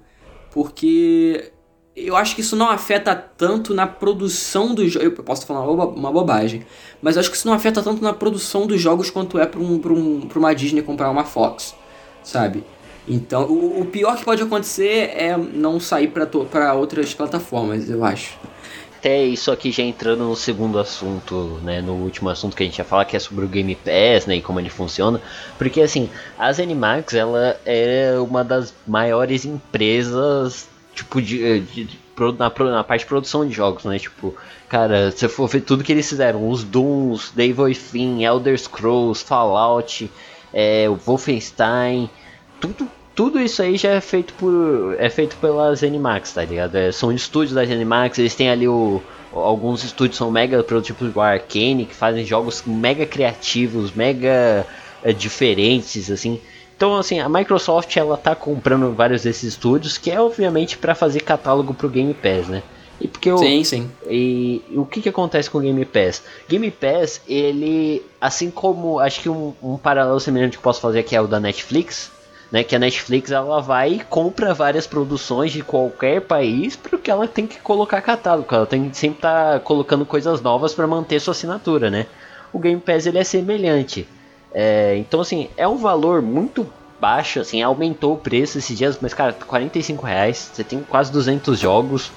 porque 0.52 1.51
eu 1.96 2.16
acho 2.16 2.36
que 2.36 2.42
isso 2.42 2.56
não 2.56 2.70
afeta 2.70 3.16
tanto 3.16 3.74
na 3.74 3.86
produção 3.86 4.74
dos 4.74 4.92
jogos. 4.92 5.06
Eu 5.06 5.24
posso 5.24 5.46
falar 5.46 5.70
uma 5.70 6.12
bobagem, 6.12 6.66
mas 7.02 7.16
eu 7.16 7.20
acho 7.20 7.30
que 7.30 7.36
isso 7.36 7.48
não 7.48 7.54
afeta 7.54 7.82
tanto 7.82 8.02
na 8.02 8.14
produção 8.14 8.66
dos 8.66 8.80
jogos 8.80 9.10
quanto 9.10 9.38
é 9.38 9.46
para 9.46 9.60
um, 9.60 9.78
pra 9.80 9.92
um, 9.92 10.22
pra 10.22 10.40
uma 10.40 10.54
Disney 10.56 10.82
comprar 10.82 11.10
uma 11.10 11.26
Fox, 11.26 11.76
sabe? 12.24 12.64
Então, 13.08 13.46
o, 13.46 13.82
o 13.82 13.86
pior 13.86 14.16
que 14.16 14.24
pode 14.24 14.42
acontecer 14.42 15.12
é 15.16 15.36
não 15.36 15.80
sair 15.80 16.08
para 16.08 16.74
outras 16.74 17.14
plataformas, 17.14 17.90
eu 17.90 18.04
acho. 18.06 18.38
Até 19.00 19.24
isso 19.24 19.52
aqui 19.52 19.72
já 19.72 19.82
entrando 19.82 20.26
no 20.26 20.36
segundo 20.36 20.78
assunto, 20.78 21.60
né, 21.64 21.82
no 21.82 21.94
último 21.94 22.30
assunto 22.30 22.56
que 22.56 22.62
a 22.62 22.66
gente 22.68 22.78
ia 22.78 22.86
falar, 22.86 23.06
que 23.06 23.18
é 23.18 23.20
sobre 23.20 23.44
o 23.44 23.48
Game 23.48 23.74
Pass, 23.74 24.28
né, 24.28 24.36
e 24.36 24.42
como 24.44 24.60
ele 24.60 24.70
funciona, 24.70 25.20
porque 25.58 25.82
assim, 25.82 26.08
a 26.38 26.54
ZeniMax, 26.54 27.16
ela 27.16 27.60
é 27.66 28.14
uma 28.20 28.44
das 28.44 28.72
maiores 28.86 29.44
empresas 29.44 30.70
tipo, 31.04 31.22
de, 31.22 31.44
eh, 31.44 31.60
de, 31.60 31.84
de 31.86 32.00
na, 32.38 32.52
na, 32.72 32.84
parte 32.84 33.02
de 33.02 33.08
produção 33.08 33.48
de 33.48 33.54
jogos, 33.54 33.84
né? 33.86 33.98
Tipo, 33.98 34.36
cara, 34.70 35.12
se 35.12 35.28
for 35.28 35.48
ver 35.48 35.62
tudo 35.62 35.84
que 35.84 35.92
eles 35.92 36.08
fizeram, 36.08 36.48
os 36.50 36.64
Dooms, 36.64 37.32
Devil 37.36 37.66
Within, 37.66 38.24
Elder 38.24 38.58
Scrolls, 38.58 39.24
Fallout, 39.24 40.10
é, 40.54 40.88
o 40.88 40.96
Wolfenstein, 40.96 42.10
tudo, 42.60 42.88
tudo 43.16 43.40
isso 43.40 43.62
aí 43.62 43.78
já 43.78 43.92
é 43.92 44.02
feito 44.02 44.34
por 44.36 44.96
é 45.00 45.10
feito 45.10 45.36
pela 45.38 45.74
ZeniMax, 45.76 46.34
tá 46.34 46.46
ligado? 46.46 46.76
É, 46.76 46.92
são 46.92 47.12
estúdios 47.12 47.54
da 47.54 47.66
ZeniMax, 47.66 48.20
eles 48.20 48.36
têm 48.36 48.50
ali 48.50 48.68
o 48.68 49.02
alguns 49.34 49.84
estúdios 49.84 50.18
são 50.18 50.30
mega 50.30 50.62
produtivos 50.62 51.08
tipo 51.08 51.20
o 51.20 51.22
Arcane, 51.22 51.86
que 51.86 51.96
fazem 51.96 52.26
jogos 52.26 52.64
mega 52.66 53.06
criativos, 53.06 53.92
mega 53.94 54.66
é, 55.02 55.14
diferentes, 55.14 56.12
assim. 56.12 56.40
Então, 56.82 56.98
assim, 56.98 57.20
a 57.20 57.30
Microsoft 57.30 57.96
ela 57.96 58.18
tá 58.18 58.34
comprando 58.34 58.92
vários 58.92 59.22
desses 59.22 59.54
estúdios, 59.54 60.00
que 60.00 60.10
é 60.10 60.20
obviamente 60.20 60.80
para 60.80 60.96
fazer 60.96 61.20
catálogo 61.20 61.76
pro 61.76 61.88
Game 61.88 62.12
Pass, 62.12 62.48
né? 62.48 62.64
E 63.00 63.08
porque 63.08 63.38
sim, 63.38 63.64
sim. 63.64 63.92
E, 64.08 64.64
e, 64.68 64.80
o 64.80 64.84
que 64.84 65.00
que 65.00 65.08
acontece 65.08 65.48
com 65.48 65.60
o 65.60 65.62
Game 65.62 65.86
Pass? 65.86 66.24
Game 66.50 66.72
Pass, 66.72 67.22
ele, 67.28 68.04
assim 68.20 68.50
como, 68.50 68.98
acho 68.98 69.22
que 69.22 69.30
um, 69.30 69.54
um 69.62 69.78
paralelo 69.78 70.20
semelhante 70.20 70.54
que 70.54 70.58
eu 70.58 70.64
posso 70.64 70.82
fazer 70.82 71.02
aqui 71.02 71.16
é 71.16 71.22
o 71.22 71.28
da 71.28 71.40
Netflix, 71.40 72.12
né? 72.52 72.64
Que 72.64 72.76
a 72.76 72.80
Netflix 72.80 73.30
ela 73.30 73.62
vai 73.62 73.94
e 73.94 74.00
compra 74.00 74.52
várias 74.52 74.88
produções 74.88 75.52
de 75.52 75.62
qualquer 75.62 76.22
país 76.22 76.76
porque 76.76 77.12
ela 77.12 77.28
tem 77.28 77.46
que 77.46 77.60
colocar 77.60 78.02
catálogo, 78.02 78.48
ela 78.56 78.66
tem 78.66 78.90
que 78.90 78.98
sempre 78.98 79.20
estar 79.20 79.54
tá 79.54 79.60
colocando 79.60 80.04
coisas 80.04 80.42
novas 80.42 80.74
para 80.74 80.88
manter 80.88 81.22
sua 81.22 81.34
assinatura, 81.34 81.92
né? 81.92 82.08
O 82.52 82.58
Game 82.58 82.82
Pass 82.82 83.06
ele 83.06 83.20
é 83.20 83.24
semelhante. 83.24 84.08
É, 84.54 84.96
então, 84.98 85.22
assim, 85.22 85.50
é 85.56 85.68
um 85.68 85.78
valor 85.78 86.22
muito 86.22 86.68
baixo, 87.00 87.40
assim, 87.40 87.62
aumentou 87.62 88.14
o 88.14 88.18
preço 88.18 88.58
esses 88.58 88.78
dias, 88.78 88.98
mas, 89.02 89.14
cara, 89.14 89.34
45 89.34 90.06
reais, 90.06 90.52
você 90.54 90.64
tem 90.64 90.82
quase 90.82 91.12
200 91.12 91.58
jogos 91.58 92.12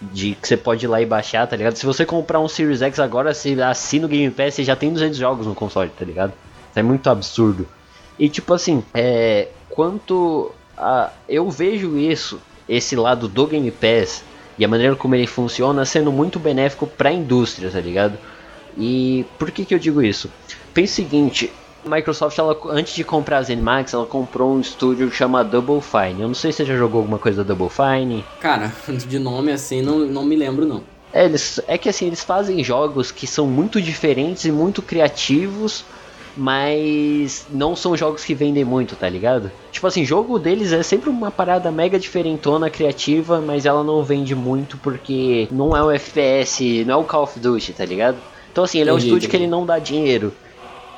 de 0.00 0.34
que 0.34 0.48
você 0.48 0.56
pode 0.56 0.84
ir 0.84 0.88
lá 0.88 1.00
e 1.00 1.06
baixar, 1.06 1.46
tá 1.46 1.56
ligado? 1.56 1.76
Se 1.76 1.86
você 1.86 2.04
comprar 2.04 2.40
um 2.40 2.48
Series 2.48 2.82
X 2.82 2.98
agora, 2.98 3.32
você 3.32 3.60
assina 3.62 4.06
o 4.06 4.08
Game 4.08 4.30
Pass, 4.30 4.54
você 4.54 4.64
já 4.64 4.74
tem 4.74 4.92
200 4.92 5.16
jogos 5.16 5.46
no 5.46 5.54
console, 5.54 5.90
tá 5.90 6.04
ligado? 6.04 6.32
Isso 6.70 6.78
é 6.78 6.82
muito 6.82 7.08
absurdo. 7.08 7.68
E, 8.18 8.28
tipo 8.28 8.52
assim, 8.52 8.82
é, 8.92 9.48
quanto 9.70 10.50
a... 10.76 11.10
Eu 11.28 11.48
vejo 11.50 11.96
isso, 11.96 12.40
esse 12.68 12.96
lado 12.96 13.28
do 13.28 13.46
Game 13.46 13.70
Pass, 13.70 14.24
e 14.58 14.64
a 14.64 14.68
maneira 14.68 14.96
como 14.96 15.14
ele 15.14 15.26
funciona, 15.26 15.84
sendo 15.84 16.12
muito 16.12 16.38
benéfico 16.38 16.86
para 16.86 17.10
a 17.10 17.12
indústria, 17.12 17.70
tá 17.70 17.80
ligado? 17.80 18.18
E 18.76 19.24
por 19.38 19.50
que 19.50 19.64
que 19.64 19.74
eu 19.74 19.78
digo 19.78 20.02
isso? 20.02 20.30
Pense 20.72 20.92
o 20.92 21.04
seguinte, 21.04 21.52
Microsoft, 21.84 22.38
ela, 22.38 22.56
antes 22.70 22.94
de 22.94 23.04
comprar 23.04 23.38
a 23.38 23.42
ZeniMax, 23.42 23.92
ela 23.92 24.06
comprou 24.06 24.54
um 24.54 24.60
estúdio 24.60 25.10
chamado 25.10 25.50
Double 25.50 25.80
Fine. 25.80 26.22
Eu 26.22 26.28
não 26.28 26.34
sei 26.34 26.52
se 26.52 26.58
você 26.58 26.64
já 26.64 26.76
jogou 26.76 27.00
alguma 27.00 27.18
coisa 27.18 27.44
da 27.44 27.54
Double 27.54 27.68
Fine. 27.68 28.24
Cara, 28.40 28.72
de 28.88 29.18
nome 29.18 29.52
assim, 29.52 29.82
não, 29.82 29.98
não 30.00 30.24
me 30.24 30.36
lembro 30.36 30.66
não. 30.66 30.82
É, 31.12 31.24
eles, 31.24 31.60
é 31.68 31.78
que 31.78 31.88
assim, 31.88 32.06
eles 32.06 32.24
fazem 32.24 32.62
jogos 32.64 33.12
que 33.12 33.26
são 33.26 33.46
muito 33.46 33.80
diferentes 33.80 34.44
e 34.44 34.50
muito 34.50 34.82
criativos, 34.82 35.84
mas 36.36 37.46
não 37.50 37.76
são 37.76 37.96
jogos 37.96 38.24
que 38.24 38.34
vendem 38.34 38.64
muito, 38.64 38.96
tá 38.96 39.08
ligado? 39.08 39.50
Tipo 39.70 39.86
assim, 39.86 40.04
jogo 40.04 40.38
deles 40.40 40.72
é 40.72 40.82
sempre 40.82 41.08
uma 41.08 41.30
parada 41.30 41.70
mega 41.70 41.98
diferentona, 41.98 42.68
criativa, 42.68 43.40
mas 43.40 43.64
ela 43.64 43.84
não 43.84 44.02
vende 44.02 44.34
muito 44.34 44.76
porque 44.78 45.46
não 45.52 45.76
é 45.76 45.84
um 45.84 45.90
FPS, 45.92 46.84
não 46.84 46.94
é 46.94 46.96
o 46.96 47.04
Call 47.04 47.22
of 47.22 47.38
Duty, 47.38 47.72
tá 47.72 47.84
ligado? 47.84 48.16
Então 48.50 48.64
assim, 48.64 48.80
ele 48.80 48.90
é 48.90 48.92
um 48.92 48.98
estúdio 48.98 49.18
entendi. 49.18 49.28
que 49.28 49.36
ele 49.36 49.46
não 49.46 49.64
dá 49.64 49.78
dinheiro 49.78 50.32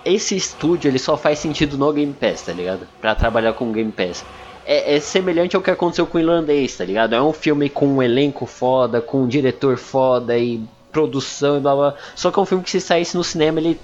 esse 0.06 0.36
estúdio 0.36 0.88
ele 0.88 0.98
só 0.98 1.16
faz 1.16 1.38
sentido 1.38 1.76
no 1.76 1.92
Game 1.92 2.12
Pass, 2.12 2.42
tá 2.42 2.52
ligado? 2.52 2.86
Pra 3.00 3.14
trabalhar 3.14 3.52
com 3.52 3.68
o 3.68 3.72
Game 3.72 3.92
Pass. 3.92 4.24
É, 4.64 4.96
é, 4.96 5.00
semelhante 5.00 5.54
ao 5.54 5.62
que 5.62 5.70
aconteceu 5.70 6.06
com 6.06 6.18
o 6.18 6.20
Irlandês, 6.20 6.76
tá 6.76 6.84
ligado? 6.84 7.14
É 7.14 7.22
um 7.22 7.32
filme 7.32 7.68
com 7.68 7.86
um 7.86 8.02
elenco 8.02 8.46
foda, 8.46 9.00
com 9.00 9.22
um 9.22 9.28
diretor 9.28 9.76
foda 9.76 10.36
e 10.36 10.60
produção 10.90 11.56
e 11.58 11.60
blá 11.60 11.74
blá. 11.74 11.94
Só 12.14 12.30
que 12.30 12.38
é 12.38 12.42
um 12.42 12.46
filme 12.46 12.64
que 12.64 12.70
se 12.70 12.80
saísse 12.80 13.16
no 13.16 13.22
cinema 13.22 13.60
ele 13.60 13.78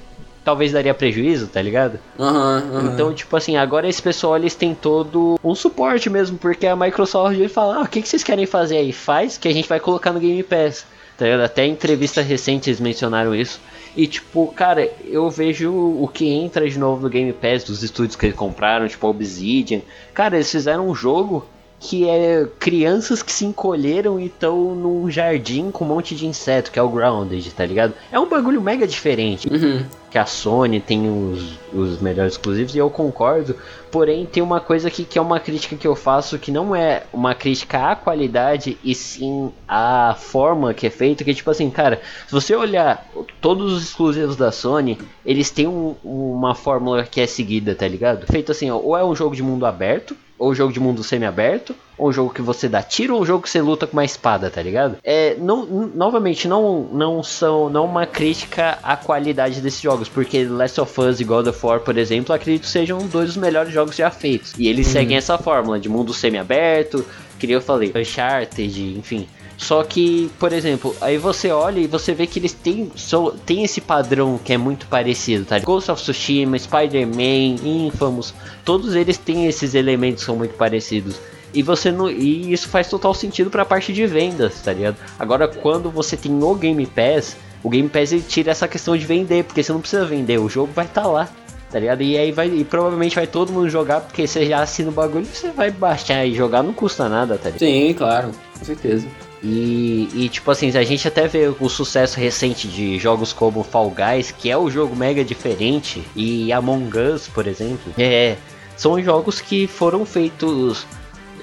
talvez 0.45 0.73
daria 0.73 0.95
prejuízo, 0.95 1.47
tá 1.47 1.63
ligado? 1.63 1.99
Uhum, 2.19 2.27
uhum. 2.27 2.93
Então, 2.93 3.15
tipo 3.15 3.37
assim, 3.37 3.57
agora 3.57 3.89
esse 3.89 4.03
pessoal 4.03 4.37
eles 4.37 4.55
têm 4.55 4.75
todo 4.75 5.39
um 5.43 5.55
suporte 5.55 6.11
mesmo, 6.11 6.37
porque 6.37 6.67
a 6.67 6.77
Microsoft 6.77 7.37
ele 7.37 7.49
fala: 7.49 7.77
ah, 7.77 7.83
o 7.83 7.89
que, 7.89 8.03
que 8.03 8.09
vocês 8.09 8.25
querem 8.25 8.47
fazer 8.47 8.79
aí? 8.79 8.93
Faz 8.93 9.39
que 9.39 9.49
a 9.49 9.53
gente 9.53 9.69
vai 9.69 9.79
colocar 9.79 10.13
no 10.13 10.21
Game 10.21 10.43
Pass. 10.43 10.85
Tá 11.17 11.27
ligado? 11.27 11.43
Até 11.43 11.67
em 11.67 11.73
entrevistas 11.73 12.27
recentes 12.27 12.81
mencionaram 12.81 13.35
isso. 13.35 13.61
E 13.95 14.07
tipo, 14.07 14.47
cara, 14.49 14.91
eu 15.05 15.29
vejo 15.31 15.71
o 15.73 16.09
que 16.09 16.27
entra 16.29 16.69
de 16.69 16.79
novo 16.79 17.03
no 17.03 17.11
Game 17.11 17.33
Pass 17.33 17.65
dos 17.65 17.83
estúdios 17.83 18.17
que 18.17 18.27
eles 18.27 18.37
compraram, 18.37 18.89
tipo 18.89 19.07
Obsidian. 19.07 19.83
Cara, 20.15 20.37
eles 20.37 20.51
fizeram 20.51 20.89
um 20.89 20.95
jogo 20.95 21.47
que 21.83 22.09
é 22.09 22.47
crianças 22.61 23.25
que 23.25 23.33
se 23.33 23.45
encolheram 23.45 24.21
e 24.21 24.27
estão 24.27 24.73
num 24.73 25.11
jardim 25.11 25.73
com 25.73 25.85
um 25.85 25.89
monte 25.89 26.15
de 26.15 26.29
inseto, 26.29 26.71
que 26.71 26.79
é 26.79 26.83
o 26.83 26.89
Grounded, 26.89 27.53
tá 27.53 27.67
ligado? 27.67 27.93
É 28.13 28.21
um 28.21 28.29
bagulho 28.29 28.63
mega 28.63 28.87
diferente. 28.87 29.49
Uhum. 29.49 29.85
Que 30.09 30.17
a 30.17 30.25
Sony 30.25 30.79
tem 30.79 31.11
os, 31.11 31.59
os 31.73 32.01
melhores 32.01 32.35
exclusivos, 32.35 32.75
e 32.75 32.79
eu 32.79 32.89
concordo. 32.89 33.57
Porém, 33.91 34.27
tem 34.27 34.43
uma 34.43 34.61
coisa 34.61 34.87
aqui 34.87 35.05
que 35.05 35.19
é 35.19 35.23
uma 35.23 35.41
crítica 35.41 35.75
que 35.75 35.87
eu 35.87 35.97
faço 35.97 36.39
que 36.39 36.53
não 36.53 36.77
é 36.77 37.03
uma 37.13 37.35
crítica 37.35 37.91
à 37.91 37.97
qualidade, 37.97 38.79
e 38.85 38.95
sim 38.95 39.51
à 39.67 40.15
forma 40.17 40.73
que 40.73 40.87
é 40.87 40.91
feita. 40.91 41.25
Que 41.25 41.35
tipo 41.35 41.51
assim, 41.51 41.69
cara, 41.69 42.01
se 42.27 42.33
você 42.33 42.55
olhar 42.55 43.11
todos 43.41 43.73
os 43.73 43.83
exclusivos 43.83 44.37
da 44.37 44.53
Sony, 44.53 44.99
eles 45.27 45.51
têm 45.51 45.67
um, 45.67 45.97
uma 46.05 46.55
fórmula 46.55 47.03
que 47.03 47.21
é 47.21 47.27
seguida, 47.27 47.75
tá 47.75 47.89
ligado? 47.89 48.27
Feito 48.27 48.53
assim, 48.53 48.71
ó, 48.71 48.77
ou 48.77 48.97
é 48.97 49.05
um 49.05 49.17
jogo 49.17 49.35
de 49.35 49.43
mundo 49.43 49.67
aberto, 49.67 50.15
ou 50.43 50.53
jogo 50.57 50.73
de 50.73 50.81
mundo 50.81 51.05
semi-aberto, 51.05 51.73
ou 51.97 52.13
jogo 52.13 52.35
que 52.35 52.43
você 52.43 52.69
dá 52.69 52.83
tiro, 52.83 53.15
ou 53.15 53.25
jogo 53.25 53.45
que 53.45 53.49
você 53.49 53.63
luta 53.63 53.87
com 53.87 53.93
uma 53.93 54.05
espada, 54.05 54.51
tá 54.51 54.61
ligado? 54.61 54.97
É, 55.05 55.37
não, 55.39 55.65
novamente, 55.95 56.49
não, 56.49 56.89
não 56.93 57.23
são 57.23 57.71
não 57.71 57.85
uma 57.85 58.07
crítica 58.07 58.77
à 58.83 58.97
qualidade 58.97 59.61
desses 59.61 59.81
jogos, 59.81 60.09
porque 60.09 60.45
Last 60.45 60.81
of 60.81 61.01
Us 61.01 61.21
e 61.21 61.25
God 61.25 61.47
of 61.47 61.65
War, 61.65 61.79
por 61.79 61.97
exemplo, 61.97 62.35
acredito 62.35 62.67
sejam 62.67 62.99
dois 63.07 63.29
dos 63.29 63.37
melhores 63.37 63.73
jogos 63.73 63.95
já 63.95 64.11
feitos. 64.11 64.53
E 64.59 64.67
eles 64.67 64.89
uhum. 64.89 64.93
seguem 64.95 65.17
essa 65.17 65.39
fórmula 65.39 65.79
de 65.79 65.89
mundo 65.89 66.13
semi-aberto, 66.13 67.07
que 67.39 67.49
eu 67.49 67.61
falei, 67.61 67.93
Uncharted, 67.95 68.99
enfim. 68.99 69.29
Só 69.63 69.85
que, 69.85 70.29
por 70.41 70.53
exemplo, 70.53 70.95
aí 71.01 71.17
você 71.17 71.53
olha 71.53 71.79
e 71.79 71.87
você 71.87 72.13
vê 72.13 72.27
que 72.27 72.41
eles 72.41 72.53
têm, 72.53 72.91
so, 72.97 73.31
têm 73.47 73.63
esse 73.63 73.81
padrão 73.81 74.37
que 74.45 74.53
é 74.53 74.59
muito 74.59 74.87
parecido, 74.87 75.45
tá? 75.45 75.57
Ghost 75.61 75.89
of 75.89 76.03
Tsushima, 76.03 76.59
Spider-Man, 76.59 77.63
Infamous, 77.65 78.35
todos 78.65 78.97
eles 78.97 79.17
têm 79.17 79.47
esses 79.47 79.77
elementos 79.77 80.23
que 80.23 80.27
são 80.27 80.35
muito 80.35 80.55
parecidos. 80.55 81.15
E 81.55 81.63
você 81.63 81.93
não, 81.93 82.11
e 82.11 82.53
isso 82.53 82.69
faz 82.69 82.89
total 82.89 83.15
sentido 83.15 83.51
para 83.51 83.63
a 83.63 83.65
parte 83.65 83.93
de 83.93 84.05
vendas, 84.05 84.61
tá 84.63 84.73
ligado? 84.73 84.97
Agora 85.17 85.47
quando 85.47 85.93
você 85.93 86.17
tem 86.17 86.43
o 86.43 86.55
Game 86.57 86.85
Pass, 86.85 87.37
o 87.63 87.71
Game 87.71 87.89
Pass 87.89 88.11
ele 88.11 88.25
tira 88.29 88.51
essa 88.51 88.67
questão 88.67 88.97
de 88.97 89.07
vender, 89.07 89.45
porque 89.45 89.63
você 89.63 89.73
não 89.73 89.81
precisa 89.81 90.05
vender, 90.05 90.39
o 90.39 90.49
jogo 90.49 90.73
vai 90.75 90.87
estar 90.87 91.03
tá 91.03 91.07
lá, 91.07 91.29
tá 91.71 91.79
ligado? 91.79 92.03
E 92.03 92.19
aí 92.19 92.33
vai 92.33 92.49
e 92.49 92.65
provavelmente 92.65 93.15
vai 93.15 93.29
todo 93.29 93.53
mundo 93.53 93.71
jogar 93.71 94.01
porque 94.01 94.27
você 94.27 94.45
já 94.45 94.61
assina 94.61 94.89
o 94.89 94.93
bagulho, 94.93 95.25
você 95.25 95.53
vai 95.53 95.71
baixar 95.71 96.27
e 96.27 96.35
jogar 96.35 96.65
não 96.65 96.73
custa 96.73 97.09
nada, 97.09 97.39
tá 97.39 97.45
ligado? 97.45 97.61
Sim, 97.61 97.95
claro, 97.95 98.33
com 98.59 98.65
certeza. 98.65 99.07
E, 99.43 100.09
e, 100.15 100.29
tipo 100.29 100.49
assim, 100.51 100.69
a 100.77 100.85
gente 100.85 101.09
até 101.09 101.27
vê 101.27 101.53
o 101.59 101.69
sucesso 101.69 102.19
recente 102.19 102.69
de 102.69 102.97
jogos 102.99 103.33
como 103.33 103.65
Fall 103.65 103.91
Guys, 103.91 104.31
que 104.31 104.49
é 104.49 104.57
um 104.57 104.71
jogo 104.71 104.95
mega 104.95 105.25
diferente, 105.25 106.05
e 106.15 106.53
Among 106.53 106.97
Us, 106.97 107.27
por 107.27 107.49
exemplo, 107.49 107.93
é, 107.99 108.37
são 108.77 109.03
jogos 109.03 109.41
que 109.41 109.67
foram 109.67 110.07
feitos 110.07 110.87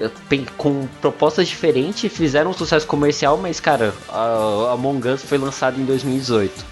é, 0.00 0.08
com 0.56 0.88
propostas 1.02 1.46
diferentes, 1.46 2.10
fizeram 2.10 2.52
um 2.52 2.54
sucesso 2.54 2.86
comercial, 2.86 3.36
mas 3.36 3.60
cara, 3.60 3.92
a 4.08 4.72
Among 4.72 5.06
Us 5.06 5.22
foi 5.22 5.36
lançado 5.36 5.78
em 5.78 5.84
2018. 5.84 6.64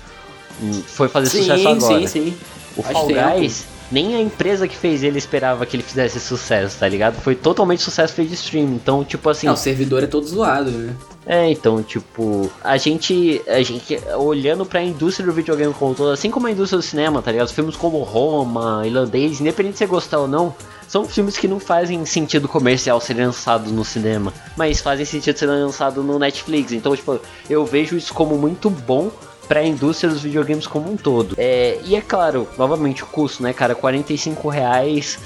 Hum, 0.63 0.83
foi 0.87 1.09
fazer 1.09 1.29
sim, 1.29 1.43
sucesso 1.43 1.69
agora. 1.69 2.01
Sim, 2.01 2.07
sim. 2.07 2.37
O 2.75 2.83
Fall 2.83 3.07
Guys 3.07 3.67
nem 3.91 4.15
a 4.15 4.21
empresa 4.21 4.69
que 4.69 4.77
fez 4.77 5.03
ele 5.03 5.19
esperava 5.19 5.65
que 5.65 5.77
ele 5.77 5.83
fizesse 5.83 6.21
sucesso, 6.21 6.79
tá 6.79 6.89
ligado? 6.89 7.21
Foi 7.21 7.35
totalmente 7.35 7.83
sucesso 7.83 8.13
feito 8.13 8.29
de 8.29 8.35
stream. 8.35 8.75
Então, 8.75 9.05
tipo 9.05 9.29
assim. 9.29 9.47
Não, 9.47 9.55
o 9.55 9.57
servidor 9.57 10.03
é 10.03 10.07
todo 10.07 10.27
zoado, 10.27 10.71
né? 10.71 10.95
É, 11.29 11.51
então, 11.51 11.83
tipo, 11.83 12.51
a 12.65 12.79
gente, 12.79 13.43
a 13.47 13.63
gente 13.63 14.01
olhando 14.17 14.65
para 14.65 14.81
a 14.81 14.83
indústria 14.83 15.27
do 15.27 15.33
videogame 15.33 15.75
como 15.75 15.95
todo, 15.95 16.11
assim 16.11 16.31
como 16.31 16.47
a 16.47 16.51
indústria 16.51 16.79
do 16.79 16.83
cinema, 16.83 17.21
tá 17.21 17.31
ligado? 17.31 17.53
Filmes 17.53 17.77
como 17.77 17.99
Roma, 17.99 18.83
Irlandês, 18.87 19.39
independente 19.39 19.75
de 19.75 19.79
você 19.81 19.87
gostar 19.87 20.21
ou 20.21 20.27
não, 20.27 20.55
são 20.89 21.05
filmes 21.05 21.37
que 21.37 21.47
não 21.47 21.61
fazem 21.61 22.07
sentido 22.07 22.49
comercial 22.49 22.99
serem 22.99 23.27
lançados 23.27 23.71
no 23.71 23.85
cinema, 23.85 24.33
mas 24.57 24.81
fazem 24.81 25.05
sentido 25.05 25.39
serem 25.39 25.63
lançados 25.63 26.03
no 26.03 26.19
Netflix. 26.19 26.73
Então, 26.73 26.97
tipo, 26.97 27.21
eu 27.51 27.63
vejo 27.67 27.95
isso 27.95 28.15
como 28.15 28.39
muito 28.39 28.71
bom 28.71 29.11
para 29.47 29.61
a 29.61 29.67
indústria 29.67 30.11
dos 30.11 30.23
videogames 30.23 30.67
como 30.67 30.91
um 30.91 30.97
todo. 30.97 31.35
É, 31.37 31.79
e 31.85 31.95
é 31.95 32.01
claro, 32.01 32.49
novamente 32.57 33.03
o 33.03 33.07
custo, 33.07 33.43
né, 33.43 33.53
cara, 33.53 33.75
45 33.75 34.49
reais 34.49 35.19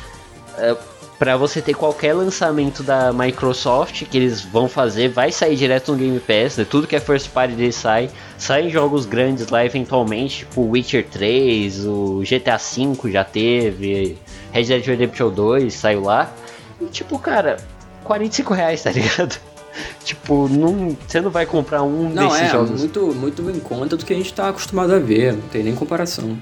é, 0.58 0.76
para 1.18 1.36
você 1.36 1.62
ter 1.62 1.74
qualquer 1.74 2.14
lançamento 2.14 2.82
da 2.82 3.12
Microsoft 3.12 4.04
que 4.06 4.16
eles 4.16 4.40
vão 4.40 4.68
fazer, 4.68 5.08
vai 5.08 5.30
sair 5.30 5.56
direto 5.56 5.92
no 5.92 5.98
Game 5.98 6.18
Pass, 6.20 6.56
né? 6.56 6.66
tudo 6.68 6.86
que 6.86 6.96
é 6.96 7.00
first 7.00 7.30
party 7.30 7.54
deles 7.54 7.76
sai, 7.76 8.10
saem 8.36 8.70
jogos 8.70 9.06
grandes 9.06 9.48
lá 9.48 9.64
eventualmente, 9.64 10.38
tipo 10.40 10.62
Witcher 10.62 11.06
3, 11.08 11.86
o 11.86 12.22
GTA 12.22 12.56
V 12.56 13.10
já 13.10 13.24
teve, 13.24 14.18
Red 14.50 14.64
Dead 14.64 14.84
Redemption 14.84 15.30
2 15.30 15.72
saiu 15.72 16.02
lá, 16.02 16.32
e 16.80 16.86
tipo, 16.86 17.18
cara, 17.18 17.58
45 18.04 18.54
reais, 18.54 18.82
tá 18.82 18.90
ligado? 18.90 19.38
tipo, 20.04 20.48
não, 20.48 20.96
você 21.06 21.20
não 21.20 21.30
vai 21.30 21.46
comprar 21.46 21.82
um 21.82 22.08
não, 22.08 22.28
desses 22.28 22.48
é, 22.48 22.50
jogos. 22.50 22.80
Muito, 22.80 23.00
muito 23.14 23.50
em 23.50 23.60
conta 23.60 23.96
do 23.96 24.04
que 24.04 24.12
a 24.12 24.16
gente 24.16 24.32
tá 24.32 24.48
acostumado 24.48 24.92
a 24.92 24.98
ver, 24.98 25.34
não 25.34 25.48
tem 25.48 25.62
nem 25.62 25.74
comparação. 25.74 26.36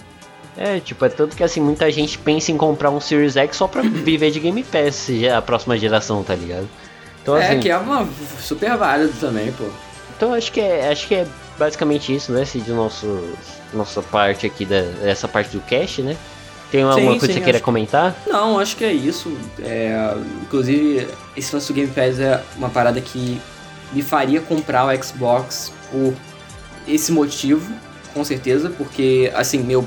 É, 0.56 0.80
tipo, 0.80 1.04
é 1.04 1.08
tanto 1.08 1.36
que 1.36 1.44
assim, 1.44 1.60
muita 1.60 1.90
gente 1.90 2.18
pensa 2.18 2.50
em 2.50 2.56
comprar 2.56 2.90
um 2.90 3.00
Series 3.00 3.36
X 3.36 3.56
só 3.56 3.66
pra 3.66 3.82
viver 3.82 4.30
de 4.30 4.40
Game 4.40 4.62
Pass 4.64 5.08
a 5.34 5.40
próxima 5.40 5.78
geração, 5.78 6.22
tá 6.22 6.34
ligado? 6.34 6.68
Então, 7.22 7.36
é, 7.36 7.48
assim, 7.48 7.60
que 7.60 7.68
é 7.68 7.76
uma 7.76 8.08
super 8.40 8.76
válido 8.76 9.12
também, 9.20 9.52
pô. 9.52 9.64
Então 10.16 10.34
acho 10.34 10.52
que 10.52 10.60
é, 10.60 10.90
acho 10.90 11.06
que 11.08 11.14
é 11.14 11.26
basicamente 11.58 12.14
isso, 12.14 12.32
né? 12.32 12.44
De 12.44 12.72
nosso, 12.72 13.22
nossa 13.72 14.02
parte 14.02 14.46
aqui, 14.46 14.64
da, 14.64 14.84
essa 15.02 15.28
parte 15.28 15.56
do 15.56 15.60
cache, 15.62 16.02
né? 16.02 16.16
Tem 16.70 16.82
alguma 16.82 17.00
sim, 17.00 17.18
coisa 17.18 17.26
sim, 17.26 17.32
que 17.32 17.38
você 17.38 17.44
queira 17.44 17.60
comentar? 17.60 18.14
Não, 18.26 18.58
acho 18.58 18.76
que 18.76 18.84
é 18.84 18.92
isso. 18.92 19.36
É, 19.60 20.14
inclusive, 20.42 21.08
esse 21.36 21.54
lance 21.54 21.66
do 21.66 21.74
Game 21.74 21.90
Pass 21.90 22.20
é 22.20 22.42
uma 22.56 22.70
parada 22.70 23.00
que 23.00 23.40
me 23.92 24.02
faria 24.02 24.40
comprar 24.40 24.86
o 24.86 25.02
Xbox 25.02 25.72
por 25.90 26.14
esse 26.86 27.10
motivo, 27.10 27.72
com 28.14 28.24
certeza, 28.24 28.70
porque, 28.70 29.32
assim, 29.34 29.58
meu. 29.58 29.86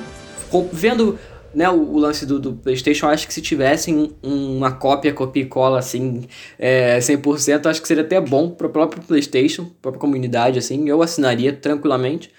Vendo 0.71 1.17
né, 1.53 1.69
o, 1.69 1.93
o, 1.93 1.97
lance 1.97 2.25
do, 2.25 2.39
do, 2.39 2.53
PlayStation, 2.53 3.07
acho 3.07 3.27
que 3.27 3.33
se 3.33 3.41
tivessem 3.41 4.11
um, 4.23 4.57
uma 4.57 4.71
cópia, 4.71 5.13
copia 5.13 5.43
e 5.43 5.45
cola, 5.45 5.79
assim, 5.79 6.23
é, 6.57 6.97
100%, 6.97 7.67
acho 7.67 7.81
que 7.81 7.87
seria 7.87 8.03
até 8.03 8.19
bom 8.19 8.49
para 8.49 8.67
o 8.67 8.69
próprio 8.69 9.03
PlayStation, 9.03 9.69
própria 9.81 9.99
comunidade, 9.99 10.57
assim, 10.57 10.89
eu 10.89 11.01
assinaria 11.01 11.53
tranquilamente, 11.53 12.31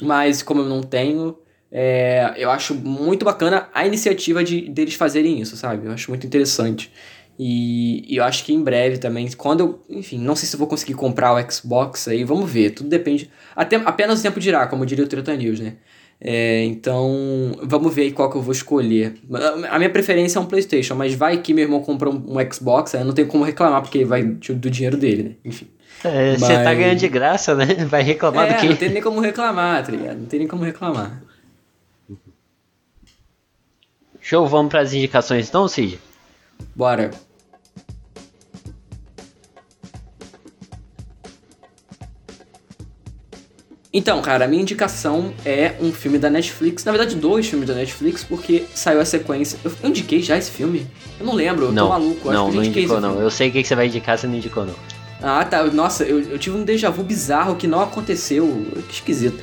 mas 0.00 0.42
como 0.42 0.62
eu 0.62 0.66
não 0.66 0.82
tenho, 0.82 1.36
é, 1.70 2.34
eu 2.36 2.50
acho 2.50 2.74
muito 2.74 3.24
bacana 3.24 3.68
a 3.74 3.86
iniciativa 3.86 4.42
de 4.42 4.62
deles 4.62 4.94
fazerem 4.94 5.40
isso, 5.40 5.56
sabe? 5.56 5.86
Eu 5.86 5.92
acho 5.92 6.10
muito 6.10 6.26
interessante. 6.26 6.90
E, 7.38 8.04
e, 8.10 8.16
eu 8.16 8.24
acho 8.24 8.44
que 8.44 8.52
em 8.54 8.62
breve 8.62 8.96
também, 8.96 9.30
quando 9.32 9.60
eu, 9.60 9.84
enfim, 9.90 10.18
não 10.18 10.34
sei 10.34 10.48
se 10.48 10.56
vou 10.56 10.66
conseguir 10.66 10.94
comprar 10.94 11.34
o 11.34 11.52
Xbox 11.52 12.08
aí, 12.08 12.24
vamos 12.24 12.50
ver, 12.50 12.70
tudo 12.70 12.88
depende. 12.88 13.30
Até, 13.54 13.76
apenas 13.76 14.20
o 14.20 14.22
tempo 14.22 14.40
dirá, 14.40 14.66
como 14.66 14.86
diria 14.86 15.04
o 15.04 15.08
Treta 15.08 15.36
News, 15.36 15.60
né? 15.60 15.74
É, 16.20 16.64
então, 16.64 17.10
vamos 17.62 17.94
ver 17.94 18.02
aí 18.02 18.12
qual 18.12 18.30
que 18.30 18.36
eu 18.36 18.42
vou 18.42 18.52
escolher. 18.52 19.14
A 19.70 19.78
minha 19.78 19.90
preferência 19.90 20.38
é 20.38 20.42
um 20.42 20.46
PlayStation, 20.46 20.94
mas 20.94 21.14
vai 21.14 21.42
que 21.42 21.52
meu 21.52 21.64
irmão 21.64 21.82
compra 21.82 22.08
um, 22.08 22.38
um 22.38 22.52
Xbox, 22.52 22.94
aí 22.94 23.04
não 23.04 23.12
tenho 23.12 23.28
como 23.28 23.44
reclamar, 23.44 23.82
porque 23.82 24.04
vai 24.04 24.22
do 24.22 24.70
dinheiro 24.70 24.96
dele, 24.96 25.22
né? 25.22 25.30
Enfim. 25.44 25.68
É, 26.04 26.36
você 26.36 26.54
tá 26.62 26.74
ganhando 26.74 26.98
de 26.98 27.08
graça, 27.08 27.54
né? 27.54 27.66
Vai 27.88 28.02
reclamar 28.02 28.48
é, 28.48 28.52
do 28.52 28.60
quê? 28.60 28.68
Não 28.68 28.76
tem 28.76 28.90
nem 28.90 29.02
como 29.02 29.18
reclamar, 29.18 29.82
tá 29.82 29.90
ligado? 29.90 30.18
Não 30.18 30.26
tem 30.26 30.38
nem 30.40 30.46
como 30.46 30.62
reclamar. 30.62 31.22
Show, 34.20 34.46
vamos 34.46 34.70
para 34.70 34.82
as 34.82 34.92
indicações 34.92 35.48
então, 35.48 35.66
Cid? 35.66 35.98
Bora. 36.74 37.10
Então, 43.92 44.20
cara, 44.20 44.44
a 44.44 44.48
minha 44.48 44.62
indicação 44.62 45.32
é 45.44 45.74
um 45.80 45.92
filme 45.92 46.18
da 46.18 46.28
Netflix. 46.28 46.84
Na 46.84 46.92
verdade, 46.92 47.14
dois 47.16 47.46
filmes 47.46 47.68
da 47.68 47.74
Netflix, 47.74 48.24
porque 48.24 48.64
saiu 48.74 49.00
a 49.00 49.04
sequência. 49.04 49.58
Eu, 49.64 49.72
eu 49.82 49.88
indiquei 49.88 50.22
já 50.22 50.36
esse 50.36 50.50
filme? 50.50 50.86
Eu 51.18 51.26
não 51.26 51.34
lembro, 51.34 51.66
eu 51.66 51.72
não, 51.72 51.84
tô 51.84 51.88
maluco. 51.90 52.32
Não, 52.32 52.52
não 52.52 52.64
indicou 52.64 53.00
não. 53.00 53.20
Eu 53.20 53.30
sei 53.30 53.48
o 53.48 53.52
que 53.52 53.64
você 53.64 53.74
vai 53.74 53.86
indicar, 53.86 54.18
você 54.18 54.26
não 54.26 54.34
indicou 54.36 54.66
não. 54.66 54.74
Ah, 55.22 55.44
tá. 55.44 55.64
Nossa, 55.64 56.04
eu, 56.04 56.20
eu 56.20 56.38
tive 56.38 56.56
um 56.56 56.64
déjà 56.64 56.90
vu 56.90 57.02
bizarro 57.02 57.56
que 57.56 57.66
não 57.66 57.80
aconteceu. 57.80 58.66
Que 58.88 58.94
esquisito. 58.94 59.42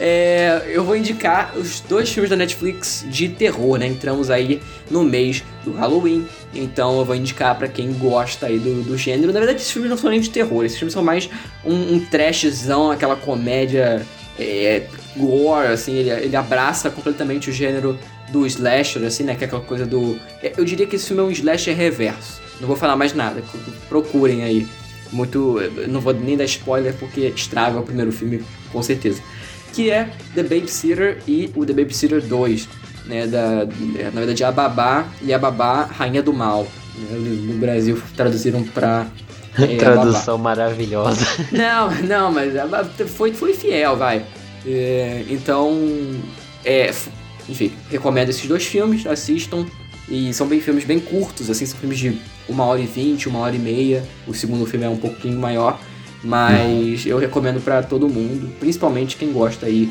É, 0.00 0.62
eu 0.66 0.84
vou 0.84 0.96
indicar 0.96 1.52
os 1.56 1.80
dois 1.80 2.10
filmes 2.10 2.28
da 2.28 2.36
Netflix 2.36 3.04
de 3.08 3.28
terror, 3.28 3.78
né? 3.78 3.86
Entramos 3.86 4.30
aí 4.30 4.60
no 4.90 5.04
mês 5.04 5.44
do 5.64 5.72
Halloween. 5.72 6.26
Então 6.52 6.98
eu 6.98 7.04
vou 7.04 7.14
indicar 7.14 7.56
para 7.56 7.68
quem 7.68 7.92
gosta 7.92 8.46
aí 8.46 8.58
do, 8.58 8.82
do 8.82 8.98
gênero. 8.98 9.32
Na 9.32 9.38
verdade, 9.38 9.60
esses 9.60 9.70
filmes 9.70 9.90
não 9.90 9.96
são 9.96 10.10
nem 10.10 10.20
de 10.20 10.30
terror. 10.30 10.64
Esses 10.64 10.78
filmes 10.78 10.92
são 10.92 11.04
mais 11.04 11.30
um, 11.64 11.94
um 11.94 12.00
trashzão, 12.00 12.90
aquela 12.90 13.14
comédia 13.14 14.04
é, 14.38 14.82
gore, 15.16 15.68
assim. 15.68 15.94
Ele, 15.94 16.10
ele 16.10 16.36
abraça 16.36 16.90
completamente 16.90 17.48
o 17.48 17.52
gênero 17.52 17.96
do 18.30 18.44
slasher, 18.46 19.04
assim, 19.04 19.22
né? 19.22 19.36
Que 19.36 19.44
é 19.44 19.46
aquela 19.46 19.62
coisa 19.62 19.86
do... 19.86 20.18
É, 20.42 20.52
eu 20.56 20.64
diria 20.64 20.86
que 20.86 20.96
esse 20.96 21.06
filme 21.06 21.22
é 21.22 21.24
um 21.24 21.30
slasher 21.30 21.76
reverso. 21.76 22.40
Não 22.60 22.66
vou 22.66 22.76
falar 22.76 22.96
mais 22.96 23.12
nada. 23.14 23.42
Procurem 23.88 24.42
aí 24.42 24.66
muito. 25.12 25.58
Não 25.88 26.00
vou 26.00 26.12
nem 26.12 26.36
dar 26.36 26.44
spoiler 26.44 26.94
porque 26.94 27.20
estraga 27.34 27.78
o 27.78 27.82
primeiro 27.82 28.10
filme, 28.10 28.42
com 28.72 28.82
certeza. 28.82 29.22
Que 29.72 29.90
é 29.90 30.10
The 30.34 30.42
Babysitter 30.42 31.22
e 31.26 31.50
o 31.54 31.64
The 31.64 31.72
Babysitter 31.72 32.22
2. 32.22 32.68
Né, 33.04 33.26
da, 33.26 33.66
na 34.12 34.20
verdade, 34.20 34.44
a 34.44 34.52
Babá 34.52 35.08
e 35.20 35.34
a 35.34 35.38
Babá 35.38 35.84
Rainha 35.84 36.22
do 36.22 36.32
Mal. 36.32 36.66
Né, 36.96 37.18
no 37.52 37.54
Brasil 37.58 38.00
traduziram 38.16 38.62
pra. 38.62 39.06
É, 39.58 39.76
Tradução 39.76 40.38
maravilhosa. 40.38 41.26
Não, 41.50 41.90
não, 42.02 42.32
mas 42.32 42.54
foi, 43.10 43.32
foi 43.32 43.54
fiel, 43.54 43.96
vai. 43.96 44.24
É, 44.64 45.24
então, 45.28 45.76
é, 46.64 46.92
enfim, 47.48 47.72
recomendo 47.90 48.28
esses 48.30 48.46
dois 48.46 48.64
filmes, 48.64 49.06
assistam. 49.06 49.66
E 50.08 50.32
são 50.34 50.46
bem 50.46 50.60
filmes 50.60 50.84
bem 50.84 51.00
curtos, 51.00 51.48
assim, 51.48 51.64
são 51.64 51.78
filmes 51.78 51.98
de 51.98 52.18
uma 52.48 52.64
hora 52.64 52.80
e 52.80 52.86
vinte, 52.86 53.28
uma 53.28 53.40
hora 53.40 53.54
e 53.54 53.58
meia. 53.58 54.04
O 54.26 54.34
segundo 54.34 54.66
filme 54.66 54.84
é 54.84 54.88
um 54.88 54.96
pouquinho 54.96 55.38
maior, 55.38 55.80
mas 56.22 57.06
eu 57.06 57.18
recomendo 57.18 57.62
para 57.62 57.82
todo 57.82 58.08
mundo, 58.08 58.52
principalmente 58.58 59.16
quem 59.16 59.32
gosta 59.32 59.66
aí 59.66 59.90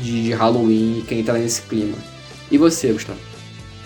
de 0.00 0.32
Halloween 0.32 0.98
e 0.98 1.04
quem 1.06 1.22
tá 1.22 1.34
nesse 1.34 1.62
clima. 1.62 1.96
E 2.50 2.58
você, 2.58 2.92
Gustavo? 2.92 3.18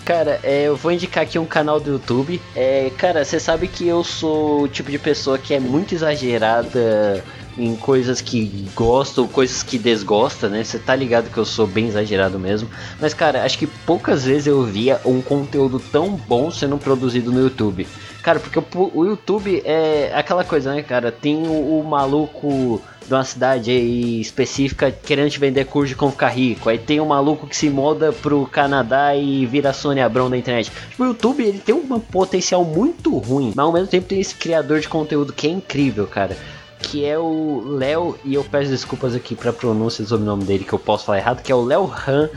Cara, 0.05 0.39
é, 0.41 0.63
eu 0.63 0.75
vou 0.77 0.91
indicar 0.91 1.23
aqui 1.25 1.37
um 1.37 1.45
canal 1.45 1.81
do 1.81 1.91
YouTube. 1.91 2.41
É, 2.55 2.89
cara, 2.97 3.25
você 3.25 3.41
sabe 3.41 3.67
que 3.67 3.85
eu 3.85 4.05
sou 4.05 4.61
o 4.61 4.67
tipo 4.67 4.89
de 4.89 4.97
pessoa 4.97 5.37
que 5.37 5.53
é 5.53 5.59
muito 5.59 5.93
exagerada 5.93 7.21
em 7.57 7.75
coisas 7.75 8.21
que 8.21 8.69
gosta 8.73 9.19
ou 9.19 9.27
coisas 9.27 9.63
que 9.63 9.77
desgosta, 9.77 10.47
né? 10.47 10.63
Você 10.63 10.79
tá 10.79 10.95
ligado 10.95 11.29
que 11.29 11.37
eu 11.37 11.43
sou 11.43 11.67
bem 11.67 11.87
exagerado 11.87 12.39
mesmo. 12.39 12.69
Mas, 13.01 13.13
cara, 13.13 13.43
acho 13.43 13.57
que 13.57 13.67
poucas 13.67 14.23
vezes 14.23 14.47
eu 14.47 14.63
via 14.63 15.01
um 15.03 15.21
conteúdo 15.21 15.77
tão 15.91 16.11
bom 16.11 16.49
sendo 16.51 16.77
produzido 16.77 17.29
no 17.29 17.41
YouTube. 17.41 17.85
Cara, 18.27 18.41
porque 18.41 18.59
o, 18.59 18.91
o 18.93 19.05
YouTube 19.05 19.61
é 19.63 20.11
aquela 20.13 20.43
coisa, 20.43 20.75
né, 20.75 20.83
cara? 20.83 21.13
Tem 21.13 21.47
o, 21.47 21.79
o 21.79 21.81
maluco 21.81 22.81
de 23.07 23.13
uma 23.13 23.23
cidade 23.23 23.71
específica 24.19 24.91
querendo 24.91 25.29
te 25.29 25.39
vender 25.39 25.63
curso 25.63 25.87
de 25.87 25.95
como 25.95 26.11
ficar 26.11 26.27
rico. 26.27 26.67
Aí 26.67 26.77
tem 26.77 26.99
um 26.99 27.05
maluco 27.05 27.47
que 27.47 27.55
se 27.55 27.69
molda 27.69 28.11
pro 28.11 28.45
Canadá 28.45 29.15
e 29.15 29.45
vira 29.45 29.71
Sônia 29.71 30.05
Abrão 30.05 30.29
da 30.29 30.37
internet. 30.37 30.69
Tipo, 30.89 31.03
o 31.03 31.05
YouTube 31.05 31.41
ele 31.41 31.59
tem 31.59 31.73
um 31.73 31.97
potencial 32.01 32.65
muito 32.65 33.17
ruim, 33.17 33.53
mas 33.55 33.65
ao 33.65 33.71
mesmo 33.71 33.87
tempo 33.87 34.09
tem 34.09 34.19
esse 34.19 34.35
criador 34.35 34.81
de 34.81 34.89
conteúdo 34.89 35.31
que 35.31 35.47
é 35.47 35.49
incrível, 35.49 36.05
cara 36.05 36.35
que 36.79 37.05
é 37.05 37.17
o 37.17 37.63
Léo, 37.65 38.19
e 38.25 38.35
eu 38.35 38.43
peço 38.43 38.69
desculpas 38.69 39.15
aqui 39.15 39.35
pra 39.35 39.51
pronúncia 39.51 40.03
do 40.03 40.09
sobrenome 40.09 40.43
dele, 40.43 40.63
que 40.65 40.73
eu 40.73 40.77
posso 40.77 41.05
falar 41.05 41.17
errado, 41.17 41.41
que 41.41 41.51
é 41.51 41.55
o 41.55 41.63
Léo 41.63 41.91
Han. 42.05 42.29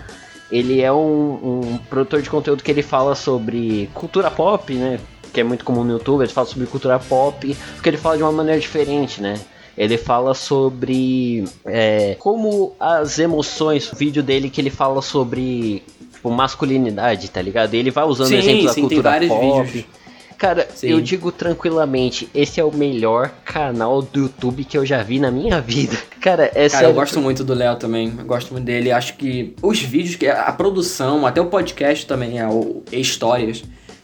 Ele 0.51 0.81
é 0.81 0.91
um, 0.91 1.61
um, 1.63 1.79
produtor 1.91 2.23
de 2.23 2.31
conteúdo 2.31 2.63
que 2.63 2.71
ele 2.71 2.83
fala 2.83 3.15
sobre 3.15 3.91
cultura 3.93 4.31
pop, 4.31 4.73
né? 4.73 4.99
Que 5.33 5.41
é 5.41 5.45
muito 5.45 5.65
comum 5.65 5.85
no 5.85 5.93
YouTube, 5.93 6.23
ele 6.23 6.33
fala 6.33 6.47
sobre 6.47 6.67
cultura 6.67 6.99
pop, 6.99 7.57
porque 7.75 7.89
ele 7.89 7.97
fala 7.97 8.17
de 8.17 8.23
uma 8.23 8.33
maneira 8.33 8.61
diferente, 8.61 9.21
né? 9.23 9.41
Ele 9.77 9.97
fala 9.97 10.35
sobre 10.35 11.45
é, 11.65 12.17
como 12.19 12.75
as 12.79 13.19
emoções, 13.19 13.91
o 13.93 13.97
vídeo 13.97 14.23
dele 14.23 14.51
que 14.51 14.61
ele 14.61 14.71
fala 14.71 15.01
sobre 15.01 15.83
tipo, 16.13 16.31
masculinidade, 16.31 17.31
tá 17.31 17.41
ligado? 17.41 17.75
Ele 17.75 17.91
vai 17.91 18.05
usando 18.05 18.29
sim, 18.29 18.37
exemplos 18.37 18.73
sim, 18.73 18.83
da 18.83 18.89
cultura 18.89 19.27
pop. 19.27 19.67
Vídeos. 19.67 20.01
Cara, 20.41 20.67
Sim. 20.75 20.89
eu 20.89 21.03
digo 21.03 21.31
tranquilamente, 21.31 22.27
esse 22.35 22.59
é 22.59 22.65
o 22.65 22.75
melhor 22.75 23.31
canal 23.45 24.01
do 24.01 24.21
YouTube 24.21 24.65
que 24.65 24.79
eu 24.79 24.87
já 24.87 25.03
vi 25.03 25.21
na 25.21 25.31
minha 25.31 25.61
vida. 25.61 25.95
Cara, 26.19 26.51
é 26.55 26.67
Cara, 26.67 26.87
eu 26.87 26.95
gosto 26.95 27.21
muito 27.21 27.45
do 27.45 27.53
Léo 27.53 27.77
também. 27.77 28.11
Eu 28.19 28.25
gosto 28.25 28.51
muito 28.53 28.65
dele. 28.65 28.91
Acho 28.91 29.19
que 29.19 29.55
os 29.61 29.81
vídeos, 29.81 30.17
a 30.35 30.51
produção, 30.53 31.27
até 31.27 31.43
o 31.43 31.47
podcast 31.47 32.07
também, 32.07 32.39
é 32.39 32.49
o 32.49 32.83
Histórias. 32.91 33.63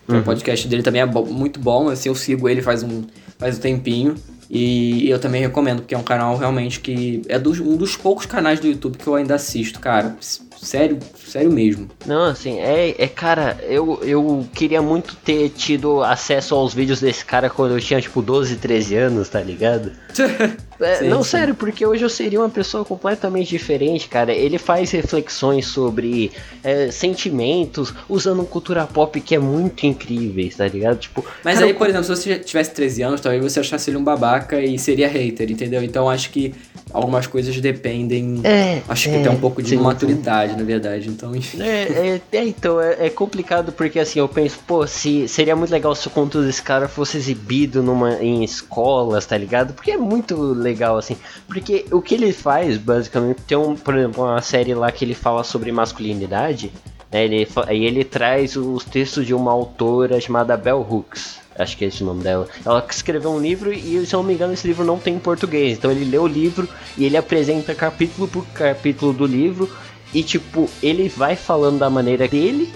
Uhum. 0.09 0.21
O 0.21 0.23
podcast 0.23 0.67
dele 0.69 0.83
também 0.83 1.03
é 1.03 1.07
muito 1.07 1.61
bom. 1.61 1.89
Assim, 1.89 2.09
eu 2.09 2.15
sigo 2.15 2.49
ele 2.49 2.63
faz 2.63 2.83
um, 2.83 3.05
faz 3.39 3.59
um 3.59 3.61
tempinho. 3.61 4.15
E 4.49 5.11
eu 5.11 5.19
também 5.19 5.41
recomendo, 5.41 5.81
porque 5.81 5.95
é 5.95 5.99
um 5.99 6.05
canal 6.05 6.37
realmente 6.37 6.79
que 6.81 7.23
é 7.29 7.39
dos, 7.39 7.59
um 7.59 7.77
dos 7.77 7.97
poucos 7.97 8.27
canais 8.27 8.61
do 8.61 8.69
YouTube 8.69 8.97
que 8.97 9.07
eu 9.07 9.17
ainda 9.17 9.35
assisto, 9.35 9.81
cara. 9.81 10.17
Sério, 10.61 10.99
sério 11.17 11.51
mesmo. 11.51 11.89
Não, 12.07 12.25
assim, 12.25 12.59
é, 12.59 12.95
é 12.99 13.09
cara, 13.09 13.59
eu, 13.63 14.01
eu 14.03 14.47
queria 14.55 14.81
muito 14.81 15.17
ter 15.17 15.51
tido 15.51 16.03
acesso 16.03 16.55
aos 16.55 16.75
vídeos 16.75 17.01
desse 17.01 17.25
cara 17.25 17.51
quando 17.51 17.73
eu 17.73 17.81
tinha, 17.81 18.01
tipo, 18.01 18.23
12, 18.23 18.57
13 18.57 18.97
anos, 18.97 19.29
tá 19.29 19.41
ligado? 19.41 19.93
é, 20.81 20.97
sim, 20.97 21.09
não, 21.09 21.23
sim. 21.23 21.31
sério, 21.31 21.55
porque 21.55 21.85
hoje 21.87 22.05
eu 22.05 22.09
seria 22.09 22.41
uma 22.41 22.49
pessoa 22.49 22.85
completamente 22.85 23.49
diferente, 23.49 24.09
cara. 24.09 24.33
Ele 24.33 24.59
faz 24.59 24.91
reflexões 24.91 25.67
sobre 25.67 26.33
é, 26.65 26.91
sentimentos, 26.91 27.93
usando 28.09 28.45
cultura 28.45 28.87
pop 28.87 29.21
que 29.21 29.35
é 29.35 29.39
muito 29.39 29.87
incríveis, 29.87 30.57
tá 30.57 30.67
ligado? 30.67 30.99
Tipo, 30.99 31.25
Mas 31.45 31.55
cara, 31.55 31.67
aí, 31.67 31.75
por 31.75 31.89
exemplo, 31.89 32.05
se 32.05 32.11
você 32.11 32.39
tivesse 32.39 32.73
13 32.73 33.03
anos, 33.03 33.21
talvez 33.21 33.43
você 33.43 33.61
achasse 33.61 33.91
ele 33.91 33.97
um 33.97 34.05
babaca 34.05 34.61
e 34.61 34.79
seria 34.79 35.09
hater, 35.09 35.51
entendeu? 35.51 35.83
Então 35.83 36.09
acho 36.09 36.31
que 36.31 36.55
algumas 36.93 37.27
coisas 37.27 37.59
dependem. 37.61 38.41
É, 38.45 38.83
acho 38.89 39.09
que 39.09 39.17
é, 39.17 39.23
tem 39.23 39.33
um 39.33 39.39
pouco 39.39 39.63
de 39.63 39.71
sim, 39.71 39.77
maturidade, 39.77 40.57
na 40.57 40.65
verdade. 40.65 41.09
Então, 41.09 41.35
enfim. 41.35 41.63
É, 41.63 41.83
é, 41.83 42.21
é 42.33 42.45
então, 42.45 42.81
é, 42.81 43.07
é, 43.07 43.11
complicado 43.11 43.73
porque 43.73 43.99
assim, 43.99 44.19
eu 44.19 44.29
penso, 44.29 44.59
pô, 44.67 44.87
se 44.87 45.29
seria 45.29 45.57
muito 45.57 45.71
legal 45.71 45.95
se 45.95 46.07
o 46.07 46.11
conteúdo 46.11 46.47
desse 46.47 46.63
cara 46.63 46.89
fosse 46.89 47.17
exibido 47.17 47.83
numa, 47.83 48.15
em 48.15 48.45
escolas, 48.45 49.27
tá 49.27 49.37
ligado? 49.37 49.75
Porque 49.75 49.91
é 49.91 49.97
muito 49.97 50.37
legal, 50.37 50.97
assim. 50.97 51.17
Porque 51.47 51.87
o 51.91 52.01
que 52.01 52.15
ele 52.15 52.33
faz, 52.33 52.77
basicamente, 52.79 53.43
tem 53.43 53.57
um, 53.57 53.75
por 53.75 53.97
exemplo, 53.97 54.25
uma 54.25 54.43
série 54.43 54.75
lá 54.75 54.91
que 54.91 55.05
ele 55.05 55.15
fala 55.15 55.43
sobre 55.45 55.73
masculinidade. 55.73 56.73
Né, 57.11 57.25
ele, 57.25 57.49
aí 57.67 57.85
ele 57.85 58.05
traz 58.05 58.57
os 58.57 58.85
textos 58.85 59.27
de 59.27 59.35
uma 59.35 59.53
autora 59.53 60.21
chamada 60.21 60.57
Bell 60.57 60.85
Hooks 60.89 61.46
acho 61.59 61.77
que 61.77 61.85
é 61.85 61.89
esse 61.89 62.03
o 62.03 62.07
nome 62.07 62.23
dela. 62.23 62.49
Ela 62.65 62.85
escreveu 62.91 63.31
um 63.31 63.41
livro 63.41 63.73
e, 63.73 64.05
se 64.07 64.15
eu 64.15 64.21
não 64.21 64.25
me 64.25 64.35
engano, 64.35 64.53
esse 64.53 64.67
livro 64.67 64.85
não 64.85 64.99
tem 64.99 65.15
em 65.15 65.19
português. 65.19 65.79
Então 65.79 65.91
ele 65.91 66.05
lê 66.05 66.19
o 66.19 66.27
livro 66.27 66.69
e 66.97 67.05
ele 67.05 67.17
apresenta 67.17 67.75
capítulo 67.75 68.29
por 68.29 68.47
capítulo 68.49 69.13
do 69.13 69.27
livro. 69.27 69.71
E 70.15 70.23
tipo, 70.23 70.69
ele 70.83 71.09
vai 71.09 71.37
falando 71.37 71.79
da 71.79 71.91
maneira 71.91 72.29
dele 72.29 72.73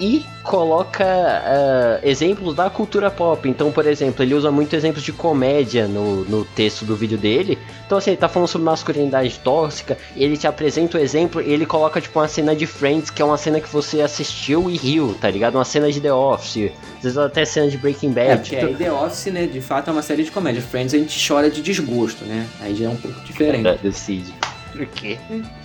e 0.00 0.24
coloca 0.42 1.04
uh, 1.04 2.06
exemplos 2.06 2.54
da 2.54 2.70
cultura 2.70 3.10
pop. 3.10 3.46
Então, 3.48 3.70
por 3.70 3.86
exemplo, 3.86 4.24
ele 4.24 4.34
usa 4.34 4.50
muito 4.50 4.74
exemplos 4.74 5.04
de 5.04 5.12
comédia 5.12 5.86
no, 5.86 6.24
no 6.24 6.44
texto 6.44 6.84
do 6.84 6.96
vídeo 6.96 7.18
dele. 7.18 7.58
Então, 7.86 7.98
assim, 7.98 8.10
ele 8.10 8.16
tá 8.16 8.28
falando 8.28 8.48
sobre 8.48 8.64
masculinidade 8.64 9.38
tóxica, 9.40 9.98
ele 10.16 10.36
te 10.36 10.46
apresenta 10.46 10.96
o 10.96 11.00
exemplo 11.00 11.42
e 11.42 11.52
ele 11.52 11.66
coloca, 11.66 12.00
tipo, 12.00 12.18
uma 12.18 12.28
cena 12.28 12.56
de 12.56 12.66
Friends, 12.66 13.10
que 13.10 13.20
é 13.20 13.24
uma 13.24 13.36
cena 13.36 13.60
que 13.60 13.68
você 13.68 14.00
assistiu 14.00 14.70
e 14.70 14.76
riu, 14.76 15.14
tá 15.20 15.30
ligado? 15.30 15.56
Uma 15.56 15.64
cena 15.64 15.92
de 15.92 16.00
The 16.00 16.12
Office, 16.12 16.72
às 16.96 17.02
vezes 17.02 17.18
até 17.18 17.44
cena 17.44 17.68
de 17.68 17.76
Breaking 17.76 18.12
Bad. 18.12 18.30
É, 18.30 18.36
porque 18.36 18.56
tipo... 18.56 18.74
The 18.78 18.92
Office, 18.92 19.26
né, 19.26 19.46
de 19.46 19.60
fato 19.60 19.90
é 19.90 19.92
uma 19.92 20.02
série 20.02 20.24
de 20.24 20.30
comédia. 20.30 20.62
Friends 20.62 20.94
a 20.94 20.98
gente 20.98 21.28
chora 21.28 21.50
de 21.50 21.60
desgosto, 21.60 22.24
né? 22.24 22.46
Aí 22.60 22.74
já 22.74 22.86
é 22.86 22.88
um 22.88 22.96
pouco 22.96 23.20
diferente. 23.20 23.68
É, 23.68 23.74
decide. 23.74 24.32
Por 24.72 24.86
quê? 24.86 25.18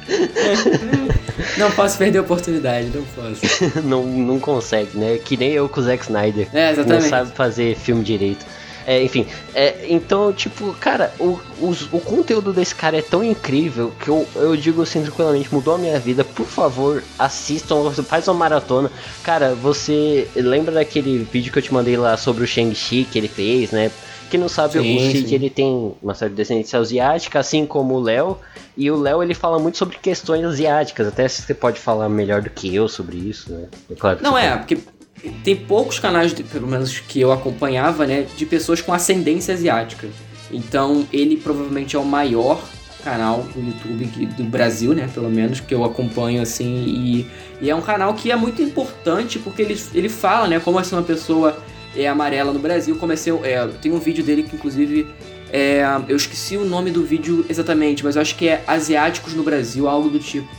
não 1.58 1.72
posso 1.72 1.98
perder 1.98 2.20
a 2.20 2.22
oportunidade, 2.22 2.90
não 2.94 3.04
posso. 3.04 3.42
não, 3.84 4.04
não 4.06 4.40
consegue, 4.40 4.98
né? 4.98 5.18
Que 5.18 5.38
nem 5.38 5.52
eu 5.52 5.70
com 5.70 5.80
o 5.80 5.84
Zack 5.84 6.04
Snyder. 6.04 6.48
É, 6.54 6.72
exatamente. 6.72 7.04
Não 7.04 7.10
sabe 7.10 7.32
fazer 7.32 7.76
filme 7.76 8.04
direito. 8.04 8.46
É, 8.88 9.02
enfim, 9.02 9.26
é, 9.56 9.88
então, 9.90 10.32
tipo, 10.32 10.72
cara, 10.76 11.12
o, 11.20 11.40
o, 11.60 11.76
o, 11.92 12.00
conteúdo 12.00 12.54
desse 12.54 12.76
cara 12.76 12.98
é 12.98 13.02
tão 13.02 13.24
incrível 13.24 13.92
que 14.00 14.10
eu, 14.10 14.28
eu 14.36 14.56
digo 14.56 14.84
assim 14.84 15.02
tranquilamente, 15.02 15.52
mudou 15.52 15.74
a 15.74 15.78
minha 15.78 16.00
vida. 16.00 16.24
Por 16.24 16.46
favor, 16.46 17.04
assistam, 17.18 17.92
faz 18.04 18.28
uma 18.28 18.36
maratona. 18.36 18.92
Cara, 19.24 19.56
você 19.56 20.28
lembra 20.36 20.76
daquele 20.76 21.28
vídeo 21.32 21.52
que 21.52 21.58
eu 21.58 21.64
te 21.64 21.74
mandei 21.74 21.98
lá 21.98 22.16
sobre 22.16 22.44
o 22.44 22.48
Shang-Chi 22.48 23.08
que 23.12 23.18
ele 23.18 23.28
fez, 23.28 23.72
né? 23.72 23.90
Quem 24.36 24.42
não 24.42 24.50
sabe, 24.50 24.74
sim, 24.74 24.98
o 24.98 25.12
Cid 25.12 25.34
ele 25.34 25.50
tem 25.50 25.94
uma 26.04 26.14
certa 26.14 26.36
descendência 26.36 26.78
asiática, 26.78 27.40
assim 27.40 27.66
como 27.66 27.96
o 27.96 28.02
Léo. 28.02 28.38
E 28.76 28.92
o 28.92 28.98
Léo 28.98 29.24
ele 29.24 29.34
fala 29.34 29.58
muito 29.58 29.78
sobre 29.78 29.98
questões 29.98 30.44
asiáticas. 30.44 31.08
Até 31.08 31.26
se 31.26 31.42
você 31.42 31.54
pode 31.54 31.80
falar 31.80 32.10
melhor 32.10 32.42
do 32.42 32.50
que 32.50 32.76
eu 32.76 32.90
sobre 32.90 33.16
isso, 33.16 33.54
né? 33.54 33.70
É 33.90 33.96
claro 33.96 34.20
não 34.22 34.38
é, 34.38 34.50
pode. 34.50 34.76
porque 34.76 35.32
tem 35.42 35.56
poucos 35.56 36.00
canais, 36.00 36.34
pelo 36.34 36.68
menos 36.68 37.00
que 37.00 37.22
eu 37.22 37.32
acompanhava, 37.32 38.06
né, 38.06 38.28
de 38.36 38.46
pessoas 38.46 38.82
com 38.82 38.92
ascendência 38.92 39.54
asiática. 39.54 40.06
Então 40.52 41.08
ele 41.14 41.38
provavelmente 41.38 41.96
é 41.96 42.00
o 42.00 42.04
maior 42.04 42.62
canal 43.06 43.44
do 43.56 43.62
YouTube 43.62 44.26
do 44.36 44.44
Brasil, 44.44 44.94
né, 44.94 45.10
pelo 45.14 45.30
menos, 45.30 45.62
que 45.62 45.74
eu 45.74 45.86
acompanho 45.86 46.42
assim. 46.42 46.84
E, 46.86 47.32
e 47.62 47.70
é 47.70 47.76
um 47.76 47.82
canal 47.82 48.14
que 48.16 48.34
é 48.34 48.36
muito 48.36 48.62
importante 48.62 49.40
porque 49.40 49.62
ele, 49.62 49.82
ele 49.94 50.10
fala, 50.10 50.46
né, 50.46 50.60
como 50.60 50.78
assim 50.78 50.94
uma 50.94 51.04
pessoa 51.04 51.58
é 51.96 52.08
amarela 52.08 52.52
no 52.52 52.60
Brasil. 52.60 52.96
Comecei. 52.96 53.34
É, 53.44 53.68
tem 53.82 53.92
um 53.92 54.00
vídeo 54.00 54.24
dele 54.24 54.44
que, 54.44 54.56
inclusive. 54.56 55.08
É, 55.52 55.84
eu 56.10 56.18
esqueci 56.18 56.58
o 56.58 56.66
nome 56.66 56.92
do 56.92 57.04
vídeo 57.04 57.46
exatamente, 57.48 58.04
mas 58.04 58.16
eu 58.16 58.22
acho 58.22 58.36
que 58.36 58.48
é 58.48 58.64
Asiáticos 58.68 59.34
no 59.34 59.44
Brasil, 59.44 59.88
algo 59.88 60.10
do 60.10 60.20
tipo. 60.20 60.50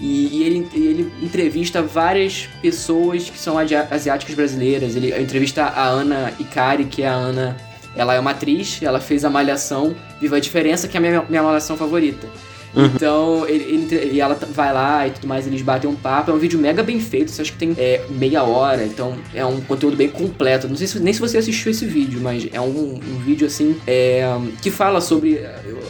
E, 0.00 0.38
e 0.38 0.42
ele, 0.42 0.68
ele 0.74 1.12
entrevista 1.22 1.80
várias 1.80 2.48
pessoas 2.60 3.30
que 3.30 3.38
são 3.38 3.56
asiáticas 3.56 4.34
brasileiras. 4.34 4.96
Ele 4.96 5.16
entrevista 5.22 5.62
a 5.62 5.86
Ana 5.86 6.32
Ikari, 6.40 6.84
que 6.84 7.02
é 7.02 7.08
a 7.08 7.14
Ana. 7.14 7.56
Ela 7.94 8.14
é 8.14 8.20
uma 8.20 8.32
atriz, 8.32 8.82
ela 8.82 9.00
fez 9.00 9.24
a 9.24 9.30
Malhação 9.30 9.94
Viva 10.20 10.36
a 10.36 10.40
Diferença, 10.40 10.88
que 10.88 10.96
é 10.96 10.98
a 10.98 11.00
minha, 11.00 11.24
minha 11.28 11.42
Malhação 11.42 11.76
favorita. 11.76 12.26
Uhum. 12.74 12.86
Então, 12.86 13.48
ele, 13.48 13.64
ele, 13.64 14.10
e 14.14 14.20
ela 14.20 14.34
vai 14.34 14.72
lá 14.72 15.06
e 15.06 15.10
tudo 15.10 15.26
mais, 15.26 15.46
eles 15.46 15.62
batem 15.62 15.88
um 15.88 15.94
papo. 15.94 16.30
É 16.30 16.34
um 16.34 16.38
vídeo 16.38 16.58
mega 16.58 16.82
bem 16.82 16.98
feito, 17.00 17.30
você 17.30 17.42
acha 17.42 17.52
que 17.52 17.58
tem 17.58 17.74
é, 17.76 18.04
meia 18.08 18.42
hora, 18.42 18.84
então 18.84 19.16
é 19.34 19.44
um 19.44 19.60
conteúdo 19.60 19.96
bem 19.96 20.08
completo. 20.08 20.68
Não 20.68 20.76
sei 20.76 20.86
se, 20.86 20.98
nem 20.98 21.12
se 21.12 21.20
você 21.20 21.38
assistiu 21.38 21.70
esse 21.70 21.84
vídeo, 21.84 22.20
mas 22.20 22.48
é 22.52 22.60
um, 22.60 22.94
um 22.94 23.18
vídeo 23.24 23.46
assim 23.46 23.76
é, 23.86 24.24
que 24.60 24.70
fala 24.70 25.00
sobre 25.00 25.40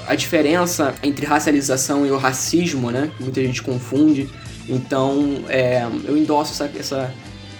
a 0.06 0.14
diferença 0.14 0.94
entre 1.02 1.24
racialização 1.24 2.06
e 2.06 2.10
o 2.10 2.16
racismo, 2.16 2.90
né? 2.90 3.10
Muita 3.20 3.40
gente 3.42 3.62
confunde. 3.62 4.28
Então, 4.68 5.44
é, 5.48 5.86
eu 6.04 6.16
endosso 6.16 6.52
essa, 6.52 6.78
essa 6.78 7.14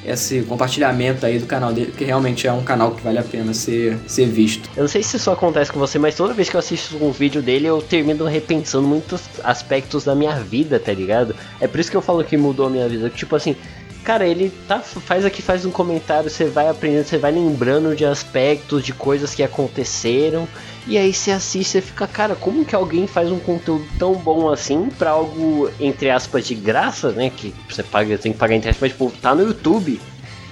esse 0.05 0.42
compartilhamento 0.42 1.24
aí 1.24 1.38
do 1.38 1.46
canal 1.46 1.72
dele, 1.72 1.92
que 1.96 2.05
realmente 2.05 2.46
é 2.46 2.53
um 2.53 2.62
canal 2.62 2.92
que 2.92 3.03
vale 3.03 3.18
a 3.18 3.22
pena 3.22 3.55
ser, 3.55 3.98
ser 4.07 4.26
visto. 4.26 4.68
Eu 4.76 4.82
não 4.82 4.88
sei 4.88 5.03
se 5.03 5.16
isso 5.16 5.30
acontece 5.30 5.70
com 5.72 5.78
você, 5.78 5.98
mas 5.98 6.14
toda 6.14 6.34
vez 6.34 6.48
que 6.48 6.57
eu 6.57 6.61
assisto 6.61 6.96
um 7.03 7.12
vídeo 7.12 7.40
dele, 7.40 7.66
eu 7.66 7.80
termino 7.80 8.24
repensando 8.24 8.86
muitos 8.86 9.22
aspectos 9.44 10.05
da 10.05 10.14
minha 10.14 10.34
vida, 10.40 10.78
tá 10.78 10.92
ligado? 10.92 11.34
É 11.61 11.66
por 11.66 11.80
isso 11.80 11.90
que 11.90 11.96
eu 11.96 12.03
falo 12.03 12.24
que 12.24 12.36
mudou 12.36 12.66
a 12.66 12.70
minha 12.70 12.88
vida. 12.88 13.09
Tipo 13.11 13.36
assim, 13.36 13.57
cara, 14.03 14.26
ele 14.26 14.53
tá, 14.66 14.80
faz 14.80 15.24
aqui, 15.24 15.40
faz 15.40 15.64
um 15.64 15.70
comentário, 15.70 16.28
você 16.28 16.44
vai 16.44 16.68
aprendendo, 16.68 17.05
você 17.05 17.18
vai 17.18 17.32
lembrando 17.32 17.94
de 17.94 18.05
aspectos, 18.05 18.84
de 18.84 18.92
coisas 18.92 19.34
que 19.34 19.42
aconteceram. 19.42 20.48
E 20.87 20.99
aí 20.99 21.12
você 21.12 21.30
assiste, 21.30 21.70
você 21.70 21.80
fica, 21.80 22.07
cara, 22.07 22.35
como 22.35 22.64
que 22.64 22.74
alguém 22.74 23.07
faz 23.07 23.30
um 23.30 23.39
conteúdo 23.39 23.87
tão 23.99 24.14
bom 24.14 24.51
assim 24.51 24.89
para 24.99 25.11
algo, 25.11 25.70
entre 25.78 26.11
aspas, 26.11 26.47
de 26.47 26.55
graça, 26.55 27.12
né? 27.12 27.30
Que 27.30 27.55
você 27.68 27.83
paga, 27.83 28.18
tem 28.18 28.33
que 28.33 28.39
pagar 28.39 28.57
entre 28.57 28.70
aspas, 28.70 28.91
mas, 28.91 28.93
tipo, 28.93 29.20
tá 29.20 29.35
no 29.35 29.43
YouTube. 29.43 30.01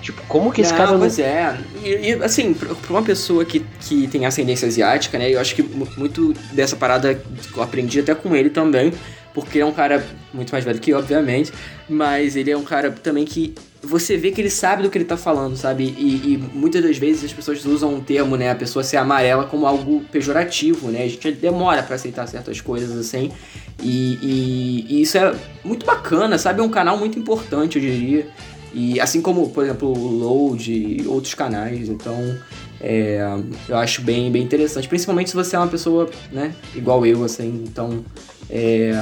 Tipo, 0.01 0.23
como 0.29 0.53
que 0.53 0.61
esse 0.61 0.71
não, 0.71 0.79
cara 0.79 0.93
não. 0.93 1.01
Pois 1.01 1.19
é. 1.19 1.59
E, 1.83 1.89
e, 1.89 2.13
assim, 2.23 2.55
pra 2.55 2.75
uma 2.89 3.03
pessoa 3.03 3.45
que, 3.45 3.65
que 3.81 4.07
tem 4.07 4.25
ascendência 4.25 4.67
asiática, 4.67 5.19
né? 5.19 5.31
Eu 5.31 5.41
acho 5.41 5.55
que 5.55 5.63
muito 5.63 6.33
dessa 6.53 6.77
parada 6.77 7.21
eu 7.55 7.63
aprendi 7.63 8.01
até 8.01 8.15
com 8.15 8.35
ele 8.35 8.51
também. 8.51 8.93
Porque 9.35 9.61
é 9.61 9.67
um 9.67 9.73
cara 9.73 10.05
muito 10.33 10.51
mais 10.51 10.65
velho 10.65 10.81
que 10.81 10.91
eu, 10.91 10.99
obviamente. 10.99 11.53
Mas 11.89 12.35
ele 12.35 12.51
é 12.51 12.57
um 12.57 12.65
cara 12.65 12.91
também 12.91 13.25
que 13.25 13.55
você 13.83 14.17
vê 14.17 14.31
que 14.31 14.41
ele 14.41 14.51
sabe 14.51 14.83
do 14.83 14.91
que 14.91 14.99
ele 14.99 15.05
tá 15.05 15.17
falando, 15.17 15.57
sabe? 15.57 15.95
E, 15.97 16.35
e, 16.35 16.37
muitas 16.53 16.83
das 16.83 16.99
vezes 16.99 17.25
as 17.25 17.33
pessoas 17.33 17.65
usam 17.65 17.95
um 17.95 18.01
termo, 18.01 18.37
né? 18.37 18.51
A 18.51 18.55
pessoa 18.55 18.83
ser 18.85 18.99
amarela 18.99 19.45
como 19.45 19.67
algo 19.67 20.03
pejorativo, 20.13 20.91
né? 20.91 21.05
A 21.05 21.09
gente 21.09 21.33
demora 21.33 21.83
para 21.83 21.97
aceitar 21.97 22.27
certas 22.27 22.61
coisas 22.61 22.97
assim. 22.97 23.33
E, 23.83 24.19
e, 24.23 24.87
e, 24.89 25.03
isso 25.03 25.17
é 25.17 25.35
muito 25.65 25.87
bacana, 25.87 26.37
sabe? 26.37 26.61
É 26.61 26.63
um 26.63 26.69
canal 26.69 26.99
muito 26.99 27.19
importante, 27.19 27.77
eu 27.77 27.83
diria. 27.83 28.29
E 28.73 29.01
assim 29.01 29.21
como, 29.21 29.49
por 29.49 29.65
exemplo, 29.65 29.89
o 29.89 30.09
Load 30.09 30.71
e 30.73 31.07
outros 31.07 31.35
canais. 31.35 31.89
Então, 31.89 32.39
é, 32.81 33.19
eu 33.67 33.77
acho 33.79 34.03
bem, 34.03 34.31
bem 34.31 34.43
interessante. 34.43 34.89
Principalmente 34.89 35.31
se 35.31 35.37
você 35.37 35.57
é 35.57 35.59
uma 35.59 35.69
pessoa, 35.69 36.09
né? 36.31 36.55
Igual 36.75 37.05
eu, 37.07 37.25
assim. 37.25 37.65
Então, 37.67 38.05
é, 38.51 38.93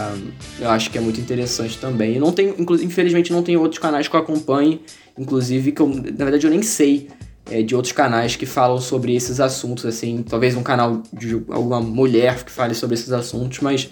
eu 0.60 0.70
acho 0.70 0.90
que 0.90 0.98
é 0.98 1.00
muito 1.00 1.20
interessante 1.20 1.78
também. 1.78 2.16
E 2.16 2.18
não 2.18 2.32
tem, 2.32 2.54
infelizmente 2.82 3.32
não 3.32 3.42
tem 3.42 3.56
outros 3.56 3.80
canais 3.80 4.06
que 4.06 4.14
eu 4.14 4.20
acompanhe, 4.20 4.82
inclusive 5.18 5.72
que 5.72 5.80
eu, 5.80 5.88
na 5.88 6.24
verdade 6.24 6.46
eu 6.46 6.50
nem 6.50 6.62
sei 6.62 7.08
é, 7.50 7.62
de 7.62 7.74
outros 7.74 7.92
canais 7.92 8.36
que 8.36 8.44
falam 8.44 8.78
sobre 8.78 9.14
esses 9.14 9.40
assuntos, 9.40 9.86
assim, 9.86 10.22
talvez 10.22 10.54
um 10.54 10.62
canal 10.62 11.02
de 11.12 11.42
alguma 11.48 11.80
mulher 11.80 12.44
que 12.44 12.50
fale 12.50 12.74
sobre 12.74 12.94
esses 12.94 13.10
assuntos, 13.10 13.60
mas 13.60 13.88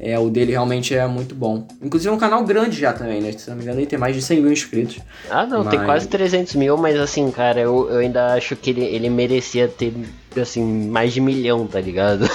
é, 0.00 0.18
o 0.18 0.30
dele 0.30 0.52
realmente 0.52 0.94
é 0.94 1.06
muito 1.06 1.34
bom. 1.34 1.66
Inclusive 1.82 2.10
é 2.10 2.12
um 2.12 2.18
canal 2.18 2.42
grande 2.44 2.80
já 2.80 2.92
também, 2.92 3.20
né? 3.20 3.32
Se 3.32 3.48
não 3.50 3.56
me 3.56 3.62
engano, 3.62 3.80
ele 3.80 3.86
tem 3.86 3.98
mais 3.98 4.16
de 4.16 4.22
100 4.22 4.40
mil 4.40 4.52
inscritos. 4.52 4.98
Ah, 5.30 5.46
não, 5.46 5.64
mas... 5.64 5.74
tem 5.74 5.84
quase 5.84 6.08
300 6.08 6.54
mil, 6.54 6.76
mas 6.76 6.98
assim, 6.98 7.30
cara, 7.30 7.60
eu, 7.60 7.90
eu 7.90 7.98
ainda 7.98 8.34
acho 8.34 8.56
que 8.56 8.70
ele, 8.70 8.84
ele 8.84 9.10
merecia 9.10 9.68
ter, 9.68 9.92
assim, 10.40 10.88
mais 10.88 11.12
de 11.12 11.20
milhão, 11.20 11.66
tá 11.66 11.80
ligado? 11.80 12.28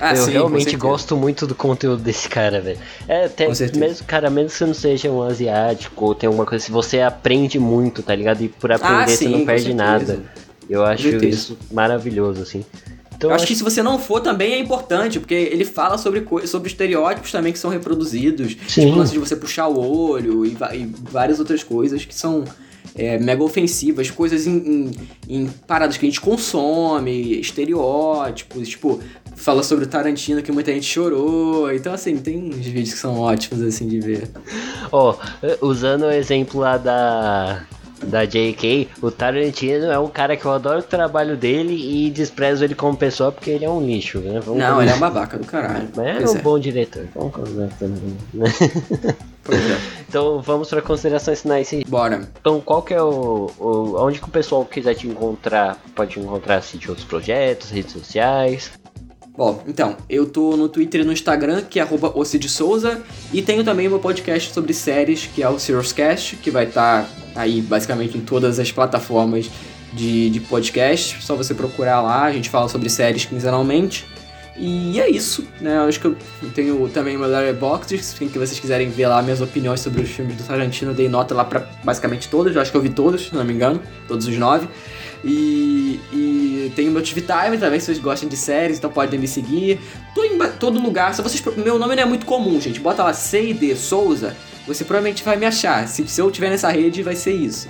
Ah, 0.00 0.12
eu 0.16 0.24
sim, 0.24 0.32
realmente 0.32 0.76
gosto 0.76 1.16
muito 1.16 1.46
do 1.46 1.54
conteúdo 1.54 2.02
desse 2.02 2.28
cara, 2.28 2.60
velho. 2.60 2.78
É, 3.08 3.26
até 3.26 3.48
mesmo, 3.48 4.06
cara, 4.06 4.30
mesmo 4.30 4.50
que 4.50 4.56
você 4.56 4.66
não 4.66 4.74
seja 4.74 5.10
um 5.10 5.22
asiático 5.22 6.04
ou 6.04 6.14
tem 6.14 6.26
alguma 6.26 6.46
coisa 6.46 6.64
assim, 6.64 6.72
você 6.72 7.00
aprende 7.00 7.58
muito, 7.58 8.02
tá 8.02 8.14
ligado? 8.14 8.42
E 8.42 8.48
por 8.48 8.72
aprender 8.72 9.04
ah, 9.04 9.08
sim, 9.08 9.16
você 9.16 9.28
não 9.28 9.44
perde 9.44 9.74
nada. 9.74 10.20
Eu 10.68 10.84
acho 10.84 11.08
isso 11.08 11.58
maravilhoso, 11.70 12.42
assim. 12.42 12.64
Então, 13.20 13.28
eu 13.28 13.36
acho 13.36 13.46
que 13.46 13.54
se 13.54 13.62
você 13.62 13.82
não 13.82 13.98
for 13.98 14.20
também 14.20 14.54
é 14.54 14.58
importante, 14.58 15.20
porque 15.20 15.34
ele 15.34 15.66
fala 15.66 15.98
sobre, 15.98 16.26
sobre 16.46 16.70
estereótipos 16.70 17.30
também 17.30 17.52
que 17.52 17.58
são 17.58 17.70
reproduzidos. 17.70 18.56
Sim. 18.66 18.86
Tipo, 18.86 19.04
de 19.04 19.18
você 19.18 19.36
puxar 19.36 19.68
o 19.68 19.78
olho 19.78 20.46
e, 20.46 20.56
e 20.72 20.86
várias 21.02 21.38
outras 21.38 21.62
coisas 21.62 22.02
que 22.02 22.14
são 22.14 22.44
é, 22.94 23.18
mega 23.18 23.42
ofensivas, 23.42 24.10
coisas 24.10 24.46
em, 24.46 24.56
em, 24.56 24.90
em, 25.28 25.46
paradas 25.66 25.96
que 25.96 26.06
a 26.06 26.08
gente 26.08 26.20
consome, 26.20 27.40
estereótipos, 27.40 28.68
tipo, 28.68 29.00
fala 29.36 29.62
sobre 29.62 29.84
o 29.84 29.88
Tarantino 29.88 30.42
que 30.42 30.52
muita 30.52 30.72
gente 30.72 30.86
chorou. 30.86 31.72
Então, 31.72 31.92
assim, 31.92 32.16
tem 32.16 32.38
uns 32.38 32.66
vídeos 32.66 32.94
que 32.94 32.98
são 32.98 33.18
ótimos, 33.18 33.62
assim, 33.62 33.88
de 33.88 34.00
ver. 34.00 34.28
Ó, 34.92 35.14
oh, 35.60 35.66
usando 35.66 36.02
o 36.02 36.10
exemplo 36.10 36.60
lá 36.60 36.76
da 36.76 37.66
da 38.06 38.24
JK, 38.24 38.88
o 39.02 39.10
Tarantino 39.10 39.86
é 39.86 39.98
um 39.98 40.08
cara 40.08 40.36
que 40.36 40.44
eu 40.44 40.50
adoro 40.50 40.78
o 40.78 40.82
trabalho 40.82 41.36
dele 41.36 41.74
e 41.74 42.10
desprezo 42.10 42.64
ele 42.64 42.74
como 42.74 42.96
pessoa 42.96 43.30
porque 43.30 43.50
ele 43.50 43.64
é 43.64 43.70
um 43.70 43.84
lixo, 43.84 44.20
né? 44.20 44.40
Vamos 44.40 44.58
Não, 44.58 44.80
ele 44.80 44.90
é 44.90 44.94
um 44.94 44.98
babaca 44.98 45.36
do 45.36 45.46
caralho. 45.46 45.88
Mas 45.94 46.22
é 46.22 46.34
um 46.34 46.38
é. 46.38 46.40
bom 46.40 46.58
diretor. 46.58 47.06
Vamos 47.14 47.34
conversar 47.34 47.76
também? 47.78 48.16
Pois 49.50 49.60
é. 49.70 49.78
Então 50.08 50.40
vamos 50.40 50.68
para 50.68 50.80
considerações 50.80 51.42
finais. 51.42 51.70
Bora. 51.88 52.28
Então 52.40 52.60
qual 52.60 52.82
que 52.82 52.94
é 52.94 53.02
o, 53.02 53.50
o 53.58 54.04
onde 54.04 54.20
que 54.20 54.28
o 54.28 54.30
pessoal 54.30 54.64
quiser 54.64 54.94
te 54.94 55.06
encontrar, 55.06 55.78
pode 55.94 56.18
encontrar 56.18 56.56
assistir 56.56 56.88
outros 56.88 57.06
projetos, 57.06 57.70
redes 57.70 57.92
sociais? 57.92 58.70
Bom, 59.36 59.62
então, 59.66 59.96
eu 60.08 60.26
tô 60.26 60.56
no 60.56 60.68
Twitter 60.68 61.00
e 61.00 61.04
no 61.04 61.12
Instagram, 61.12 61.62
que 61.62 61.78
é 61.78 61.82
arroba 61.82 62.12
Souza, 62.48 63.00
e 63.32 63.40
tenho 63.40 63.64
também 63.64 63.88
meu 63.88 63.98
podcast 63.98 64.52
sobre 64.52 64.74
séries, 64.74 65.30
que 65.32 65.42
é 65.42 65.48
o 65.48 65.56
Cast, 65.94 66.36
que 66.36 66.50
vai 66.50 66.64
estar 66.64 67.04
tá 67.04 67.40
aí 67.40 67.62
basicamente 67.62 68.18
em 68.18 68.20
todas 68.20 68.58
as 68.58 68.70
plataformas 68.70 69.48
de, 69.92 70.30
de 70.30 70.40
podcast. 70.40 71.22
Só 71.22 71.34
você 71.34 71.54
procurar 71.54 72.02
lá, 72.02 72.24
a 72.24 72.32
gente 72.32 72.50
fala 72.50 72.68
sobre 72.68 72.90
séries 72.90 73.24
quinzenalmente. 73.24 74.06
E 74.56 75.00
é 75.00 75.08
isso, 75.08 75.46
né? 75.60 75.76
Eu 75.76 75.82
acho 75.82 76.00
que 76.00 76.06
eu 76.06 76.16
tenho 76.54 76.88
também 76.88 77.16
meu 77.16 77.28
Letterboxd, 77.28 77.96
que 77.96 78.38
vocês 78.38 78.58
quiserem 78.58 78.90
ver 78.90 79.06
lá 79.06 79.22
minhas 79.22 79.40
opiniões 79.40 79.80
sobre 79.80 80.02
os 80.02 80.10
filmes 80.10 80.36
do 80.36 80.42
Tarantino, 80.42 80.90
eu 80.90 80.94
dei 80.94 81.08
nota 81.08 81.34
lá 81.34 81.44
pra 81.44 81.66
basicamente 81.82 82.28
todos, 82.28 82.54
eu 82.54 82.60
acho 82.60 82.70
que 82.70 82.76
eu 82.76 82.80
vi 82.80 82.90
todos, 82.90 83.26
se 83.26 83.34
não 83.34 83.44
me 83.44 83.54
engano, 83.54 83.80
todos 84.06 84.26
os 84.26 84.36
nove. 84.36 84.68
E, 85.24 86.00
e 86.12 86.72
tem 86.74 86.88
o 86.88 86.92
meu 86.92 87.02
TV 87.02 87.22
Time 87.22 87.58
também, 87.58 87.78
se 87.78 87.86
vocês 87.86 87.98
gostam 87.98 88.28
de 88.28 88.36
séries, 88.36 88.78
então 88.78 88.90
podem 88.90 89.18
me 89.18 89.28
seguir. 89.28 89.78
Tô 90.14 90.24
em 90.24 90.38
todo 90.58 90.80
lugar, 90.80 91.14
se 91.14 91.22
vocês, 91.22 91.42
meu 91.56 91.78
nome 91.78 91.94
não 91.94 92.02
é 92.02 92.06
muito 92.06 92.26
comum, 92.26 92.60
gente, 92.60 92.80
bota 92.80 93.04
lá 93.04 93.12
C&D 93.12 93.76
Souza, 93.76 94.36
você 94.66 94.84
provavelmente 94.84 95.22
vai 95.22 95.36
me 95.36 95.46
achar. 95.46 95.86
Se, 95.88 96.06
se 96.06 96.20
eu 96.20 96.30
tiver 96.30 96.50
nessa 96.50 96.70
rede, 96.70 97.02
vai 97.02 97.16
ser 97.16 97.32
isso. 97.32 97.68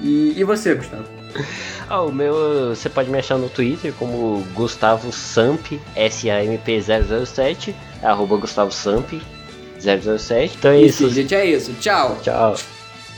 E, 0.00 0.34
e 0.36 0.44
você, 0.44 0.74
Gustavo? 0.74 1.04
Ah, 1.88 2.02
o 2.02 2.12
meu, 2.12 2.74
você 2.74 2.88
pode 2.88 3.10
me 3.10 3.18
achar 3.18 3.36
no 3.36 3.48
Twitter 3.48 3.92
como 3.98 4.44
Gustavo 4.54 5.12
Samp, 5.12 5.72
S-A-M-P 5.94 6.80
007, 7.26 7.74
arroba 8.02 8.36
Gustavo 8.36 8.72
Samp 8.72 9.12
007. 9.78 10.56
Então 10.58 10.70
é 10.70 10.80
isso. 10.80 11.04
isso. 11.04 11.14
gente, 11.14 11.34
é 11.34 11.44
isso. 11.44 11.72
Tchau. 11.74 12.18
Tchau. 12.22 12.56